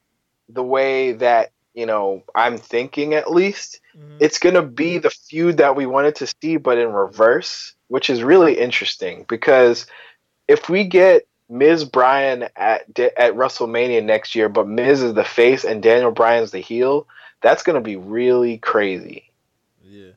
the 0.48 0.62
way 0.62 1.12
that 1.12 1.50
you 1.74 1.86
know 1.86 2.22
I'm 2.34 2.58
thinking 2.58 3.14
at 3.14 3.30
least, 3.30 3.80
hmm 3.96 4.20
it's 4.20 4.38
gonna 4.38 4.62
be 4.62 4.98
the 4.98 5.10
feud 5.10 5.58
that 5.58 5.76
we 5.76 5.86
wanted 5.86 6.16
to 6.16 6.26
see, 6.42 6.56
but 6.56 6.78
in 6.78 6.92
reverse, 6.92 7.74
which 7.88 8.10
is 8.10 8.22
really 8.22 8.58
interesting 8.58 9.24
because 9.28 9.86
if 10.48 10.68
we 10.68 10.84
get 10.84 11.26
Miz 11.48 11.84
Bryan 11.84 12.44
at 12.56 12.82
at 12.98 13.34
WrestleMania 13.34 14.04
next 14.04 14.34
year, 14.34 14.48
but 14.48 14.68
Miz 14.68 15.02
is 15.02 15.14
the 15.14 15.24
face 15.24 15.64
and 15.64 15.82
Daniel 15.82 16.12
Bryan's 16.12 16.52
the 16.52 16.60
heel, 16.60 17.08
that's 17.42 17.62
gonna 17.62 17.80
be 17.80 17.96
really 17.96 18.58
crazy. 18.58 19.32
yeah. 19.82 20.12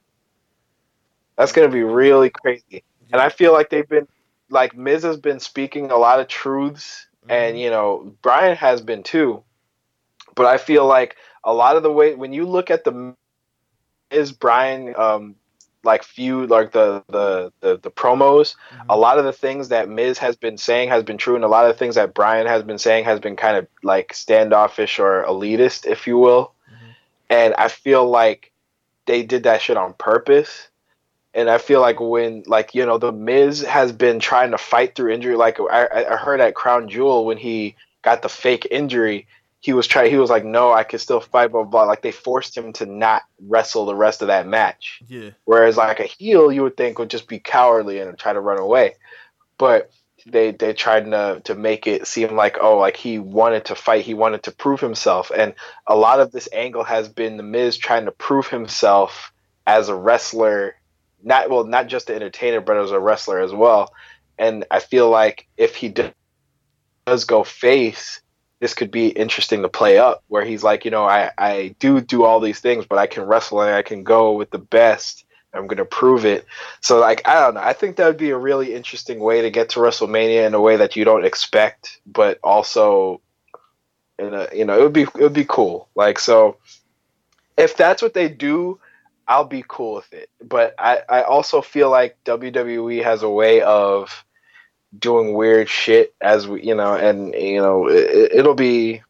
That's 1.38 1.52
gonna 1.54 1.70
be 1.70 1.84
really 1.84 2.30
crazy. 2.30 2.84
And 3.12 3.22
I 3.22 3.30
feel 3.30 3.54
like 3.54 3.70
they've 3.70 3.88
been 3.88 4.08
like 4.50 4.76
Miz 4.76 5.04
has 5.04 5.18
been 5.18 5.40
speaking 5.40 5.92
a 5.92 5.98
lot 5.98 6.20
of 6.20 6.28
truths, 6.28 7.08
and 7.30 7.58
Mhm. 7.58 7.60
you 7.60 7.70
know 7.70 8.16
Bryan 8.22 8.56
has 8.58 8.82
been 8.82 9.04
too. 9.04 9.44
But 10.36 10.46
I 10.48 10.58
feel 10.58 10.86
like 10.86 11.16
a 11.44 11.54
lot 11.54 11.78
of 11.78 11.84
the 11.84 11.92
way 11.92 12.16
when 12.16 12.34
you 12.34 12.46
look 12.46 12.72
at 12.72 12.84
the 12.84 13.16
Miz 14.12 14.32
Bryan 14.32 14.96
um 14.98 15.36
like 15.84 16.04
feud, 16.04 16.50
like 16.50 16.72
the 16.72 17.04
the 17.08 17.54
the, 17.62 17.78
the 17.78 17.92
promos, 17.92 18.56
Mhm. 18.74 18.86
a 18.90 18.98
lot 18.98 19.18
of 19.18 19.24
the 19.26 19.32
things 19.34 19.70
that 19.70 19.88
Miz 19.88 20.18
has 20.18 20.36
been 20.36 20.58
saying 20.58 20.90
has 20.90 21.04
been 21.04 21.18
true, 21.18 21.36
and 21.36 21.44
a 21.44 21.48
lot 21.48 21.66
of 21.66 21.74
the 21.74 21.80
things 21.80 21.96
that 21.96 22.14
Bryan 22.14 22.48
has 22.48 22.64
been 22.64 22.78
saying 22.78 23.06
has 23.06 23.20
been 23.20 23.36
kind 23.38 23.56
of 23.58 23.68
like 23.82 24.14
standoffish 24.14 25.00
or 25.00 25.24
elitist, 25.24 25.86
if 25.86 26.06
you 26.06 26.18
will. 26.18 26.52
Mhm. 26.70 26.96
And 27.30 27.54
I 27.56 27.70
feel 27.70 28.10
like 28.10 28.52
they 29.06 29.24
did 29.24 29.44
that 29.44 29.62
shit 29.62 29.78
on 29.78 29.94
purpose. 29.94 30.68
And 31.34 31.50
I 31.50 31.60
feel 31.60 31.80
like 31.80 32.00
when, 32.02 32.44
like 32.48 32.76
you 32.76 32.86
know, 32.86 32.98
the 32.98 33.12
Miz 33.14 33.62
has 33.62 33.92
been 33.94 34.20
trying 34.20 34.52
to 34.52 34.58
fight 34.58 34.96
through 34.96 35.14
injury. 35.14 35.36
Like 35.36 35.60
I, 35.60 35.88
I 36.12 36.16
heard 36.18 36.42
at 36.42 36.56
Crown 36.56 36.90
Jewel 36.90 37.26
when 37.26 37.38
he 37.38 37.76
got 38.02 38.22
the 38.22 38.30
fake 38.30 38.68
injury, 38.70 39.28
he 39.62 39.74
was 39.74 39.88
trying. 39.88 40.10
He 40.10 40.18
was 40.18 40.30
like, 40.30 40.46
"No, 40.46 40.72
I 40.72 40.84
can 40.84 41.00
still 41.00 41.20
fight." 41.20 41.52
Blah, 41.52 41.64
blah 41.64 41.70
blah. 41.70 41.84
Like 41.84 42.02
they 42.02 42.12
forced 42.12 42.56
him 42.56 42.72
to 42.74 42.86
not 42.86 43.24
wrestle 43.42 43.86
the 43.86 43.96
rest 43.96 44.22
of 44.22 44.28
that 44.28 44.48
match. 44.48 45.02
Yeah. 45.08 45.32
Whereas 45.44 45.78
like 45.78 46.00
a 46.00 46.04
heel, 46.04 46.52
you 46.52 46.64
would 46.64 46.78
think 46.78 46.98
would 46.98 47.10
just 47.10 47.28
be 47.28 47.40
cowardly 47.40 48.00
and 48.00 48.18
try 48.18 48.34
to 48.34 48.40
run 48.40 48.60
away, 48.60 48.96
but 49.58 49.92
they 50.26 50.52
they 50.52 50.74
tried 50.74 51.06
to 51.12 51.42
to 51.44 51.56
make 51.56 51.88
it 51.88 52.08
seem 52.08 52.36
like 52.36 52.58
oh 52.62 52.78
like 52.78 52.96
he 52.96 53.20
wanted 53.20 53.66
to 53.66 53.76
fight, 53.76 54.06
he 54.06 54.14
wanted 54.14 54.44
to 54.44 54.52
prove 54.52 54.80
himself, 54.80 55.32
and 55.36 55.54
a 55.88 55.96
lot 55.96 56.20
of 56.22 56.32
this 56.32 56.48
angle 56.54 56.84
has 56.84 57.10
been 57.10 57.38
the 57.38 57.44
Miz 57.44 57.78
trying 57.78 58.06
to 58.06 58.12
prove 58.12 58.48
himself 58.48 59.34
as 59.68 59.90
a 59.90 59.96
wrestler, 59.96 60.76
not 61.22 61.50
well 61.50 61.66
not 61.66 61.88
just 61.88 62.10
an 62.10 62.16
entertainer 62.16 62.62
but 62.62 62.78
as 62.78 62.92
a 62.92 63.00
wrestler 63.00 63.40
as 63.40 63.54
well, 63.54 63.94
and 64.38 64.66
I 64.72 64.80
feel 64.80 65.10
like 65.10 65.48
if 65.58 65.76
he 65.76 65.94
does 67.06 67.26
go 67.26 67.44
face. 67.44 68.22
This 68.60 68.74
could 68.74 68.92
be 68.92 69.08
interesting 69.08 69.62
to 69.62 69.70
play 69.70 69.98
up, 69.98 70.24
where 70.28 70.44
he's 70.44 70.64
like, 70.64 70.84
you 70.86 70.92
know, 70.92 71.06
I, 71.06 71.32
I 71.38 71.76
do 71.80 72.02
do 72.02 72.24
all 72.24 72.40
these 72.40 72.60
things, 72.60 72.86
but 72.86 72.98
I 72.98 73.08
can 73.08 73.24
wrestle 73.24 73.62
and 73.62 73.74
I 73.74 73.82
can 73.82 74.04
go 74.04 74.34
with 74.34 74.52
the 74.52 74.60
best. 74.60 75.26
I'm 75.54 75.66
going 75.66 75.78
to 75.78 75.86
prove 75.86 76.26
it. 76.26 76.46
So, 76.82 77.00
like, 77.00 77.28
I 77.28 77.40
don't 77.40 77.56
know. 77.56 77.62
I 77.62 77.74
think 77.74 77.96
that 77.96 78.06
would 78.06 78.18
be 78.18 78.30
a 78.30 78.38
really 78.38 78.74
interesting 78.76 79.20
way 79.20 79.42
to 79.42 79.50
get 79.50 79.70
to 79.70 79.80
WrestleMania 79.80 80.46
in 80.46 80.54
a 80.54 80.62
way 80.62 80.78
that 80.78 80.96
you 80.96 81.06
don't 81.06 81.26
expect, 81.26 82.00
but 82.06 82.40
also, 82.44 83.22
in 84.20 84.34
a 84.34 84.48
you 84.54 84.66
know, 84.66 84.78
it 84.78 84.84
would 84.84 84.94
be 84.94 85.04
it 85.04 85.22
would 85.22 85.34
be 85.34 85.46
cool. 85.48 85.90
Like, 85.96 86.20
so 86.20 86.58
if 87.58 87.76
that's 87.76 88.02
what 88.02 88.14
they 88.14 88.30
do, 88.30 88.80
I'll 89.28 89.46
be 89.46 89.64
cool 89.68 89.96
with 89.96 90.14
it. 90.14 90.30
But 90.44 90.76
I 90.78 91.02
I 91.10 91.22
also 91.24 91.62
feel 91.62 91.90
like 91.90 92.18
WWE 92.26 93.04
has 93.04 93.24
a 93.24 93.30
way 93.30 93.62
of 93.62 94.24
doing 94.98 95.34
weird 95.34 95.70
shit 95.70 96.14
as 96.22 96.48
we 96.48 96.64
you 96.64 96.76
know, 96.76 96.96
and 96.96 97.34
you 97.34 97.62
know, 97.62 97.88
it, 97.88 98.32
it'll 98.34 98.56
be 98.56 99.02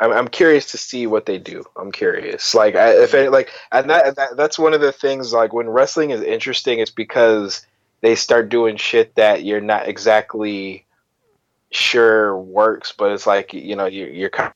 I'm, 0.00 0.12
I'm 0.12 0.28
curious 0.28 0.70
to 0.72 0.78
see 0.78 1.06
what 1.06 1.26
they 1.26 1.38
do. 1.38 1.64
I'm 1.76 1.92
curious. 1.92 2.54
Like 2.54 2.74
I, 2.74 2.90
if 2.90 3.14
any, 3.14 3.28
like 3.28 3.50
and 3.72 3.88
that, 3.90 4.16
that 4.16 4.36
that's 4.36 4.58
one 4.58 4.74
of 4.74 4.80
the 4.80 4.92
things 4.92 5.32
like 5.32 5.52
when 5.52 5.68
wrestling 5.68 6.10
is 6.10 6.20
interesting, 6.20 6.80
it's 6.80 6.90
because 6.90 7.64
they 8.00 8.14
start 8.14 8.48
doing 8.48 8.76
shit 8.76 9.14
that 9.14 9.44
you're 9.44 9.60
not 9.60 9.88
exactly 9.88 10.84
sure 11.70 12.36
works, 12.36 12.92
but 12.92 13.12
it's 13.12 13.26
like 13.26 13.54
you 13.54 13.76
know 13.76 13.86
you, 13.86 14.06
you're 14.06 14.30
kind 14.30 14.52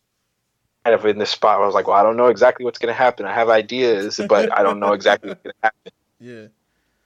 of 0.85 1.07
in 1.07 1.19
this 1.19 1.31
spot. 1.31 1.59
Where 1.59 1.65
I 1.65 1.67
was 1.67 1.75
like, 1.75 1.87
well, 1.87 1.97
I 1.97 2.03
don't 2.03 2.17
know 2.17 2.29
exactly 2.29 2.65
what's 2.65 2.79
going 2.79 2.93
to 2.93 2.99
happen. 2.99 3.25
I 3.25 3.33
have 3.33 3.49
ideas, 3.49 4.21
but 4.29 4.57
I 4.57 4.63
don't 4.63 4.81
know 4.81 4.93
exactly 4.93 5.31
what's 5.31 5.43
going 5.43 5.55
to 5.55 5.67
happen. 5.67 5.93
Yeah. 6.21 6.49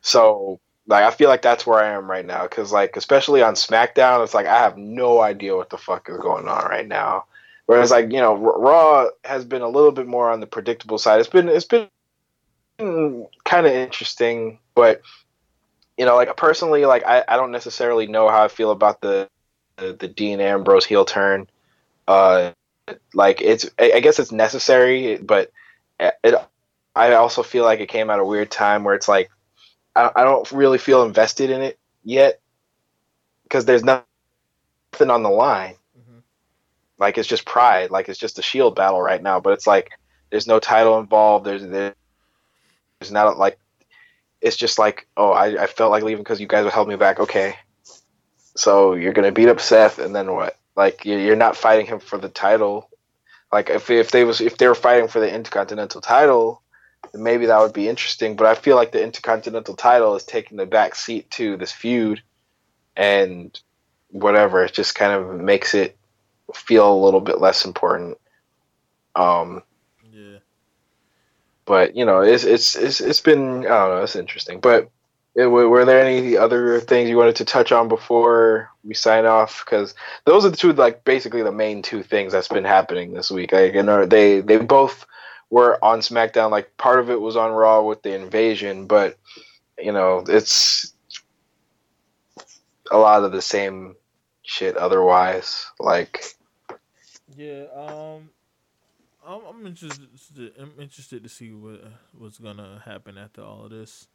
So 0.00 0.58
like 0.86 1.04
I 1.04 1.10
feel 1.10 1.28
like 1.28 1.42
that's 1.42 1.66
where 1.66 1.80
I 1.80 1.92
am 1.92 2.10
right 2.10 2.26
now 2.26 2.42
because 2.42 2.72
like 2.72 2.96
especially 2.96 3.42
on 3.42 3.54
SmackDown, 3.54 4.22
it's 4.22 4.34
like 4.34 4.46
I 4.46 4.58
have 4.58 4.76
no 4.76 5.20
idea 5.20 5.56
what 5.56 5.70
the 5.70 5.78
fuck 5.78 6.08
is 6.08 6.18
going 6.18 6.48
on 6.48 6.64
right 6.64 6.86
now. 6.86 7.24
Whereas 7.66 7.90
like 7.90 8.10
you 8.10 8.20
know 8.20 8.34
Raw 8.34 9.08
has 9.24 9.44
been 9.44 9.62
a 9.62 9.68
little 9.68 9.92
bit 9.92 10.06
more 10.06 10.30
on 10.30 10.40
the 10.40 10.46
predictable 10.46 10.98
side. 10.98 11.20
It's 11.20 11.28
been 11.28 11.48
it's 11.48 11.66
been 11.66 11.88
kind 13.44 13.66
of 13.66 13.72
interesting, 13.72 14.58
but 14.74 15.02
you 15.96 16.04
know 16.04 16.16
like 16.16 16.36
personally 16.36 16.84
like 16.84 17.04
I, 17.06 17.24
I 17.28 17.36
don't 17.36 17.52
necessarily 17.52 18.06
know 18.06 18.28
how 18.28 18.44
I 18.44 18.48
feel 18.48 18.72
about 18.72 19.00
the 19.00 19.28
the, 19.76 19.92
the 19.92 20.08
Dean 20.08 20.40
Ambrose 20.40 20.84
heel 20.84 21.04
turn. 21.04 21.48
Uh, 22.08 22.50
like 23.14 23.40
it's 23.40 23.70
I 23.78 24.00
guess 24.00 24.18
it's 24.18 24.32
necessary, 24.32 25.18
but 25.18 25.52
it 26.00 26.34
I 26.94 27.12
also 27.14 27.42
feel 27.42 27.64
like 27.64 27.80
it 27.80 27.88
came 27.88 28.10
at 28.10 28.18
a 28.18 28.24
weird 28.24 28.50
time 28.50 28.84
where 28.84 28.94
it's 28.94 29.08
like 29.08 29.30
I, 29.94 30.10
I 30.16 30.24
don't 30.24 30.50
really 30.52 30.78
feel 30.78 31.02
invested 31.02 31.50
in 31.50 31.62
it 31.62 31.78
yet 32.04 32.40
because 33.44 33.64
there's 33.64 33.84
nothing 33.84 34.04
on 35.00 35.22
the 35.22 35.30
line. 35.30 35.74
Mm-hmm. 35.98 36.18
Like 36.98 37.18
it's 37.18 37.28
just 37.28 37.44
pride. 37.44 37.90
Like 37.90 38.08
it's 38.08 38.18
just 38.18 38.38
a 38.38 38.42
shield 38.42 38.74
battle 38.74 39.00
right 39.00 39.22
now. 39.22 39.40
But 39.40 39.54
it's 39.54 39.66
like 39.66 39.90
there's 40.30 40.46
no 40.46 40.58
title 40.58 40.98
involved. 40.98 41.44
There's 41.44 41.62
there's 41.62 41.94
not 43.10 43.38
like 43.38 43.58
it's 44.40 44.56
just 44.56 44.78
like 44.78 45.06
oh 45.16 45.30
I, 45.30 45.62
I 45.62 45.66
felt 45.66 45.90
like 45.90 46.02
leaving 46.02 46.22
because 46.22 46.40
you 46.40 46.46
guys 46.46 46.64
would 46.64 46.72
help 46.72 46.88
me 46.88 46.96
back. 46.96 47.20
Okay, 47.20 47.54
so 48.56 48.94
you're 48.94 49.12
gonna 49.12 49.32
beat 49.32 49.48
up 49.48 49.60
Seth 49.60 49.98
and 49.98 50.14
then 50.14 50.32
what? 50.32 50.56
Like 50.74 51.04
you're 51.04 51.36
not 51.36 51.56
fighting 51.56 51.86
him 51.86 52.00
for 52.00 52.18
the 52.18 52.28
title. 52.28 52.88
Like 53.52 53.68
if 53.68 53.90
if 53.90 54.10
they 54.10 54.24
was 54.24 54.40
if 54.40 54.56
they 54.56 54.66
were 54.66 54.74
fighting 54.74 55.08
for 55.08 55.20
the 55.20 55.32
Intercontinental 55.32 56.00
title, 56.00 56.61
maybe 57.14 57.46
that 57.46 57.60
would 57.60 57.72
be 57.72 57.88
interesting. 57.88 58.36
But 58.36 58.46
I 58.46 58.54
feel 58.54 58.76
like 58.76 58.92
the 58.92 59.02
Intercontinental 59.02 59.76
title 59.76 60.16
is 60.16 60.24
taking 60.24 60.56
the 60.56 60.66
back 60.66 60.94
seat 60.94 61.30
to 61.32 61.56
this 61.56 61.72
feud, 61.72 62.22
and 62.96 63.58
whatever. 64.10 64.64
It 64.64 64.72
just 64.72 64.94
kind 64.94 65.12
of 65.12 65.40
makes 65.40 65.74
it 65.74 65.96
feel 66.54 66.92
a 66.92 67.04
little 67.04 67.20
bit 67.20 67.40
less 67.40 67.64
important. 67.64 68.18
Um, 69.14 69.62
yeah. 70.12 70.38
But 71.64 71.96
you 71.96 72.04
know, 72.04 72.20
it's 72.20 72.44
it's 72.44 72.76
it's 72.76 73.00
it's 73.00 73.20
been 73.20 73.60
I 73.60 73.68
don't 73.68 73.96
know. 73.96 74.02
It's 74.02 74.16
interesting, 74.16 74.60
but. 74.60 74.90
It, 75.34 75.46
were 75.46 75.86
there 75.86 76.04
any 76.04 76.36
other 76.36 76.78
things 76.78 77.08
you 77.08 77.16
wanted 77.16 77.36
to 77.36 77.46
touch 77.46 77.72
on 77.72 77.88
before 77.88 78.70
we 78.84 78.92
sign 78.92 79.24
off? 79.24 79.64
Because 79.64 79.94
those 80.26 80.44
are 80.44 80.50
the 80.50 80.56
two, 80.58 80.74
like 80.74 81.04
basically 81.04 81.42
the 81.42 81.50
main 81.50 81.80
two 81.80 82.02
things 82.02 82.34
that's 82.34 82.48
been 82.48 82.64
happening 82.64 83.14
this 83.14 83.30
week. 83.30 83.50
Like, 83.50 83.72
you 83.72 83.82
know, 83.82 84.04
they 84.04 84.42
they 84.42 84.58
both 84.58 85.06
were 85.52 85.78
on 85.84 86.00
SmackDown. 86.00 86.50
Like 86.50 86.74
part 86.78 86.98
of 86.98 87.10
it 87.10 87.20
was 87.20 87.36
on 87.36 87.52
Raw 87.52 87.82
with 87.82 88.02
the 88.02 88.14
invasion, 88.14 88.86
but 88.86 89.18
you 89.78 89.92
know 89.92 90.24
it's 90.26 90.94
a 92.90 92.96
lot 92.96 93.22
of 93.22 93.32
the 93.32 93.42
same 93.42 93.94
shit 94.42 94.76
otherwise. 94.76 95.66
Like 95.78 96.24
yeah, 97.36 97.64
um, 97.76 98.30
I'm, 99.24 99.42
I'm 99.46 99.66
interested. 99.66 100.08
I'm 100.58 100.72
interested 100.80 101.22
to 101.22 101.28
see 101.28 101.52
what 101.52 101.84
what's 102.16 102.38
gonna 102.38 102.82
happen 102.84 103.18
after 103.18 103.42
all 103.42 103.66
of 103.66 103.70
this. 103.70 104.08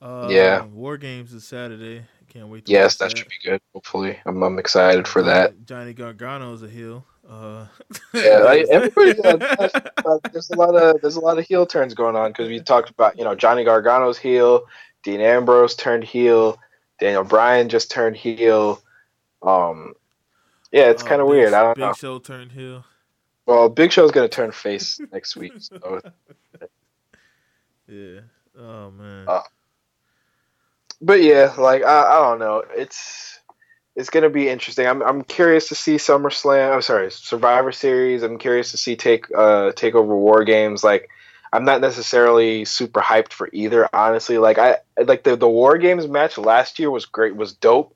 Uh, 0.00 0.28
yeah, 0.30 0.62
War 0.66 0.96
Games 0.96 1.32
is 1.32 1.44
Saturday. 1.44 2.04
Can't 2.28 2.46
wait. 2.46 2.66
To 2.66 2.72
Yes, 2.72 2.96
that, 2.96 3.08
that, 3.08 3.18
should 3.18 3.28
be 3.28 3.34
good. 3.44 3.60
Hopefully, 3.74 4.20
I'm, 4.24 4.40
I'm 4.44 4.60
excited 4.60 5.08
for 5.08 5.22
that. 5.24 5.66
Johnny 5.66 5.94
Gargano 5.94 6.54
is 6.54 6.62
a 6.62 6.68
heel. 6.68 7.04
Uh, 7.30 7.64
yeah, 8.12 8.38
like, 8.38 8.66
everybody. 8.70 9.14
Uh, 9.22 10.18
there's 10.32 10.50
a 10.50 10.56
lot 10.56 10.74
of 10.74 11.00
there's 11.00 11.14
a 11.14 11.20
lot 11.20 11.38
of 11.38 11.46
heel 11.46 11.64
turns 11.64 11.94
going 11.94 12.16
on 12.16 12.30
because 12.30 12.48
we 12.48 12.58
talked 12.60 12.90
about 12.90 13.16
you 13.16 13.24
know 13.24 13.36
Johnny 13.36 13.64
Gargano's 13.64 14.18
heel, 14.18 14.66
Dean 15.04 15.20
Ambrose 15.20 15.76
turned 15.76 16.02
heel, 16.02 16.58
Daniel 16.98 17.22
Bryan 17.22 17.68
just 17.68 17.90
turned 17.90 18.16
heel. 18.16 18.82
Um, 19.42 19.94
yeah, 20.72 20.90
it's 20.90 21.04
uh, 21.04 21.06
kind 21.06 21.20
of 21.20 21.28
weird. 21.28 21.54
I 21.54 21.62
don't 21.62 21.76
Big 21.76 21.82
know. 21.82 21.88
Big 21.90 21.96
Show 21.96 22.18
turned 22.18 22.50
heel. 22.50 22.84
Well, 23.46 23.68
Big 23.68 23.92
Show's 23.92 24.10
gonna 24.10 24.28
turn 24.28 24.50
face 24.50 25.00
next 25.12 25.36
week. 25.36 25.52
So. 25.58 26.00
Yeah. 27.86 28.20
Oh 28.58 28.90
man. 28.90 29.24
Uh, 29.28 29.42
but 31.00 31.22
yeah, 31.22 31.54
like 31.56 31.84
I, 31.84 32.02
I 32.02 32.28
don't 32.28 32.40
know. 32.40 32.64
It's 32.70 33.39
it's 33.96 34.10
going 34.10 34.22
to 34.22 34.30
be 34.30 34.48
interesting. 34.48 34.86
I'm 34.86 35.02
I'm 35.02 35.22
curious 35.22 35.68
to 35.68 35.74
see 35.74 35.96
SummerSlam. 35.96 36.74
I'm 36.74 36.82
sorry, 36.82 37.10
Survivor 37.10 37.72
Series. 37.72 38.22
I'm 38.22 38.38
curious 38.38 38.70
to 38.70 38.76
see 38.76 38.96
take 38.96 39.26
uh 39.36 39.72
take 39.72 39.94
over 39.94 40.14
War 40.14 40.44
Games. 40.44 40.84
Like 40.84 41.08
I'm 41.52 41.64
not 41.64 41.80
necessarily 41.80 42.64
super 42.64 43.00
hyped 43.00 43.32
for 43.32 43.48
either. 43.52 43.88
Honestly, 43.92 44.38
like 44.38 44.58
I 44.58 44.78
like 45.04 45.24
the 45.24 45.36
the 45.36 45.48
War 45.48 45.78
Games 45.78 46.06
match 46.06 46.38
last 46.38 46.78
year 46.78 46.90
was 46.90 47.06
great, 47.06 47.34
was 47.34 47.52
dope, 47.52 47.94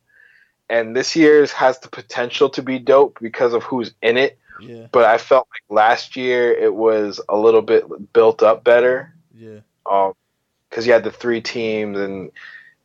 and 0.68 0.96
this 0.96 1.14
year's 1.14 1.52
has 1.52 1.78
the 1.78 1.88
potential 1.88 2.50
to 2.50 2.62
be 2.62 2.78
dope 2.78 3.18
because 3.20 3.54
of 3.54 3.62
who's 3.62 3.92
in 4.02 4.16
it. 4.16 4.38
Yeah. 4.60 4.86
But 4.90 5.04
I 5.04 5.18
felt 5.18 5.48
like 5.52 5.62
last 5.68 6.16
year 6.16 6.52
it 6.52 6.74
was 6.74 7.20
a 7.28 7.36
little 7.36 7.62
bit 7.62 8.12
built 8.12 8.42
up 8.42 8.64
better. 8.64 9.14
Yeah. 9.34 9.60
Um, 9.90 10.14
because 10.68 10.86
you 10.88 10.92
had 10.92 11.04
the 11.04 11.12
three 11.12 11.40
teams 11.40 11.98
and 11.98 12.32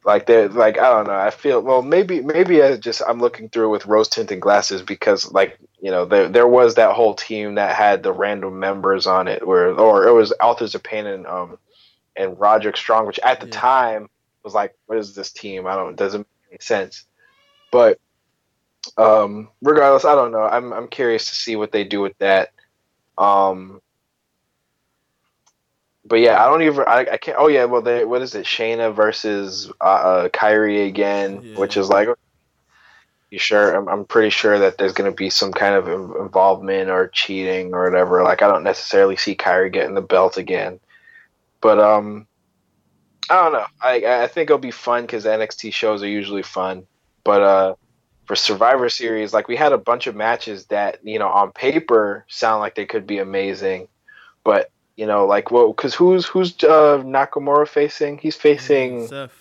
like 0.06 0.26
they're 0.26 0.47
like 0.50 0.78
I 0.78 0.89
don't 0.89 1.08
know. 1.08 1.14
I 1.14 1.30
feel 1.30 1.62
well 1.62 1.82
maybe 1.82 2.22
maybe 2.22 2.64
I 2.64 2.78
just 2.78 3.02
I'm 3.08 3.20
looking 3.20 3.50
through 3.50 3.70
with 3.70 3.86
rose 3.86 4.08
tinted 4.08 4.39
glasses 4.39 4.82
because 4.82 5.32
like 5.32 5.60
you 5.82 5.91
know 5.91 6.06
there 6.06 6.30
there 6.30 6.47
was 6.47 6.76
that 6.76 6.95
whole 6.95 7.14
team 7.14 7.56
that 7.56 7.76
had 7.76 8.04
the 8.04 8.14
random 8.14 8.60
members 8.60 9.08
on 9.08 9.28
it 9.28 9.45
where 9.45 9.72
or 9.78 10.08
it 10.08 10.14
was 10.14 10.34
Authors 10.41 10.76
of 10.76 10.84
Pain 10.84 11.06
and 11.06 11.28
um 11.28 11.58
and 12.16 12.39
Roderick 12.39 12.78
Strong, 12.78 13.08
which 13.08 13.20
at 13.20 13.39
the 13.39 13.47
yeah. 13.47 13.60
time 13.60 14.10
was 14.43 14.54
like 14.54 14.74
what 14.86 14.97
is 14.97 15.16
this 15.16 15.32
team? 15.32 15.68
I 15.68 15.76
don't 15.76 15.91
it 15.91 15.95
doesn't 15.97 16.20
make 16.20 16.52
any 16.52 16.60
sense. 16.62 17.06
But 17.72 18.00
um 18.97 19.50
regardless, 19.62 20.06
I 20.06 20.16
don't 20.16 20.32
know. 20.32 20.43
I'm 20.43 20.72
I'm 20.72 20.88
curious 20.88 21.30
to 21.30 21.36
see 21.36 21.58
what 21.58 21.74
they 21.74 21.84
do 21.84 22.00
with 22.00 22.18
that. 22.20 22.52
Um 23.18 23.82
but 26.10 26.20
yeah, 26.20 26.43
I 26.43 26.49
don't 26.49 26.64
even. 26.64 26.84
I, 26.88 27.05
I 27.12 27.18
can't. 27.18 27.38
Oh 27.39 27.47
yeah, 27.47 27.66
well, 27.66 27.84
they, 27.84 28.03
what 28.03 28.24
is 28.24 28.34
it? 28.34 28.45
Shayna 28.45 28.93
versus 28.93 29.72
uh, 29.80 29.84
uh 29.84 30.30
Kairi 30.30 30.88
again, 30.88 31.41
yeah. 31.43 31.60
which 31.60 31.78
is 31.78 31.88
like, 31.88 32.10
you 33.30 33.38
sure? 33.38 33.76
I'm, 33.76 33.88
I'm 33.88 34.05
pretty 34.05 34.32
sure 34.32 34.57
that 34.57 34.80
there's 34.80 34.93
going 34.93 35.10
to 35.10 35.16
be 35.16 35.30
some 35.30 35.53
kind 35.53 35.76
of 35.76 35.88
involvement 35.88 36.89
or 36.89 37.10
cheating 37.10 37.76
or 37.76 37.84
whatever. 37.84 38.24
Like, 38.24 38.41
I 38.41 38.47
don't 38.47 38.64
necessarily 38.64 39.18
see 39.18 39.36
Kairi 39.36 39.72
getting 39.72 39.93
the 39.93 40.01
belt 40.01 40.38
again, 40.38 40.80
but 41.62 41.78
um, 41.78 42.26
I 43.30 43.43
don't 43.43 43.53
know. 43.53 43.66
I 43.80 44.24
I 44.24 44.28
think 44.28 44.49
it'll 44.49 44.57
be 44.57 44.72
fun 44.72 45.03
because 45.03 45.26
NXT 45.26 45.72
shows 45.74 46.01
are 46.01 46.07
usually 46.07 46.43
fun, 46.43 46.88
but 47.24 47.43
uh, 47.43 47.76
for 48.26 48.36
Survivor 48.36 48.89
Series, 48.89 49.32
like 49.32 49.47
we 49.47 49.55
had 49.55 49.74
a 49.74 49.78
bunch 49.78 50.07
of 50.07 50.16
matches 50.16 50.66
that 50.66 50.97
you 51.03 51.20
know 51.20 51.30
on 51.30 51.51
paper 51.51 52.26
sound 52.28 52.62
like 52.62 52.74
they 52.74 52.88
could 52.88 53.05
be 53.05 53.20
amazing, 53.20 53.89
but 54.43 54.72
you 55.00 55.06
know, 55.06 55.26
like 55.26 55.50
well, 55.50 55.72
because 55.72 55.95
who's 55.95 56.26
who's 56.26 56.54
uh, 56.62 57.02
Nakamura 57.06 57.66
facing? 57.66 58.18
He's 58.18 58.36
facing 58.36 59.08
Seth. 59.08 59.32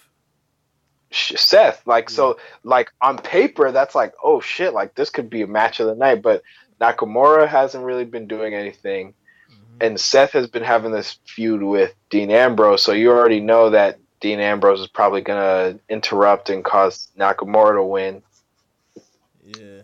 Seth. 1.11 1.85
Like 1.85 2.11
yeah. 2.11 2.15
so, 2.15 2.39
like 2.63 2.93
on 3.03 3.19
paper, 3.19 3.73
that's 3.73 3.97
like 3.97 4.15
oh 4.23 4.41
shit, 4.41 4.73
like 4.73 4.95
this 4.95 5.11
could 5.11 5.29
be 5.29 5.43
a 5.43 5.49
match 5.49 5.81
of 5.81 5.89
the 5.89 5.97
night. 5.97 6.23
But 6.23 6.45
Nakamura 6.81 7.49
hasn't 7.49 7.83
really 7.83 8.05
been 8.05 8.29
doing 8.29 8.55
anything, 8.55 9.15
mm-hmm. 9.51 9.79
and 9.81 9.99
Seth 10.01 10.31
has 10.31 10.47
been 10.47 10.63
having 10.63 10.93
this 10.93 11.19
feud 11.27 11.65
with 11.65 11.93
Dean 12.09 12.31
Ambrose. 12.31 12.85
So 12.85 12.93
you 12.93 13.11
already 13.11 13.41
know 13.41 13.71
that 13.71 13.99
Dean 14.21 14.39
Ambrose 14.39 14.79
is 14.79 14.87
probably 14.87 15.23
gonna 15.23 15.81
interrupt 15.89 16.51
and 16.51 16.65
cause 16.65 17.09
Nakamura 17.19 17.75
to 17.75 17.83
win. 17.83 18.23
Yeah. 19.43 19.81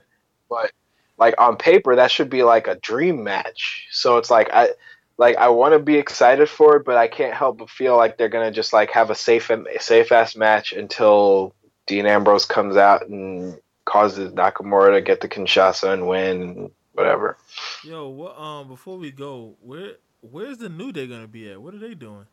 But 0.49 0.71
like 1.19 1.35
on 1.41 1.57
paper, 1.57 1.97
that 1.97 2.13
should 2.13 2.31
be 2.31 2.45
like 2.45 2.69
a 2.69 2.77
dream 2.77 3.25
match. 3.25 3.89
So 3.91 4.19
it's 4.19 4.31
like 4.31 4.51
I 4.53 4.69
like 5.17 5.37
I 5.37 5.49
want 5.49 5.73
to 5.75 5.79
be 5.79 5.97
excited 5.97 6.49
for 6.49 6.77
it, 6.77 6.85
but 6.85 6.97
I 6.97 7.09
can't 7.09 7.35
help 7.35 7.59
but 7.59 7.71
feel 7.71 7.97
like 7.97 8.19
they're 8.19 8.29
gonna 8.29 8.51
just 8.51 8.73
like 8.73 8.91
have 8.91 9.11
a 9.11 9.15
safe 9.15 9.51
and 9.51 9.67
safe 9.81 10.11
ass 10.13 10.35
match 10.37 10.73
until 10.73 11.55
Dean 11.87 12.07
Ambrose 12.07 12.47
comes 12.47 12.77
out 12.77 13.07
and 13.09 13.59
causes 13.85 14.33
Nakamura 14.33 14.95
to 14.95 15.01
get 15.03 15.21
the 15.21 15.29
Kinshasa 15.29 15.93
and 15.93 16.09
win 16.09 16.71
whatever. 16.95 17.37
Yo, 17.85 18.09
what 18.09 18.39
um 18.39 18.69
before 18.69 18.97
we 18.99 19.11
go, 19.11 19.57
where 19.61 19.93
where's 20.21 20.59
the 20.59 20.69
new 20.69 20.91
day 20.93 21.07
gonna 21.07 21.29
be 21.29 21.51
at? 21.51 21.61
What 21.61 21.75
are 21.75 21.79
they 21.79 21.95
doing? 21.95 22.27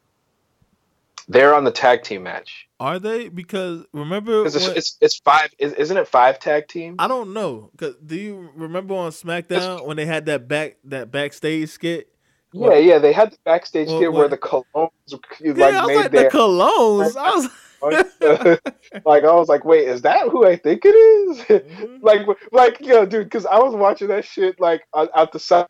They're 1.27 1.53
on 1.53 1.63
the 1.63 1.71
tag 1.71 2.03
team 2.03 2.23
match. 2.23 2.67
Are 2.79 2.97
they? 2.99 3.29
Because 3.29 3.85
remember, 3.93 4.45
it's, 4.45 4.55
when- 4.67 4.75
it's 4.75 4.97
it's 5.01 5.17
five. 5.19 5.49
is- 5.59 5.73
Isn't 5.73 5.97
it 5.97 6.07
five 6.07 6.39
tag 6.39 6.67
team? 6.67 6.95
I 6.99 7.07
don't 7.07 7.33
know. 7.33 7.69
Cause 7.77 7.95
do 8.03 8.15
you 8.15 8.49
remember 8.55 8.95
on 8.95 9.11
SmackDown 9.11 9.85
when 9.85 9.97
they 9.97 10.05
had 10.05 10.25
that 10.25 10.47
back 10.47 10.77
that 10.85 11.11
backstage 11.11 11.69
skit? 11.69 12.07
Yeah, 12.53 12.75
yeah. 12.75 12.97
They 12.99 13.13
had 13.13 13.31
the 13.31 13.37
backstage 13.45 13.87
Well, 13.87 13.99
here 13.99 14.11
where 14.11 14.27
the 14.27 14.37
colognes 14.37 14.91
like 15.11 15.21
Yeah, 15.39 15.53
I 15.65 15.81
was 15.81 15.87
made 15.87 15.95
like 15.95 16.11
the 16.11 16.17
their 16.17 16.29
colognes. 16.29 17.15
I 17.17 17.31
was 17.35 17.49
like 19.05 19.23
I 19.23 19.33
was 19.33 19.49
like, 19.49 19.65
wait, 19.65 19.87
is 19.87 20.01
that 20.03 20.29
who 20.29 20.45
I 20.45 20.55
think 20.55 20.81
it 20.85 20.89
is? 20.95 21.39
Mhm. 21.41 21.99
like, 22.03 22.27
like, 22.51 22.79
yo, 22.81 23.05
dude, 23.05 23.25
because 23.25 23.45
I 23.45 23.57
was 23.57 23.73
watching 23.73 24.09
that 24.09 24.25
shit 24.25 24.59
like 24.59 24.83
out 24.93 25.31
the 25.31 25.39
side 25.39 25.65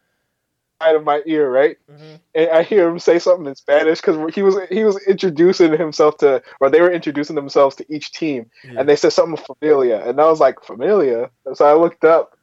of 0.82 1.04
my 1.04 1.22
ear, 1.26 1.50
right? 1.50 1.78
Mhm. 1.90 2.20
And 2.36 2.50
I 2.50 2.64
hear 2.64 2.90
him 2.90 3.00
say 3.00 3.20
something 3.20 3.46
in 3.46 3.56
Spanish 3.56 4.02
because 4.02 4.34
he 4.34 4.42
was 4.42 4.58
he 4.70 4.84
was 4.84 4.98
introducing 5.08 5.72
himself 5.78 6.18
to, 6.18 6.42
or 6.60 6.70
they 6.70 6.82
were 6.82 6.92
introducing 6.92 7.36
themselves 7.36 7.76
to 7.78 7.86
each 7.94 8.12
team, 8.12 8.50
Yeah. 8.64 8.80
and 8.80 8.90
they 8.90 8.96
said 8.96 9.14
something 9.14 9.42
familia, 9.62 10.02
and 10.06 10.20
I 10.20 10.26
was 10.26 10.40
like, 10.40 10.62
familia. 10.64 11.30
And 11.46 11.56
so 11.56 11.66
I 11.66 11.74
looked 11.80 12.04
up, 12.04 12.36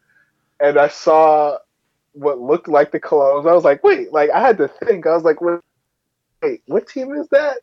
and 0.61 0.79
I 0.79 0.89
saw 0.89 1.59
what 2.19 2.41
looked 2.41 2.69
like 2.69 2.91
the 2.93 3.01
Colóns. 3.01 3.49
I 3.49 3.55
was 3.55 3.65
like, 3.65 3.83
wait, 3.85 4.13
like 4.13 4.31
I 4.31 4.41
had 4.41 4.59
to 4.59 4.69
think. 4.69 5.07
I 5.07 5.15
was 5.15 5.25
like, 5.25 5.41
wait, 5.41 5.61
wait 6.43 6.63
what 6.67 6.89
team 6.89 7.15
is 7.15 7.29
that? 7.29 7.59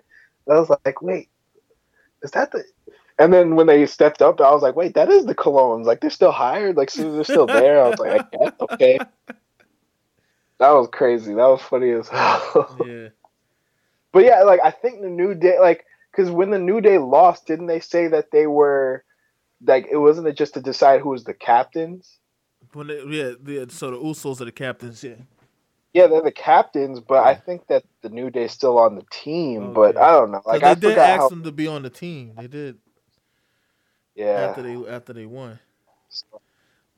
And 0.47 0.55
I 0.55 0.59
was 0.59 0.69
like, 0.85 1.01
wait, 1.01 1.29
is 2.23 2.31
that 2.31 2.51
the? 2.51 2.63
And 3.17 3.31
then 3.31 3.55
when 3.55 3.67
they 3.67 3.85
stepped 3.85 4.21
up, 4.21 4.41
I 4.41 4.51
was 4.51 4.61
like, 4.61 4.75
wait, 4.75 4.95
that 4.95 5.09
is 5.09 5.25
the 5.25 5.35
Colóns. 5.35 5.85
Like 5.85 6.01
they're 6.01 6.09
still 6.09 6.31
hired. 6.31 6.75
Like 6.75 6.89
so 6.89 7.11
they're 7.13 7.23
still 7.23 7.47
there. 7.47 7.83
I 7.83 7.89
was 7.89 7.99
like, 7.99 8.21
I 8.33 8.51
okay. 8.73 8.99
That 10.59 10.71
was 10.71 10.87
crazy. 10.91 11.33
That 11.33 11.47
was 11.47 11.61
funny 11.61 11.91
as 11.91 12.07
hell. 12.07 12.77
yeah. 12.85 13.09
But 14.11 14.23
yeah, 14.23 14.43
like 14.43 14.61
I 14.63 14.71
think 14.71 15.01
the 15.01 15.09
New 15.09 15.33
Day, 15.35 15.59
like, 15.59 15.85
because 16.11 16.31
when 16.31 16.49
the 16.49 16.59
New 16.59 16.79
Day 16.79 16.97
lost, 16.97 17.45
didn't 17.45 17.67
they 17.67 17.81
say 17.81 18.07
that 18.07 18.31
they 18.31 18.47
were, 18.47 19.03
like, 19.65 19.87
it 19.91 19.97
wasn't 19.97 20.27
it 20.27 20.37
just 20.37 20.53
to 20.53 20.61
decide 20.61 21.01
who 21.01 21.09
was 21.09 21.25
the 21.25 21.33
captains? 21.33 22.17
When 22.75 22.87
they, 22.89 23.03
yeah, 23.05 23.33
yeah, 23.47 23.65
so 23.69 23.91
the 23.91 23.97
Usos 23.97 24.41
are 24.41 24.45
the 24.45 24.53
captains. 24.53 25.03
Yeah. 25.03 25.15
Yeah, 25.93 26.07
they're 26.07 26.21
the 26.23 26.31
captains, 26.31 26.99
but 27.01 27.23
I 27.23 27.35
think 27.35 27.67
that 27.67 27.83
the 28.03 28.09
New 28.09 28.29
Day's 28.31 28.51
still 28.53 28.79
on 28.79 28.95
the 28.95 29.05
team. 29.11 29.73
But 29.73 29.97
I 29.97 30.11
don't 30.11 30.31
know. 30.31 30.41
Like 30.45 30.63
they 30.63 30.69
I 30.69 30.75
did 30.75 30.97
ask 30.97 31.19
how. 31.19 31.29
them 31.29 31.43
to 31.43 31.51
be 31.51 31.67
on 31.67 31.83
the 31.83 31.89
team. 31.91 32.33
They 32.37 32.47
did 32.47 32.77
Yeah, 34.15 34.57
after 34.57 34.61
they 34.63 34.75
after 34.89 35.13
they 35.13 35.25
won. 35.25 35.59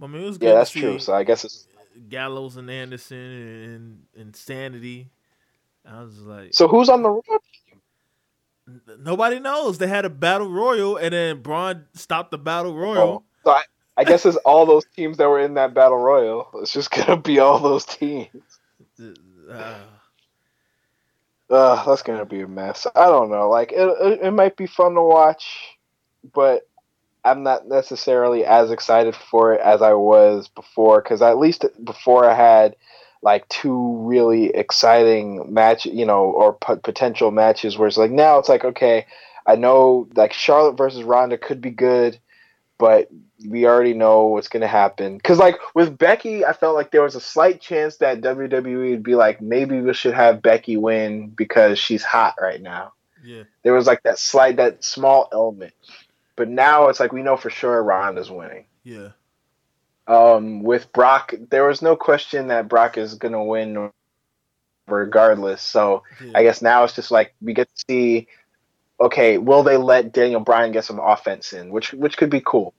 I 0.01 0.07
mean, 0.07 0.21
it 0.23 0.25
was 0.25 0.37
good 0.37 0.47
yeah, 0.47 0.53
that's 0.55 0.71
true. 0.71 0.99
So 0.99 1.13
I 1.13 1.23
guess 1.23 1.45
it's 1.45 1.67
Gallows 2.09 2.57
and 2.57 2.69
Anderson 2.71 3.17
and, 3.17 4.03
and 4.15 4.27
Insanity. 4.27 5.09
I 5.85 6.01
was 6.03 6.19
like, 6.21 6.53
so. 6.53 6.67
Who's 6.67 6.89
on 6.89 7.03
the 7.03 7.09
Raw? 7.09 7.21
nobody 8.99 9.39
knows. 9.39 9.77
They 9.77 9.87
had 9.87 10.05
a 10.05 10.09
battle 10.09 10.49
royal, 10.49 10.97
and 10.97 11.13
then 11.13 11.41
Braun 11.41 11.85
stopped 11.93 12.31
the 12.31 12.37
battle 12.37 12.75
Oh, 12.95 13.21
royal. 13.21 13.23
so 13.45 13.51
I, 13.51 13.63
I 13.97 14.03
guess 14.03 14.25
it's 14.25 14.37
all 14.37 14.65
those 14.65 14.85
teams 14.95 15.17
that 15.17 15.27
were 15.27 15.41
in 15.41 15.55
that 15.55 15.73
battle 15.73 15.97
royal. 15.97 16.49
It's 16.61 16.71
just 16.71 16.91
gonna 16.91 17.17
be 17.17 17.39
all 17.39 17.59
those 17.59 17.85
teams. 17.85 18.29
Uh, 21.49 21.81
that's 21.85 22.01
gonna 22.01 22.25
be 22.25 22.41
a 22.41 22.47
mess. 22.47 22.85
I 22.93 23.05
don't 23.05 23.29
know. 23.29 23.49
Like 23.49 23.71
it, 23.71 23.77
it, 23.77 24.19
it 24.21 24.31
might 24.31 24.57
be 24.57 24.67
fun 24.67 24.95
to 24.95 25.01
watch, 25.01 25.77
but 26.33 26.67
I'm 27.23 27.41
not 27.41 27.69
necessarily 27.69 28.43
as 28.43 28.69
excited 28.69 29.15
for 29.15 29.53
it 29.53 29.61
as 29.61 29.81
I 29.81 29.93
was 29.93 30.49
before. 30.49 31.01
Because 31.01 31.21
at 31.21 31.37
least 31.37 31.63
before 31.85 32.29
I 32.29 32.33
had 32.33 32.75
like 33.21 33.47
two 33.47 33.97
really 33.99 34.47
exciting 34.47 35.53
match, 35.53 35.85
you 35.85 36.05
know, 36.05 36.25
or 36.25 36.55
p- 36.55 36.81
potential 36.83 37.31
matches. 37.31 37.77
Where 37.77 37.87
it's 37.87 37.97
like 37.97 38.11
now 38.11 38.39
it's 38.39 38.49
like 38.49 38.65
okay, 38.65 39.05
I 39.45 39.55
know 39.55 40.09
like 40.15 40.33
Charlotte 40.33 40.77
versus 40.77 41.03
Ronda 41.03 41.37
could 41.37 41.61
be 41.61 41.71
good, 41.71 42.19
but 42.77 43.09
we 43.47 43.65
already 43.65 43.93
know 43.93 44.25
what's 44.25 44.47
gonna 44.47 44.67
happen. 44.67 45.19
Cause 45.19 45.37
like 45.37 45.57
with 45.75 45.97
Becky, 45.97 46.45
I 46.45 46.53
felt 46.53 46.75
like 46.75 46.91
there 46.91 47.03
was 47.03 47.15
a 47.15 47.21
slight 47.21 47.61
chance 47.61 47.97
that 47.97 48.21
WWE 48.21 48.91
would 48.91 49.03
be 49.03 49.15
like, 49.15 49.41
maybe 49.41 49.79
we 49.79 49.93
should 49.93 50.13
have 50.13 50.41
Becky 50.41 50.77
win 50.77 51.29
because 51.29 51.79
she's 51.79 52.03
hot 52.03 52.35
right 52.41 52.61
now. 52.61 52.93
yeah, 53.23 53.43
There 53.63 53.73
was 53.73 53.87
like 53.87 54.03
that 54.03 54.19
slight, 54.19 54.57
that 54.57 54.83
small 54.83 55.29
element. 55.31 55.73
But 56.35 56.49
now 56.49 56.87
it's 56.89 56.99
like 56.99 57.13
we 57.13 57.23
know 57.23 57.37
for 57.37 57.49
sure 57.49 57.81
Ronda's 57.83 58.29
winning. 58.29 58.65
yeah, 58.83 59.09
Um, 60.07 60.61
with 60.61 60.91
Brock, 60.93 61.33
there 61.49 61.65
was 61.65 61.81
no 61.81 61.95
question 61.95 62.47
that 62.47 62.67
Brock 62.67 62.97
is 62.97 63.15
gonna 63.15 63.43
win 63.43 63.91
regardless. 64.87 65.61
So 65.61 66.03
yeah. 66.23 66.31
I 66.35 66.43
guess 66.43 66.61
now 66.61 66.83
it's 66.83 66.95
just 66.95 67.11
like 67.11 67.33
we 67.41 67.53
get 67.53 67.67
to 67.75 67.83
see. 67.89 68.27
Okay, 68.99 69.37
will 69.37 69.63
they 69.63 69.77
let 69.77 70.11
Daniel 70.11 70.41
Bryan 70.41 70.71
get 70.71 70.85
some 70.85 70.99
offense 70.99 71.53
in, 71.53 71.69
which 71.69 71.93
which 71.93 72.17
could 72.17 72.29
be 72.29 72.41
cool. 72.41 72.73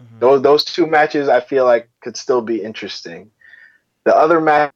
Mhm. 0.00 0.20
Those 0.20 0.42
those 0.42 0.64
two 0.64 0.86
matches 0.86 1.28
I 1.28 1.40
feel 1.40 1.64
like 1.64 1.88
could 2.00 2.16
still 2.16 2.42
be 2.42 2.62
interesting. 2.62 3.30
The 4.04 4.16
other 4.16 4.40
ma- 4.40 4.70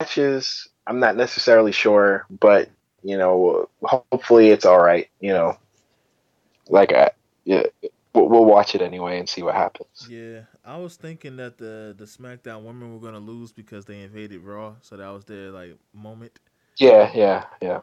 matches 0.00 0.68
I'm 0.86 1.00
not 1.00 1.16
necessarily 1.16 1.72
sure, 1.72 2.26
but 2.40 2.68
you 3.02 3.18
know, 3.18 3.68
hopefully 3.82 4.50
it's 4.50 4.64
all 4.66 4.80
right. 4.80 5.08
You 5.20 5.32
know, 5.32 5.58
like 6.68 6.92
I, 6.92 7.10
yeah, 7.44 7.64
we'll, 8.14 8.28
we'll 8.28 8.44
watch 8.44 8.74
it 8.74 8.82
anyway 8.82 9.18
and 9.18 9.28
see 9.28 9.42
what 9.42 9.54
happens. 9.54 10.08
Yeah, 10.08 10.42
I 10.64 10.76
was 10.78 10.96
thinking 10.96 11.36
that 11.36 11.58
the 11.58 11.94
the 11.96 12.04
SmackDown 12.04 12.64
women 12.64 12.92
were 12.92 13.00
gonna 13.00 13.20
lose 13.20 13.52
because 13.52 13.84
they 13.84 14.02
invaded 14.02 14.40
Raw, 14.42 14.76
so 14.82 14.96
that 14.96 15.08
was 15.08 15.24
their 15.24 15.50
like 15.50 15.76
moment. 15.92 16.38
Yeah, 16.78 17.10
yeah, 17.14 17.44
yeah. 17.62 17.80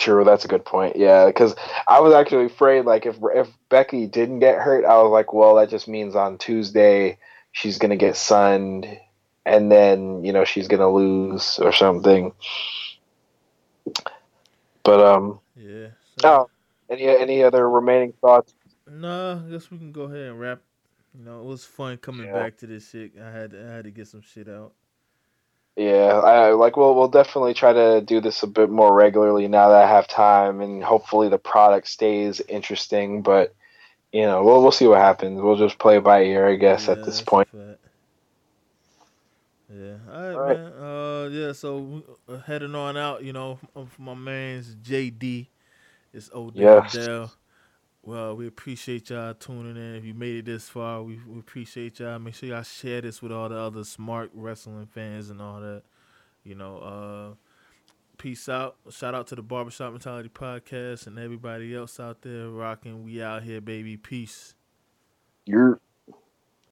True, 0.00 0.24
that's 0.24 0.46
a 0.46 0.48
good 0.48 0.64
point. 0.64 0.96
Yeah, 0.96 1.26
because 1.26 1.54
I 1.86 2.00
was 2.00 2.14
actually 2.14 2.46
afraid, 2.46 2.86
like, 2.86 3.04
if 3.04 3.16
if 3.34 3.48
Becky 3.68 4.06
didn't 4.06 4.38
get 4.38 4.58
hurt, 4.58 4.86
I 4.86 4.96
was 5.02 5.10
like, 5.10 5.34
well, 5.34 5.56
that 5.56 5.68
just 5.68 5.88
means 5.88 6.16
on 6.16 6.38
Tuesday 6.38 7.18
she's 7.52 7.76
gonna 7.76 7.98
get 7.98 8.16
sunned, 8.16 8.86
and 9.44 9.70
then 9.70 10.24
you 10.24 10.32
know 10.32 10.46
she's 10.46 10.68
gonna 10.68 10.88
lose 10.90 11.58
or 11.58 11.70
something. 11.70 12.32
But 14.84 15.00
um, 15.04 15.40
Yeah. 15.54 15.88
So, 16.16 16.28
oh, 16.28 16.50
any 16.88 17.06
any 17.06 17.42
other 17.42 17.68
remaining 17.68 18.14
thoughts? 18.22 18.54
Nah, 18.90 19.44
I 19.46 19.50
guess 19.50 19.70
we 19.70 19.76
can 19.76 19.92
go 19.92 20.04
ahead 20.04 20.30
and 20.30 20.40
wrap. 20.40 20.62
You 21.14 21.24
know, 21.26 21.40
it 21.40 21.44
was 21.44 21.66
fun 21.66 21.98
coming 21.98 22.26
Yeah. 22.26 22.32
back 22.32 22.56
to 22.58 22.66
this 22.66 22.88
shit. 22.88 23.12
I 23.20 23.30
had 23.30 23.50
to, 23.50 23.68
I 23.68 23.70
had 23.74 23.84
to 23.84 23.90
get 23.90 24.08
some 24.08 24.22
shit 24.22 24.48
out. 24.48 24.72
Yeah, 25.76 26.20
I 26.22 26.50
like. 26.52 26.76
We'll 26.76 26.94
we'll 26.94 27.08
definitely 27.08 27.54
try 27.54 27.72
to 27.72 28.00
do 28.00 28.20
this 28.20 28.42
a 28.42 28.46
bit 28.46 28.70
more 28.70 28.92
regularly 28.92 29.48
now 29.48 29.68
that 29.70 29.84
I 29.84 29.88
have 29.88 30.08
time, 30.08 30.60
and 30.60 30.82
hopefully 30.82 31.28
the 31.28 31.38
product 31.38 31.88
stays 31.88 32.40
interesting. 32.40 33.22
But 33.22 33.54
you 34.12 34.22
know, 34.22 34.42
we'll 34.42 34.62
we'll 34.62 34.72
see 34.72 34.86
what 34.86 34.98
happens. 34.98 35.40
We'll 35.40 35.56
just 35.56 35.78
play 35.78 35.98
by 35.98 36.24
ear, 36.24 36.48
I 36.48 36.56
guess, 36.56 36.86
Yeah, 36.86 36.92
at 36.92 37.04
this 37.04 37.22
point. 37.22 37.48
Yeah. 39.72 39.94
All 40.10 40.20
right, 40.20 40.34
All 40.34 40.40
right. 40.40 40.58
man. 40.58 40.72
Uh, 40.72 41.28
yeah. 41.30 41.52
So 41.52 42.02
uh, 42.28 42.38
heading 42.38 42.74
on 42.74 42.96
out, 42.96 43.22
you 43.22 43.32
know, 43.32 43.58
um, 43.76 43.88
my 43.98 44.14
man's 44.14 44.74
JD, 44.74 45.46
it's 46.12 46.30
Odell. 46.34 46.52
Yes. 46.62 46.92
Dell. 46.92 47.32
Well, 48.02 48.34
we 48.34 48.46
appreciate 48.46 49.10
y'all 49.10 49.34
tuning 49.34 49.76
in. 49.76 49.94
If 49.94 50.04
you 50.04 50.14
made 50.14 50.36
it 50.36 50.44
this 50.46 50.68
far, 50.68 51.02
we, 51.02 51.20
we 51.26 51.38
appreciate 51.38 52.00
y'all. 52.00 52.18
Make 52.18 52.34
sure 52.34 52.48
y'all 52.48 52.62
share 52.62 53.02
this 53.02 53.20
with 53.20 53.30
all 53.30 53.48
the 53.50 53.58
other 53.58 53.84
smart 53.84 54.30
wrestling 54.32 54.86
fans 54.86 55.28
and 55.28 55.40
all 55.40 55.60
that. 55.60 55.82
You 56.42 56.54
know, 56.54 56.78
uh, 56.78 57.34
peace 58.16 58.48
out. 58.48 58.76
Shout 58.90 59.14
out 59.14 59.26
to 59.28 59.34
the 59.34 59.42
Barbershop 59.42 59.92
Mentality 59.92 60.30
Podcast 60.30 61.06
and 61.06 61.18
everybody 61.18 61.74
else 61.74 62.00
out 62.00 62.22
there 62.22 62.48
rocking. 62.48 63.04
We 63.04 63.22
out 63.22 63.42
here, 63.42 63.60
baby. 63.60 63.98
Peace. 63.98 64.54
You're 65.44 65.78